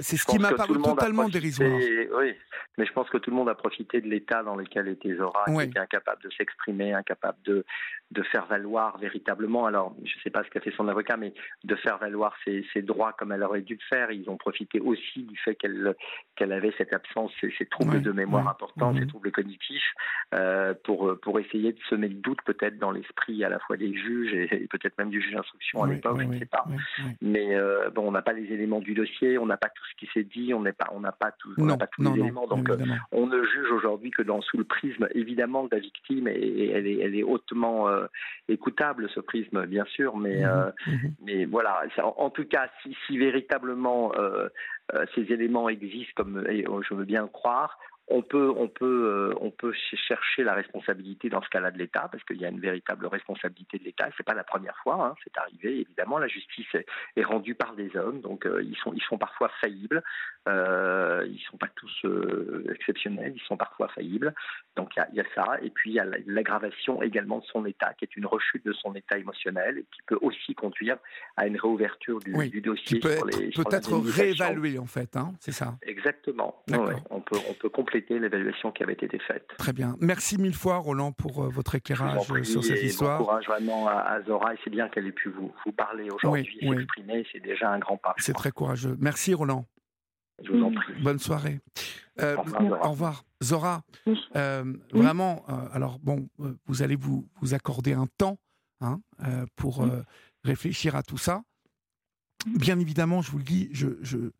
C'est 0.00 0.16
ce 0.16 0.24
qui 0.24 0.38
m'a 0.38 0.52
paru 0.52 0.80
totalement 0.80 1.28
dérisoire. 1.28 1.70
Oui, 1.70 2.34
mais 2.78 2.86
je 2.86 2.92
pense 2.92 3.08
que 3.10 3.18
tout 3.18 3.30
le 3.30 3.36
monde 3.36 3.48
a 3.48 3.54
profité 3.54 4.00
de 4.00 4.08
l'état 4.08 4.42
dans 4.42 4.56
lequel 4.56 4.88
était 4.88 5.14
Zora, 5.14 5.44
qui 5.46 5.62
était 5.62 5.78
incapable 5.78 6.22
de 6.22 6.30
s'exprimer, 6.30 6.92
incapable 6.92 7.38
de, 7.44 7.64
de 8.10 8.22
faire 8.22 8.46
valoir 8.46 8.98
véritablement, 8.98 9.66
alors 9.66 9.94
je 10.04 10.16
ne 10.16 10.22
sais 10.22 10.30
pas 10.30 10.42
ce 10.44 10.50
qu'a 10.50 10.60
fait 10.60 10.72
son 10.76 10.88
avocat, 10.88 11.16
mais 11.16 11.32
de 11.64 11.74
faire 11.76 11.98
valoir 11.98 12.34
ses, 12.44 12.64
droits 12.82 13.12
comme 13.12 13.32
elle 13.32 13.42
aurait 13.42 13.60
dû 13.62 13.74
le 13.74 13.86
faire. 13.88 14.10
Ils 14.10 14.28
ont 14.30 14.36
profité 14.36 14.80
aussi 14.80 15.22
du 15.22 15.36
fait 15.36 15.54
qu'elle 15.54 15.94
qu'elle 16.36 16.52
avait 16.52 16.72
cette 16.78 16.92
absence, 16.92 17.30
ces, 17.40 17.52
ces 17.58 17.66
troubles 17.66 18.02
de 18.02 18.12
mémoire 18.12 18.48
importants, 18.48 18.94
ces 18.96 19.06
troubles 19.06 19.30
cognitifs, 19.30 19.94
euh, 20.34 20.74
pour, 20.84 21.18
pour 21.20 21.38
essayer 21.38 21.72
de 21.72 21.78
semer 21.88 22.08
le 22.08 22.14
doute 22.14 22.40
peut-être 22.44 22.78
dans 22.78 22.90
l'esprit 22.90 23.44
à 23.44 23.48
la 23.48 23.58
fois 23.58 23.76
des 23.76 23.94
juges 23.94 24.32
et, 24.32 24.66
peut-être 24.70 24.96
même 24.98 25.10
du 25.10 25.20
juge 25.20 25.34
d'instruction 25.34 25.82
à 25.82 25.88
l'époque, 25.88 26.18
je 26.20 26.26
ne 26.26 26.38
sais 26.38 26.46
pas. 26.46 26.64
Mais 27.20 27.54
euh, 27.54 27.90
bon, 27.90 28.08
on 28.08 28.12
n'a 28.12 28.22
pas 28.22 28.32
les 28.32 28.52
éléments 28.52 28.80
du 28.80 28.94
dossier, 28.94 29.38
on 29.38 29.46
n'a 29.46 29.56
pas 29.56 29.68
tout 29.68 29.84
ce 29.90 29.96
qui 29.96 30.10
s'est 30.12 30.24
dit, 30.24 30.54
on 30.54 30.60
n'a 30.60 30.72
pas, 30.72 30.88
on 30.92 31.00
n'a 31.00 31.12
pas, 31.12 31.32
tout, 31.32 31.54
on 31.58 31.76
pas 31.76 31.86
tous 31.86 32.02
les 32.02 32.20
éléments. 32.20 32.46
Donc 32.46 32.59
euh, 32.68 32.76
on 33.12 33.26
ne 33.26 33.42
juge 33.42 33.70
aujourd'hui 33.72 34.10
que 34.10 34.22
dans 34.22 34.40
sous 34.40 34.58
le 34.58 34.64
prisme 34.64 35.08
évidemment 35.14 35.64
de 35.64 35.68
la 35.72 35.80
victime 35.80 36.28
et, 36.28 36.70
elle, 36.70 36.86
est, 36.86 36.98
elle 36.98 37.14
est 37.14 37.22
hautement 37.22 37.88
euh, 37.88 38.06
écoutable 38.48 39.08
ce 39.14 39.20
prisme, 39.20 39.66
bien 39.66 39.84
sûr, 39.86 40.16
mais, 40.16 40.40
mhm. 40.40 40.44
Euh, 40.44 40.70
mhm. 40.86 41.14
mais 41.24 41.44
voilà. 41.44 41.82
En, 42.16 42.30
tout 42.30 42.44
cas, 42.44 42.68
si, 42.82 42.96
si 43.06 43.18
véritablement 43.18 44.12
euh, 44.16 44.48
ces 45.14 45.32
éléments 45.32 45.68
existent, 45.68 46.12
comme 46.16 46.44
je 46.48 46.94
veux 46.94 47.04
bien 47.04 47.22
le 47.22 47.28
croire, 47.28 47.78
on 48.10 48.22
peut, 48.22 48.52
on 48.56 48.66
peut, 48.66 49.30
euh, 49.30 49.34
on 49.40 49.50
peut 49.50 49.72
chercher 50.08 50.42
la 50.42 50.54
responsabilité 50.54 51.28
dans 51.28 51.40
ce 51.42 51.48
cas-là 51.48 51.70
de 51.70 51.78
l'État, 51.78 52.08
parce 52.10 52.22
qu'il 52.24 52.40
y 52.40 52.44
a 52.44 52.48
une 52.48 52.60
véritable 52.60 53.06
responsabilité 53.06 53.78
de 53.78 53.84
l'État. 53.84 54.08
C'est 54.16 54.26
pas 54.26 54.34
la 54.34 54.42
première 54.42 54.76
fois, 54.82 55.06
hein, 55.06 55.14
c'est 55.22 55.36
arrivé. 55.38 55.82
Évidemment, 55.82 56.18
la 56.18 56.26
justice 56.26 56.66
est, 56.74 57.22
rendue 57.22 57.54
par 57.54 57.76
des 57.76 57.96
hommes, 57.96 58.20
donc 58.20 58.46
euh, 58.46 58.62
ils 58.64 58.76
sont, 58.76 58.92
ils 58.92 59.02
sont 59.02 59.16
parfois 59.16 59.50
faillibles. 59.60 60.02
Euh, 60.48 61.24
ils 61.30 61.40
sont 61.50 61.58
pas 61.58 61.68
tous 61.76 62.04
euh, 62.04 62.64
exceptionnels, 62.74 63.32
ils 63.36 63.46
sont 63.46 63.56
parfois 63.56 63.88
faillibles. 63.88 64.34
Donc 64.74 64.90
il 64.96 65.16
y, 65.16 65.20
a 65.20 65.24
ça, 65.34 65.58
et 65.62 65.70
puis 65.70 65.90
il 65.90 65.94
y 65.94 66.00
a 66.00 66.06
l'aggravation 66.26 67.02
également 67.02 67.38
de 67.38 67.44
son 67.44 67.64
état, 67.64 67.94
qui 67.94 68.06
est 68.06 68.16
une 68.16 68.26
rechute 68.26 68.64
de 68.64 68.72
son 68.72 68.94
état 68.94 69.18
émotionnel, 69.18 69.78
et 69.78 69.82
qui 69.82 70.02
peut 70.06 70.18
aussi 70.20 70.54
conduire 70.54 70.96
à 71.36 71.46
une 71.46 71.56
réouverture 71.56 72.18
du, 72.18 72.60
dossier. 72.60 72.98
Qui 72.98 73.00
peut 73.00 73.10
être, 73.70 73.96
réévalué 73.98 74.78
en 74.78 74.86
fait, 74.86 75.16
hein, 75.16 75.32
c'est 75.38 75.52
ça. 75.52 75.76
Exactement. 75.82 76.64
on 77.10 77.20
peut, 77.20 77.38
on 77.48 77.54
peut 77.54 77.68
compléter 77.68 77.99
l'évaluation 78.08 78.72
qui 78.72 78.82
avait 78.82 78.94
été 78.94 79.18
faite. 79.18 79.46
Très 79.58 79.72
bien. 79.72 79.96
Merci 80.00 80.38
mille 80.38 80.54
fois, 80.54 80.76
Roland, 80.76 81.12
pour 81.12 81.44
euh, 81.44 81.48
votre 81.48 81.74
éclairage 81.74 82.20
sur 82.44 82.64
cette 82.64 82.82
histoire. 82.82 83.18
Bon 83.18 83.24
courage 83.24 83.46
vraiment 83.46 83.88
à, 83.88 84.20
Zora 84.26 84.54
et 84.54 84.58
c'est 84.64 84.70
bien 84.70 84.88
qu'elle 84.88 85.06
ait 85.06 85.12
pu 85.12 85.28
vous, 85.30 85.52
vous 85.64 85.72
parler 85.72 86.08
aujourd'hui, 86.10 86.58
oui, 86.62 86.76
s'exprimer. 86.76 87.26
C'est 87.32 87.40
déjà 87.40 87.70
un 87.70 87.78
grand 87.78 87.96
pas. 87.96 88.14
C'est 88.18 88.32
très 88.32 88.50
courageux. 88.50 88.96
Merci, 88.98 89.34
Roland. 89.34 89.66
Je 90.42 90.52
vous 90.52 90.62
en 90.62 90.72
prie. 90.72 90.94
Bonne 91.02 91.18
soirée. 91.18 91.60
Euh, 92.20 92.36
au, 92.36 92.90
revoir, 92.90 93.24
Zora. 93.42 93.82
Euh, 94.36 94.64
vraiment, 94.92 95.44
alors 95.72 95.98
bon, 95.98 96.28
vous 96.66 96.82
allez 96.82 96.96
vous, 96.96 97.28
vous 97.40 97.54
accorder 97.54 97.92
un 97.92 98.06
temps 98.18 98.38
hein, 98.80 99.00
pour 99.56 99.86
réfléchir 100.44 100.96
à 100.96 101.02
tout 101.02 101.18
ça. 101.18 101.42
Bien 102.46 102.78
évidemment, 102.78 103.20
je 103.20 103.30
vous 103.30 103.38
le 103.38 103.44
dis, 103.44 103.68
je, 103.72 103.88
je, 104.00 104.30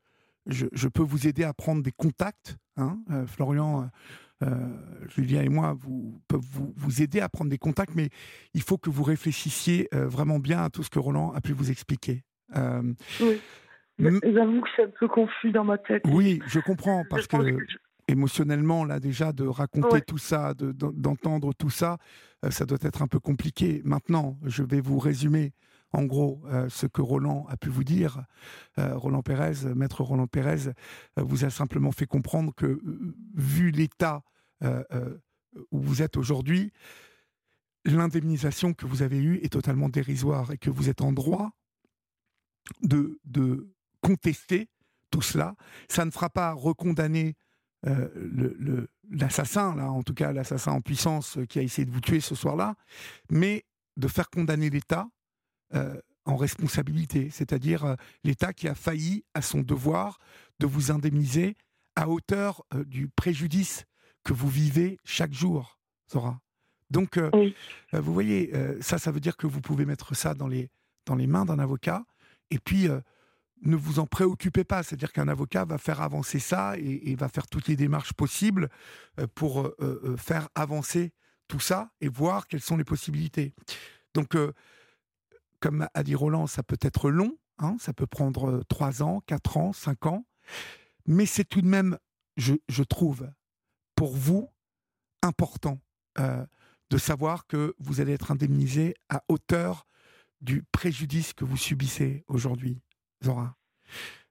je, 0.47 0.89
peux 0.89 1.03
vous 1.03 1.27
aider 1.27 1.45
à 1.45 1.53
prendre 1.53 1.83
des 1.83 1.93
contacts. 1.93 2.57
Hein, 2.81 2.99
euh, 3.11 3.27
Florian, 3.27 3.83
euh, 3.83 4.47
euh, 4.47 5.09
Julien 5.09 5.43
et 5.43 5.49
moi 5.49 5.75
vous, 5.79 6.21
peuvent 6.29 6.41
vous, 6.53 6.73
vous, 6.77 7.03
aider 7.03 7.21
à 7.21 7.29
prendre 7.29 7.51
des 7.51 7.59
contacts, 7.59 7.95
mais 7.95 8.09
il 8.55 8.63
faut 8.63 8.79
que 8.79 8.91
vous 8.91 9.03
réfléchissiez 9.03 9.89
vraiment 9.93 10.39
bien 10.39 10.63
à 10.63 10.71
tout 10.71 10.83
ce 10.83 10.91
que 10.91 10.99
Roland 10.99 11.33
a 11.33 11.41
pu 11.41 11.53
vous 11.53 11.71
expliquer. 11.71 12.25
oui. 13.21 13.41
J'avoue 13.99 14.63
que 14.63 14.69
c'est 14.77 14.85
un 14.85 14.93
peu 14.99 15.09
confus 15.09 15.53
dans 15.53 15.65
ma 15.65 15.77
tête. 15.77 16.03
Oui, 16.07 16.41
je 16.47 16.59
comprends, 16.59 17.05
parce 17.11 17.27
que, 17.27 17.37
émotionnellement, 18.09 18.87
là 18.87 18.99
déjà, 18.99 19.33
de 19.33 19.47
raconter 19.47 20.01
tout 20.01 20.17
ça, 20.17 20.55
d'entendre 20.55 21.53
tout 21.53 21.69
ça, 21.69 21.99
ça 22.49 22.65
doit 22.65 22.79
être 22.81 23.03
un 23.03 23.07
peu 23.07 23.21
compliqué. 23.21 23.83
Maintenant, 23.85 24.39
je 24.47 24.63
vais 24.63 24.81
vous 24.81 24.99
résumer 24.99 25.53
en 25.93 26.05
gros, 26.05 26.43
euh, 26.47 26.69
ce 26.69 26.87
que 26.87 27.03
Roland 27.03 27.47
a 27.49 27.57
pu 27.57 27.69
vous 27.69 27.85
dire, 27.85 28.25
euh, 28.79 28.97
Roland 28.97 29.23
Pérez, 29.23 29.75
maître 29.75 30.03
Roland 30.03 30.29
Pérez, 30.29 30.69
euh, 30.69 31.23
vous 31.23 31.45
a 31.45 31.51
simplement 31.51 31.93
fait 31.93 32.07
comprendre 32.07 32.55
que, 32.55 32.81
vu 33.35 33.71
l'état 33.71 34.23
où 35.73 35.81
vous 35.81 36.03
êtes 36.03 36.19
aujourd'hui, 36.19 36.71
l'indemnisation 37.87 38.75
que 38.75 38.85
vous 38.85 39.01
avez 39.01 39.17
eue 39.17 39.41
est 39.43 39.55
totalement 39.55 39.89
dérisoire 39.89 40.53
et 40.53 40.59
que 40.59 40.69
vous 40.69 40.91
êtes 40.91 41.01
en 41.01 41.13
droit 41.13 41.53
de, 42.83 43.19
contester 44.03 44.69
tout 45.11 45.23
cela. 45.23 45.57
Ça 45.89 46.05
ne 46.05 46.11
fera 46.11 46.29
pas 46.29 46.53
recondamner 46.53 47.37
l'assassin, 49.11 49.79
en 49.79 50.03
tout 50.03 50.15
cas 50.15 50.33
l'assassin 50.33 50.73
en 50.73 50.83
puissance 50.83 51.39
qui 51.49 51.59
a 51.59 51.63
essayé 51.63 51.87
de 51.87 51.91
vous 51.91 52.03
tuer 52.03 52.21
ce 52.21 52.35
soir-là, 52.35 52.77
mais 53.31 53.65
de 53.97 54.09
faire 54.09 54.29
condamner 54.29 54.69
l'État 54.69 55.09
en 56.25 56.37
responsabilité, 56.37 57.31
c'est-à-dire 57.31 57.85
euh, 57.85 57.95
l'État 58.25 58.53
qui 58.53 58.69
a 58.69 58.75
failli 58.75 59.25
à 59.35 59.43
son 59.43 59.61
devoir 59.61 60.19
de 60.59 60.67
vous 60.67 60.91
indemniser 60.91 61.57
à 61.97 62.09
hauteur 62.09 62.65
euh, 62.75 62.85
du 62.85 63.09
préjudice 63.09 63.85
que 64.25 64.33
vous 64.33 64.49
vivez 64.49 64.99
chaque 65.05 65.33
jour, 65.33 65.79
Zora. 66.11 66.41
Donc, 66.91 67.19
vous 67.93 68.13
voyez, 68.13 68.53
ça, 68.81 68.99
ça 68.99 69.13
veut 69.13 69.21
dire 69.21 69.37
que 69.37 69.47
vous 69.47 69.61
pouvez 69.61 69.87
mettre 69.87 70.17
ça 70.17 70.35
dans 70.35 70.49
les, 70.49 70.69
dans 71.07 71.15
les 71.15 71.29
mains 71.29 71.45
d'un 71.45 71.61
avocat, 71.61 72.05
et 72.51 72.59
puis 72.59 72.89
ne 73.63 73.77
vous 73.77 74.01
en 74.01 74.07
préoccupez 74.07 74.65
pas, 74.65 74.83
c'est-à-dire 74.83 75.13
qu'un 75.13 75.29
avocat 75.29 75.65
va 75.65 75.79
faire 75.79 76.01
avancer 76.01 76.41
ça 76.41 76.77
et, 76.77 77.13
et, 77.13 77.15
va 77.15 77.29
faire 77.29 77.47
toutes 77.47 77.69
les 77.69 77.77
démarches 77.77 78.13
possibles 78.13 78.69
pour 79.37 79.73
faire 80.19 80.49
avancer 80.57 81.13
tout 81.47 81.61
ça 81.61 81.93
et 82.01 82.09
voir 82.09 82.49
quelles 82.49 82.61
sont 82.61 82.77
les 82.77 82.85
possibilités. 82.85 83.55
Donc, 84.13 84.37
comme 85.61 85.87
a 85.95 86.03
dit 86.03 86.15
Roland, 86.15 86.47
ça 86.47 86.63
peut 86.63 86.79
être 86.81 87.11
long, 87.11 87.37
hein, 87.59 87.77
ça 87.79 87.93
peut 87.93 88.07
prendre 88.07 88.63
3 88.69 89.03
ans, 89.03 89.23
4 89.27 89.57
ans, 89.57 89.73
5 89.73 90.07
ans, 90.07 90.27
mais 91.07 91.27
c'est 91.27 91.45
tout 91.45 91.61
de 91.61 91.69
même, 91.69 91.99
je, 92.37 92.83
trouve, 92.83 93.31
pour 93.95 94.17
vous, 94.17 94.49
important 95.23 95.81
euh, 96.19 96.45
de 96.91 96.99
savoir 96.99 97.47
que 97.47 97.75
vous 97.79 98.01
allez 98.01 98.13
être 98.13 98.31
indemnisé 98.31 98.95
à 99.09 99.23
hauteur 99.29 99.87
du 100.41 100.65
préjudice 100.73 101.35
que 101.35 101.45
vous 101.45 101.59
subissez 101.59 102.25
aujourd'hui, 102.27 102.81
Zora. 103.23 103.57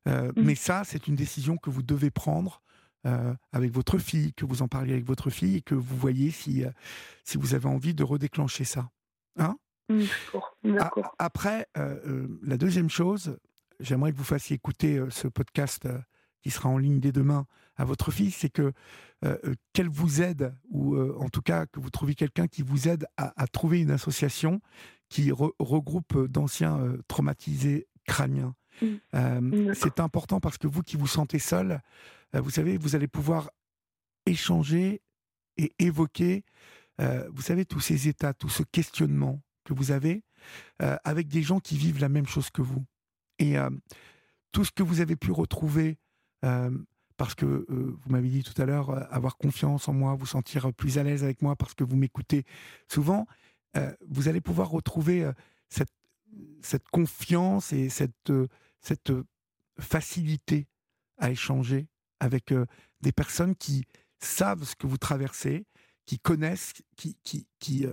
Euh, 0.08 0.32
mmh. 0.36 0.42
Mais 0.42 0.56
ça, 0.56 0.84
c'est 0.84 1.08
une 1.08 1.16
décision 1.16 1.58
que 1.58 1.70
vous 1.70 1.84
devez 1.84 2.10
prendre 2.10 2.64
euh, 3.06 3.34
avec 3.52 3.72
votre 3.72 4.00
fille, 4.00 4.34
que 4.34 4.46
vous 4.46 4.62
en 4.62 4.68
parliez 4.68 4.94
avec 4.94 5.06
votre 5.06 5.30
fille 5.30 5.58
et 5.58 5.62
que 5.62 5.76
vous 5.76 5.98
voyez 5.98 6.32
si, 6.32 6.64
si 7.24 7.38
vous 7.38 7.54
avez 7.54 7.68
envie 7.68 7.94
de 7.94 8.04
redéclencher 8.04 8.64
ça. 8.64 8.90
Hein? 9.38 9.58
D'accord. 10.64 11.16
Après, 11.20 11.68
euh, 11.78 12.00
euh, 12.06 12.40
la 12.44 12.58
deuxième 12.58 12.90
chose, 12.90 13.38
j'aimerais 13.80 14.12
que 14.12 14.18
vous 14.18 14.24
fassiez 14.24 14.56
écouter 14.56 14.98
euh, 14.98 15.10
ce 15.10 15.28
podcast 15.28 15.88
qui 16.42 16.52
sera 16.52 16.70
en 16.70 16.78
ligne 16.78 17.00
dès 17.00 17.12
demain 17.12 17.46
à 17.76 17.86
votre 17.86 18.12
fille, 18.12 18.32
c'est 18.32 18.50
que 18.50 18.74
qu'elle 19.74 19.90
vous 19.90 20.22
aide, 20.22 20.56
ou 20.70 20.98
en 20.98 21.28
tout 21.28 21.42
cas 21.42 21.66
que 21.66 21.82
vous 21.82 21.90
trouviez 21.90 22.16
quelqu'un 22.16 22.48
qui 22.48 22.62
vous 22.62 22.88
aide 22.88 23.06
à, 23.18 23.48
trouver 23.48 23.82
une 23.82 23.92
association 23.92 24.62
qui 25.10 25.32
regroupe 25.34 26.18
d'anciens 26.28 26.96
traumatisés 27.10 27.88
crâniens. 28.06 28.56
Mmh. 28.82 29.74
c'est 29.74 30.00
important 30.00 30.40
parce 30.40 30.58
que 30.58 30.68
vous 30.68 30.82
qui 30.82 30.96
vous 30.96 31.08
sentez 31.08 31.40
seul, 31.40 31.82
vous 32.34 32.50
savez, 32.50 32.78
vous 32.78 32.96
allez 32.96 33.10
pouvoir 33.10 33.50
échanger 34.26 35.02
et 35.58 35.74
évoquer, 35.80 36.46
vous 36.98 37.42
savez, 37.42 37.66
tous 37.66 37.82
ces 37.82 38.08
états, 38.08 38.34
tout 38.34 38.48
ce 38.48 38.64
questionnement, 38.64 39.42
que 39.70 39.74
vous 39.76 39.92
avez 39.92 40.24
euh, 40.82 40.98
avec 41.04 41.28
des 41.28 41.44
gens 41.44 41.60
qui 41.60 41.78
vivent 41.78 42.00
la 42.00 42.10
même 42.10 42.26
chose 42.26 42.50
que 42.50 42.62
vous. 42.62 42.84
Et 43.38 43.58
euh, 43.58 43.70
tout 44.52 44.66
ce 44.66 44.72
que 44.72 44.82
vous 44.82 45.00
avez 45.00 45.16
pu 45.16 45.32
retrouver, 45.32 45.98
euh, 46.44 46.76
parce 47.18 47.36
que 47.36 47.66
vous 47.70 48.10
m'avez 48.10 48.30
dit 48.30 48.44
tout 48.44 48.60
à 48.60 48.66
l'heure, 48.66 48.92
avoir 49.14 49.38
confiance 49.38 49.88
en 49.88 49.94
moi, 49.94 50.16
vous 50.16 50.26
sentir 50.26 50.74
plus 50.74 50.98
à 50.98 51.04
l'aise 51.04 51.24
avec 51.24 51.42
moi 51.42 51.56
parce 51.56 51.74
que 51.74 51.84
vous 51.84 51.98
m'écoutez 51.98 52.46
souvent, 52.88 53.28
vous 54.08 54.30
allez 54.30 54.40
pouvoir 54.40 54.70
retrouver 54.70 55.30
cette, 55.68 55.92
cette 56.62 56.88
confiance 56.88 57.74
et 57.74 57.90
cette, 57.90 58.32
cette 58.80 59.12
facilité 59.78 60.70
à 61.18 61.30
échanger 61.30 61.90
avec 62.22 62.54
des 63.02 63.12
personnes 63.12 63.54
qui 63.54 63.84
savent 64.20 64.64
ce 64.64 64.78
que 64.78 64.88
vous 64.88 64.98
traversez, 64.98 65.66
qui 66.06 66.20
connaissent, 66.20 66.72
qui, 66.96 67.18
qui, 67.26 67.48
qui 67.60 67.86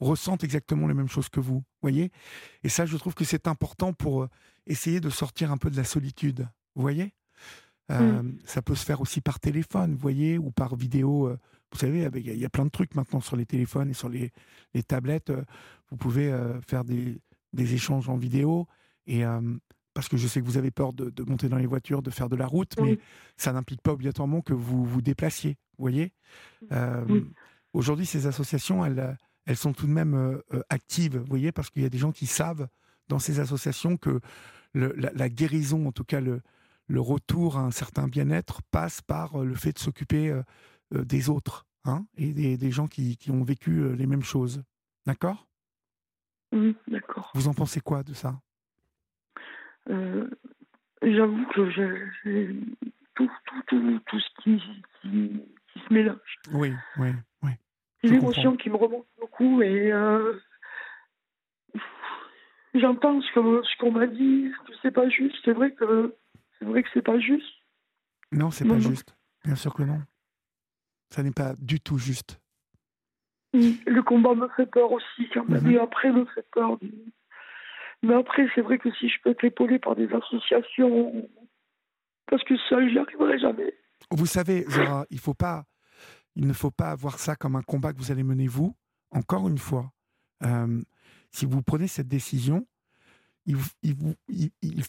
ressentent 0.00 0.44
exactement 0.44 0.86
les 0.86 0.94
mêmes 0.94 1.08
choses 1.08 1.28
que 1.28 1.40
vous. 1.40 1.62
voyez? 1.82 2.10
Et 2.62 2.68
ça, 2.68 2.86
je 2.86 2.96
trouve 2.96 3.14
que 3.14 3.24
c'est 3.24 3.48
important 3.48 3.92
pour 3.92 4.22
euh, 4.22 4.28
essayer 4.66 5.00
de 5.00 5.10
sortir 5.10 5.50
un 5.52 5.56
peu 5.56 5.70
de 5.70 5.76
la 5.76 5.84
solitude. 5.84 6.48
Vous 6.74 6.82
voyez? 6.82 7.14
Euh, 7.90 8.22
mmh. 8.22 8.38
Ça 8.44 8.62
peut 8.62 8.74
se 8.74 8.84
faire 8.84 9.00
aussi 9.00 9.20
par 9.20 9.40
téléphone, 9.40 9.92
vous 9.92 9.98
voyez, 9.98 10.38
ou 10.38 10.50
par 10.50 10.76
vidéo. 10.76 11.28
Euh, 11.28 11.38
vous 11.72 11.78
savez, 11.78 12.08
il 12.14 12.38
y, 12.38 12.44
a 12.44 12.48
plein 12.48 12.64
de 12.64 12.70
trucs 12.70 12.94
maintenant 12.94 13.20
sur 13.20 13.36
les 13.36 13.44
téléphones 13.44 13.90
et 13.90 13.94
sur 13.94 14.08
les, 14.08 14.32
les 14.72 14.82
tablettes. 14.82 15.30
Vous 15.90 15.98
pouvez 15.98 16.34
faire 16.66 16.82
des, 16.82 17.20
des, 17.52 17.74
échanges 17.74 18.08
en 18.08 18.16
vidéo. 18.16 18.66
Et 19.06 19.22
parce 19.92 20.08
que 20.08 20.16
je 20.16 20.26
sais 20.26 20.40
que 20.40 20.46
vous 20.46 20.56
avez 20.56 20.70
peur 20.70 20.94
de, 20.94 21.10
de, 21.10 21.22
monter 21.24 21.50
dans 21.50 21.58
les 21.58 21.66
voitures, 21.66 22.00
de 22.00 22.08
faire 22.08 22.30
de 22.30 22.36
la 22.36 22.46
route, 22.46 22.72
mais 22.80 22.98
ça 23.36 23.52
n'implique 23.52 23.82
pas 23.82 23.92
obligatoirement 23.92 24.40
que 24.40 24.54
vous 24.54 24.82
vous 24.86 25.02
déplaciez. 25.02 25.58
Vous 25.76 25.82
voyez? 25.82 26.14
Aujourd'hui, 27.74 28.06
ces 28.06 28.26
associations, 28.26 28.82
elles 28.86 29.18
elles 29.48 29.56
sont 29.56 29.72
tout 29.72 29.86
de 29.86 29.92
même 29.92 30.14
euh, 30.14 30.42
euh, 30.52 30.62
actives, 30.68 31.16
vous 31.16 31.24
voyez, 31.24 31.52
parce 31.52 31.70
qu'il 31.70 31.82
y 31.82 31.86
a 31.86 31.88
des 31.88 31.96
gens 31.96 32.12
qui 32.12 32.26
savent 32.26 32.68
dans 33.08 33.18
ces 33.18 33.40
associations 33.40 33.96
que 33.96 34.20
la, 34.74 35.30
guérison, 35.30 35.86
en 35.86 35.92
tout 35.92 36.04
cas 36.04 36.20
le, 36.20 36.42
le 36.86 37.00
retour 37.00 37.56
à 37.56 37.62
un 37.62 37.70
certain 37.70 38.08
bien-être, 38.08 38.60
passe 38.70 39.00
par 39.00 39.40
euh, 39.40 39.46
le 39.46 39.54
fait 39.54 39.72
de 39.72 39.78
s'occuper 39.78 40.38
des 40.90 41.30
autres 41.30 41.66
hein, 41.86 42.04
et 42.18 42.58
des, 42.58 42.70
gens 42.70 42.86
qui, 42.88 43.16
qui, 43.16 43.30
ont 43.30 43.42
vécu 43.42 43.96
les 43.96 44.06
mêmes 44.06 44.22
choses. 44.22 44.62
D'accord? 45.06 45.48
Oui, 46.52 46.76
d'accord. 46.86 47.30
Vous 47.34 47.48
en 47.48 47.54
pensez 47.54 47.80
quoi 47.80 48.02
de 48.02 48.12
ça? 48.12 48.38
J'avoue 49.86 51.46
que 51.54 51.70
j'ai 51.70 52.60
tout, 53.14 53.30
tout, 53.46 53.62
tout, 53.68 54.00
tout, 54.06 54.20
ce 54.20 54.42
qui, 54.42 54.62
qui, 55.00 55.42
qui 55.72 55.80
se 55.88 55.92
mélange. 55.92 56.38
Oui, 56.52 56.74
oui, 56.98 57.08
oui 57.42 57.52
des 58.02 58.12
émotions 58.14 58.56
qui 58.56 58.70
me 58.70 58.76
remontent 58.76 59.08
beaucoup 59.20 59.62
et 59.62 59.92
euh, 59.92 60.34
j'entends 62.74 63.20
ce 63.20 63.78
qu'on 63.78 63.92
m'a 63.92 64.06
dit, 64.06 64.52
que 64.66 64.72
c'est 64.82 64.90
pas 64.90 65.08
juste. 65.08 65.36
C'est 65.44 65.52
vrai 65.52 65.72
que 65.72 66.14
c'est 66.58 66.64
vrai 66.64 66.82
que 66.82 66.88
c'est 66.94 67.02
pas 67.02 67.18
juste. 67.18 67.46
Non, 68.32 68.50
c'est 68.50 68.66
pas 68.66 68.78
juste. 68.78 69.16
Bien 69.44 69.56
sûr 69.56 69.74
que 69.74 69.82
non. 69.82 70.00
Ça 71.10 71.22
n'est 71.22 71.32
pas 71.32 71.54
du 71.58 71.80
tout 71.80 71.98
juste. 71.98 72.40
Le 73.54 74.00
combat 74.02 74.34
me 74.34 74.48
fait 74.48 74.66
peur 74.66 74.92
aussi, 74.92 75.28
quand 75.32 75.48
même. 75.48 75.64
Mhm. 75.64 75.78
après, 75.78 76.12
me 76.12 76.26
fait 76.26 76.46
peur. 76.52 76.78
Mais 78.02 78.14
après, 78.14 78.46
c'est 78.54 78.60
vrai 78.60 78.78
que 78.78 78.92
si 78.92 79.08
je 79.08 79.16
peux 79.22 79.30
être 79.30 79.44
épaulé 79.44 79.78
par 79.78 79.96
des 79.96 80.12
associations, 80.12 81.28
parce 82.26 82.44
que 82.44 82.56
seul, 82.68 82.90
j'y 82.90 82.98
arriverai 82.98 83.38
jamais. 83.38 83.74
Vous 84.10 84.26
savez, 84.26 84.64
Zora, 84.68 85.06
il 85.10 85.18
faut 85.18 85.34
pas 85.34 85.64
il 86.38 86.46
ne 86.46 86.52
faut 86.52 86.70
pas 86.70 86.94
voir 86.94 87.18
ça 87.18 87.34
comme 87.34 87.56
un 87.56 87.62
combat 87.62 87.92
que 87.92 87.98
vous 87.98 88.12
allez 88.12 88.22
mener 88.22 88.46
vous. 88.46 88.74
Encore 89.10 89.48
une 89.48 89.58
fois, 89.58 89.92
euh, 90.44 90.80
si 91.32 91.46
vous 91.46 91.62
prenez 91.62 91.88
cette 91.88 92.06
décision, 92.06 92.66
il, 93.44 93.56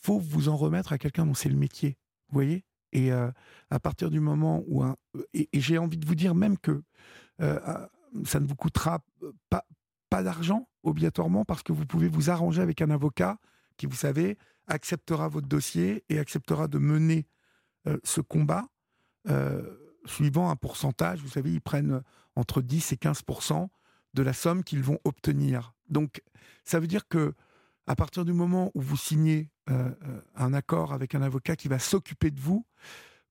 faut 0.04 0.20
vous 0.20 0.48
en 0.48 0.56
remettre 0.56 0.94
à 0.94 1.00
quelqu'un 1.00 1.26
dont 1.26 1.34
c'est 1.34 1.50
le 1.50 1.56
métier. 1.56 1.98
Vous 2.28 2.36
voyez 2.36 2.66
Et 2.92 3.12
euh, 3.12 3.32
à 3.72 3.80
partir 3.80 4.12
du 4.12 4.20
moment 4.20 4.64
où 4.68 4.86
et, 5.34 5.50
j'ai 5.54 5.80
envie 5.80 5.98
de 5.98 6.06
vous 6.06 6.14
dire 6.14 6.36
même 6.36 6.58
que 6.58 6.84
euh, 7.42 7.60
ça 8.26 8.40
ne 8.40 8.46
vous 8.46 8.56
coûtera 8.56 9.04
pas 9.50 10.24
d'argent 10.24 10.70
obligatoirement 10.84 11.46
parce 11.46 11.64
que 11.64 11.72
vous 11.72 11.88
pouvez 11.88 12.10
vous 12.10 12.30
arranger 12.30 12.62
avec 12.62 12.82
un 12.84 12.92
avocat 12.92 13.40
qui, 13.76 13.88
vous 13.88 13.96
savez, 13.96 14.38
acceptera 14.68 15.28
votre 15.30 15.48
dossier 15.48 16.04
et 16.10 16.20
acceptera 16.20 16.68
de 16.68 16.78
mener 16.78 17.26
ce 18.04 18.22
combat 18.22 18.68
suivant 20.06 20.50
un 20.50 20.56
pourcentage, 20.56 21.22
vous 21.22 21.30
savez, 21.30 21.52
ils 21.52 21.62
prennent 21.62 22.02
entre 22.36 22.62
10 22.62 22.94
et 22.94 22.98
15 22.98 23.24
de 24.14 24.24
la 24.24 24.34
somme 24.34 24.64
qu'ils 24.64 24.84
vont 24.84 25.00
obtenir. 25.04 25.74
Donc, 25.90 26.22
ça 26.66 26.80
veut 26.80 26.88
dire 26.88 27.08
que 27.08 27.34
à 27.90 27.96
partir 27.96 28.24
du 28.24 28.34
moment 28.34 28.72
où 28.76 28.82
vous 28.82 28.96
signez 28.96 29.50
euh, 29.72 29.90
euh, 30.08 30.22
un 30.36 30.54
accord 30.54 30.94
avec 30.94 31.16
un 31.16 31.24
avocat 31.24 31.56
qui 31.56 31.68
va 31.68 31.80
s'occuper 31.80 32.30
de 32.30 32.40
vous, 32.40 32.64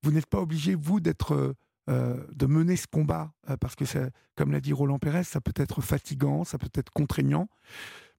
vous 0.02 0.10
n'êtes 0.10 0.26
pas 0.26 0.40
obligé, 0.40 0.74
vous, 0.74 0.98
d'être 0.98 1.54
euh, 1.88 2.26
de 2.34 2.46
mener 2.46 2.76
ce 2.76 2.88
combat, 2.88 3.32
parce 3.60 3.76
que, 3.76 3.84
comme 4.34 4.50
l'a 4.50 4.60
dit 4.60 4.72
Roland 4.72 4.98
Pérez, 4.98 5.24
ça 5.24 5.40
peut 5.40 5.54
être 5.56 5.80
fatigant, 5.80 6.44
ça 6.44 6.58
peut 6.58 6.68
être 6.74 6.90
contraignant, 6.90 7.48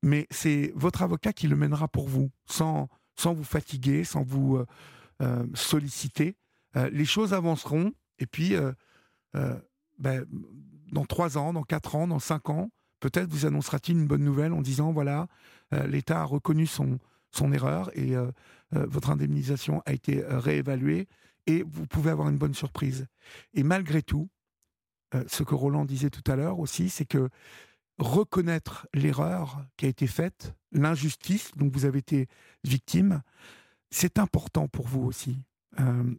mais 0.02 0.28
c'est 0.32 0.72
votre 0.76 1.02
avocat 1.02 1.34
qui 1.34 1.48
le 1.48 1.56
mènera 1.56 1.88
pour 1.90 2.08
vous, 2.08 2.32
sans, 2.46 2.88
sans 3.18 3.34
vous 3.34 3.44
fatiguer, 3.44 4.04
sans 4.04 4.24
vous 4.24 4.60
solliciter. 5.54 6.36
les 6.92 7.06
choses 7.06 7.34
avanceront, 7.34 7.94
et 8.20 8.26
puis, 8.26 8.56
euh, 8.56 8.72
euh, 9.36 9.58
ben, 9.98 10.26
dans 10.92 11.06
trois 11.06 11.38
ans, 11.38 11.54
dans 11.54 11.64
quatre 11.64 11.96
ans, 11.96 12.08
dans 12.08 12.20
cinq 12.20 12.50
ans, 12.50 12.70
peut-être 13.00 13.30
vous 13.30 13.46
annoncera-t-il 13.46 13.98
une 13.98 14.08
bonne 14.08 14.24
nouvelle 14.24 14.54
en 14.54 14.62
disant 14.62 14.92
voilà, 14.92 15.28
euh, 15.74 15.88
l'État 15.88 16.22
a 16.22 16.26
reconnu 16.26 16.68
son, 16.68 17.00
son 17.32 17.52
erreur 17.54 17.90
et 17.98 18.16
votre 18.72 19.10
indemnisation 19.10 19.82
a 19.86 19.94
été 19.94 20.24
réévaluée 20.24 21.08
et 21.48 21.64
vous 21.64 21.88
pouvez 21.88 22.12
avoir 22.12 22.30
une 22.30 22.38
bonne 22.38 22.54
surprise. 22.54 23.08
Et 23.54 23.64
malgré 23.64 24.04
tout, 24.04 24.30
ce 25.28 25.42
que 25.42 25.56
Roland 25.56 25.86
disait 25.86 26.12
tout 26.12 26.24
à 26.32 26.36
l'heure 26.36 26.60
aussi, 26.60 26.90
c'est 26.90 27.06
que 27.06 27.30
reconnaître 27.98 28.88
l'erreur 28.94 29.66
qui 29.78 29.86
a 29.86 29.90
été 29.90 30.06
faite, 30.06 30.54
l'injustice 30.72 31.52
dont 31.56 31.70
vous 31.72 31.86
avez 31.86 32.00
été 32.00 32.28
victime, 32.64 33.22
c'est 33.90 34.20
important 34.20 34.68
pour 34.68 34.88
vous 34.88 35.02
aussi, 35.02 35.42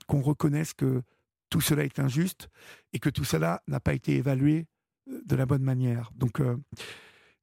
qu'on 0.07 0.23
reconnaisse 0.23 0.75
que 0.75 1.03
tout 1.51 1.61
cela 1.61 1.85
est 1.85 1.99
injuste 1.99 2.49
et 2.93 2.99
que 2.99 3.11
tout 3.11 3.25
cela 3.25 3.63
n'a 3.67 3.81
pas 3.81 3.93
été 3.93 4.17
évalué 4.17 4.67
euh, 5.09 5.21
de 5.27 5.37
la 5.37 5.47
bonne 5.47 5.63
manière. 5.63 6.11
Donc, 6.15 6.41
euh, 6.41 6.57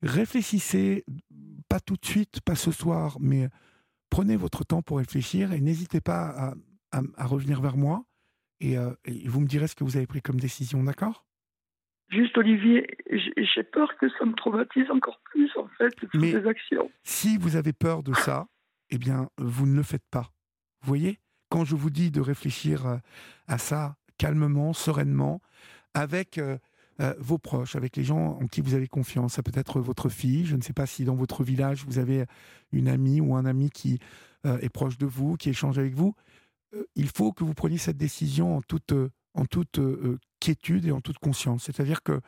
réfléchissez, 0.01 1.05
pas 1.69 1.79
tout 1.79 1.97
de 1.97 2.05
suite, 2.05 2.41
pas 2.41 2.55
ce 2.55 2.71
soir, 2.71 3.17
mais 3.19 3.49
prenez 4.09 4.37
votre 4.37 4.63
temps 4.63 4.81
pour 4.81 4.97
réfléchir 4.97 5.53
et 5.53 5.59
n'hésitez 5.59 6.01
pas 6.01 6.53
à, 6.91 7.25
revenir 7.25 7.61
vers 7.61 7.77
moi 7.77 8.05
euh, 8.63 8.95
et, 9.05 9.27
vous 9.27 9.41
me 9.41 9.47
direz 9.47 9.67
ce 9.67 9.75
que 9.75 9.83
vous 9.83 9.97
avez 9.97 10.07
pris 10.07 10.21
comme 10.21 10.39
décision, 10.39 10.83
d'accord? 10.83 11.25
Juste 12.09 12.37
Olivier, 12.37 12.87
j'ai 13.11 13.63
peur 13.63 13.97
que 13.97 14.07
ça 14.17 14.25
me 14.25 14.33
traumatise 14.33 14.89
encore 14.89 15.19
plus 15.25 15.51
en 15.57 15.67
fait, 15.77 15.93
toutes 15.95 16.21
ces 16.21 16.47
actions. 16.47 16.89
Si 17.03 17.37
vous 17.37 17.57
avez 17.57 17.73
peur 17.73 18.01
de 18.01 18.13
ça, 18.13 18.47
eh 18.89 18.97
bien, 18.97 19.29
vous 19.37 19.67
ne 19.67 19.75
le 19.75 19.83
faites 19.83 20.07
pas. 20.09 20.31
Vous 20.81 20.87
voyez? 20.87 21.19
Quand 21.49 21.65
je 21.65 21.75
vous 21.75 21.89
dis 21.89 22.11
de 22.11 22.21
réfléchir 22.21 22.85
euh, 22.85 22.97
à 23.47 23.57
ça 23.57 23.95
calmement, 24.17 24.73
sereinement, 24.73 25.41
avec 25.93 26.37
euh, 26.37 26.57
euh, 26.99 27.13
vos 27.19 27.37
proches, 27.37 27.75
avec 27.75 27.95
les 27.95 28.03
gens 28.03 28.39
en 28.41 28.47
qui 28.47 28.61
vous 28.61 28.73
avez 28.73 28.87
confiance. 28.87 29.33
Ça 29.33 29.43
peut 29.43 29.51
être 29.53 29.79
votre 29.79 30.09
fille. 30.09 30.45
Je 30.45 30.55
ne 30.55 30.61
sais 30.61 30.73
pas 30.73 30.85
si 30.85 31.05
dans 31.05 31.15
votre 31.15 31.43
village 31.43 31.85
vous 31.85 31.99
avez 31.99 32.25
une 32.71 32.87
amie 32.87 33.21
ou 33.21 33.35
un 33.35 33.45
ami 33.45 33.69
qui 33.69 33.99
est 34.43 34.69
proche 34.69 34.97
de 34.97 35.05
vous, 35.05 35.35
qui 35.35 35.49
échange 35.49 35.77
avec 35.77 35.93
vous. 35.93 36.15
il 36.95 37.09
faut 37.09 37.33
que 37.33 37.43
vous 37.43 37.53
preniez 37.53 37.77
cette 37.77 37.97
décision 37.97 38.55
en 38.55 38.61
toute, 38.61 38.93
en 39.33 39.45
toute 39.45 39.79
quiétude 40.39 40.85
et 40.85 40.91
en 40.91 41.01
toute 41.01 41.17
conscience. 41.19 41.65
C'est-à-dire 41.65 42.01
que, 42.01 42.21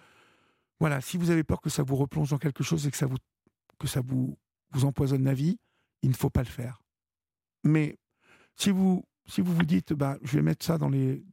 voilà, 0.81 0.99
si 0.99 1.17
vous 1.17 1.29
avez 1.29 1.45
peur 1.45 1.61
que 1.61 1.69
ça 1.69 1.81
vous 1.81 1.95
replonge 1.95 2.31
dans 2.31 2.37
quelque 2.37 2.63
chose 2.63 2.85
et 2.85 2.91
que 2.91 2.97
ça 2.97 3.05
vous, 3.05 3.17
que 3.79 3.87
ça 3.87 4.01
vous, 4.01 4.37
vous 4.71 4.85
empoisonne 4.85 5.23
la 5.23 5.33
vie, 5.33 5.59
il 6.01 6.09
ne 6.09 6.15
faut 6.15 6.29
pas 6.29 6.43
le 6.43 6.49
faire. 6.49 6.81
Mais 7.63 7.97
si 8.55 8.71
vous 8.71 9.05
si 9.29 9.41
vous 9.41 9.53
vous 9.53 9.63
dites, 9.63 9.93
bah, 9.93 10.17
je 10.23 10.37
vais 10.37 10.41
mettre 10.41 10.65
ça 10.65 10.77
dans 10.77 10.89
les, 10.89 11.23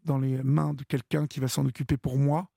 mains 0.45 0.75
de 0.75 0.85
quelqu'un 0.85 1.27
qui 1.27 1.41
va 1.41 1.49
s'en 1.49 1.65
occuper 1.65 1.97
pour 1.97 2.19
moi, 2.19 2.51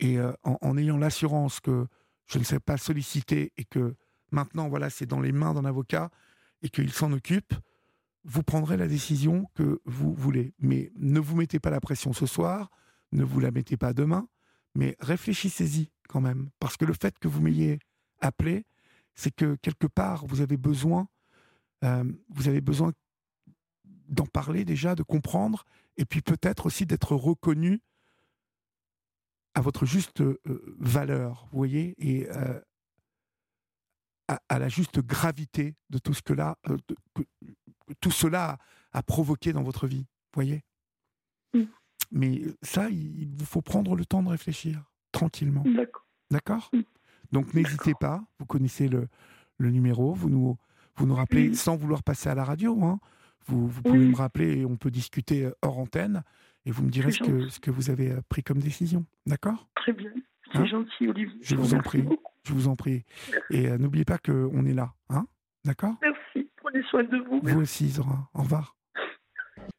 et 0.00 0.18
euh, 0.18 0.32
en, 0.42 0.76
ayant 0.76 0.96
l'assurance 0.96 1.60
que 1.60 1.86
je 2.26 2.38
ne 2.38 2.44
sais 2.44 2.58
pas 2.58 2.76
solliciter 2.76 3.52
et 3.56 3.64
que 3.64 3.94
maintenant, 4.30 4.68
voilà, 4.68 4.90
c'est 4.90 5.06
dans 5.06 5.20
les 5.20 5.32
mains 5.32 5.54
d'un 5.54 5.64
avocat 5.64 6.10
et 6.62 6.68
qu'il 6.68 6.92
s'en 6.92 7.12
occupe, 7.12 7.54
vous 8.24 8.42
prendrez 8.42 8.76
la 8.76 8.88
décision 8.88 9.46
que 9.54 9.80
vous 9.84 10.14
voulez. 10.14 10.54
Mais 10.58 10.90
ne 10.96 11.20
vous 11.20 11.36
mettez 11.36 11.60
pas 11.60 11.70
la 11.70 11.80
pression 11.80 12.12
ce 12.12 12.26
soir, 12.26 12.70
ne 13.12 13.22
vous 13.22 13.38
la 13.38 13.50
mettez 13.50 13.76
pas 13.76 13.92
demain, 13.92 14.26
mais 14.74 14.96
réfléchissez-y 14.98 15.90
quand 16.08 16.22
même. 16.22 16.48
Parce 16.58 16.76
que 16.76 16.86
le 16.86 16.94
fait 16.94 17.18
que 17.18 17.28
vous 17.28 17.42
m'ayez 17.42 17.78
appelé, 18.20 18.64
c'est 19.14 19.34
que 19.34 19.56
quelque 19.56 19.86
part, 19.86 20.26
vous 20.26 20.40
avez 20.40 20.56
besoin, 20.56 21.06
euh, 21.84 22.04
vous 22.30 22.48
avez 22.48 22.60
besoin 22.60 22.92
d'en 24.08 24.26
parler 24.26 24.64
déjà, 24.64 24.94
de 24.94 25.02
comprendre, 25.02 25.64
et 25.96 26.04
puis 26.04 26.20
peut-être 26.22 26.66
aussi 26.66 26.86
d'être 26.86 27.14
reconnu 27.14 27.80
à 29.54 29.60
votre 29.60 29.86
juste 29.86 30.20
euh, 30.20 30.40
valeur, 30.78 31.46
vous 31.52 31.58
voyez, 31.58 31.94
et 31.98 32.28
euh, 32.30 32.60
à, 34.28 34.58
la 34.58 34.68
juste 34.68 35.00
gravité 35.00 35.76
de 35.90 35.98
tout 35.98 36.14
ce 36.14 36.22
que 36.22 36.32
là, 36.32 36.58
euh, 36.68 36.76
tout 38.00 38.10
cela 38.10 38.58
a, 38.92 39.02
provoqué 39.02 39.52
dans 39.52 39.62
votre 39.62 39.86
vie, 39.86 40.06
vous 40.32 40.34
voyez. 40.34 40.64
Mm. 41.52 41.64
Mais 42.10 42.42
ça, 42.62 42.88
il 42.90 43.32
vous 43.34 43.44
faut 43.44 43.62
prendre 43.62 43.94
le 43.94 44.04
temps 44.04 44.22
de 44.22 44.28
réfléchir 44.28 44.90
tranquillement. 45.12 45.64
D'accord. 45.66 46.06
D'accord 46.30 46.70
Mm. 46.72 46.82
Donc 47.32 47.54
n'hésitez 47.54 47.94
pas, 47.98 48.24
vous 48.38 48.46
connaissez 48.46 48.88
le, 48.88 49.08
le 49.58 49.70
numéro, 49.70 50.14
vous 50.14 50.30
nous, 50.30 50.56
vous 50.96 51.06
nous 51.06 51.14
rappelez 51.14 51.50
Mm. 51.50 51.54
sans 51.54 51.76
vouloir 51.76 52.02
passer 52.02 52.28
à 52.28 52.34
la 52.34 52.44
radio. 52.44 52.82
Hein. 52.84 53.00
Vous, 53.46 53.68
vous 53.68 53.82
pouvez 53.82 53.98
Oui. 53.98 54.08
me 54.10 54.16
rappeler 54.16 54.58
et 54.60 54.64
on 54.64 54.76
peut 54.76 54.90
discuter 54.90 55.44
euh, 55.44 55.52
hors 55.62 55.78
antenne 55.78 56.22
et 56.66 56.70
vous 56.70 56.82
me 56.82 56.90
direz 56.90 57.12
ce 57.12 57.18
que, 57.20 57.38
gentil. 57.40 57.50
ce 57.50 57.60
que 57.60 57.70
vous 57.70 57.90
avez 57.90 58.10
euh, 58.12 58.20
pris 58.28 58.42
comme 58.42 58.58
décision. 58.58 59.04
D'accord? 59.26 59.68
Très 59.76 59.92
bien. 59.92 60.10
C'est 60.52 60.58
Hein? 60.58 60.66
gentil, 60.66 61.08
Olivier. 61.08 61.38
Je 61.42 61.56
vous 61.56 61.74
en 61.74 61.80
prie. 61.80 62.02
beaucoup. 62.02 62.32
Je 62.46 62.52
vous 62.52 62.68
en 62.68 62.76
prie. 62.76 63.04
Et 63.50 63.68
euh, 63.68 63.78
n'oubliez 63.78 64.04
pas 64.04 64.18
qu'on 64.18 64.64
est 64.66 64.74
là. 64.74 64.92
Hein? 65.10 65.26
D'accord? 65.64 65.94
Merci. 66.02 66.48
Prenez 66.56 66.82
soin 66.90 67.02
de 67.04 67.16
vous. 67.28 67.40
Vous 67.42 67.60
aussi, 67.60 67.88
Zora. 67.88 68.28
Au 68.34 68.42
revoir. 68.42 68.76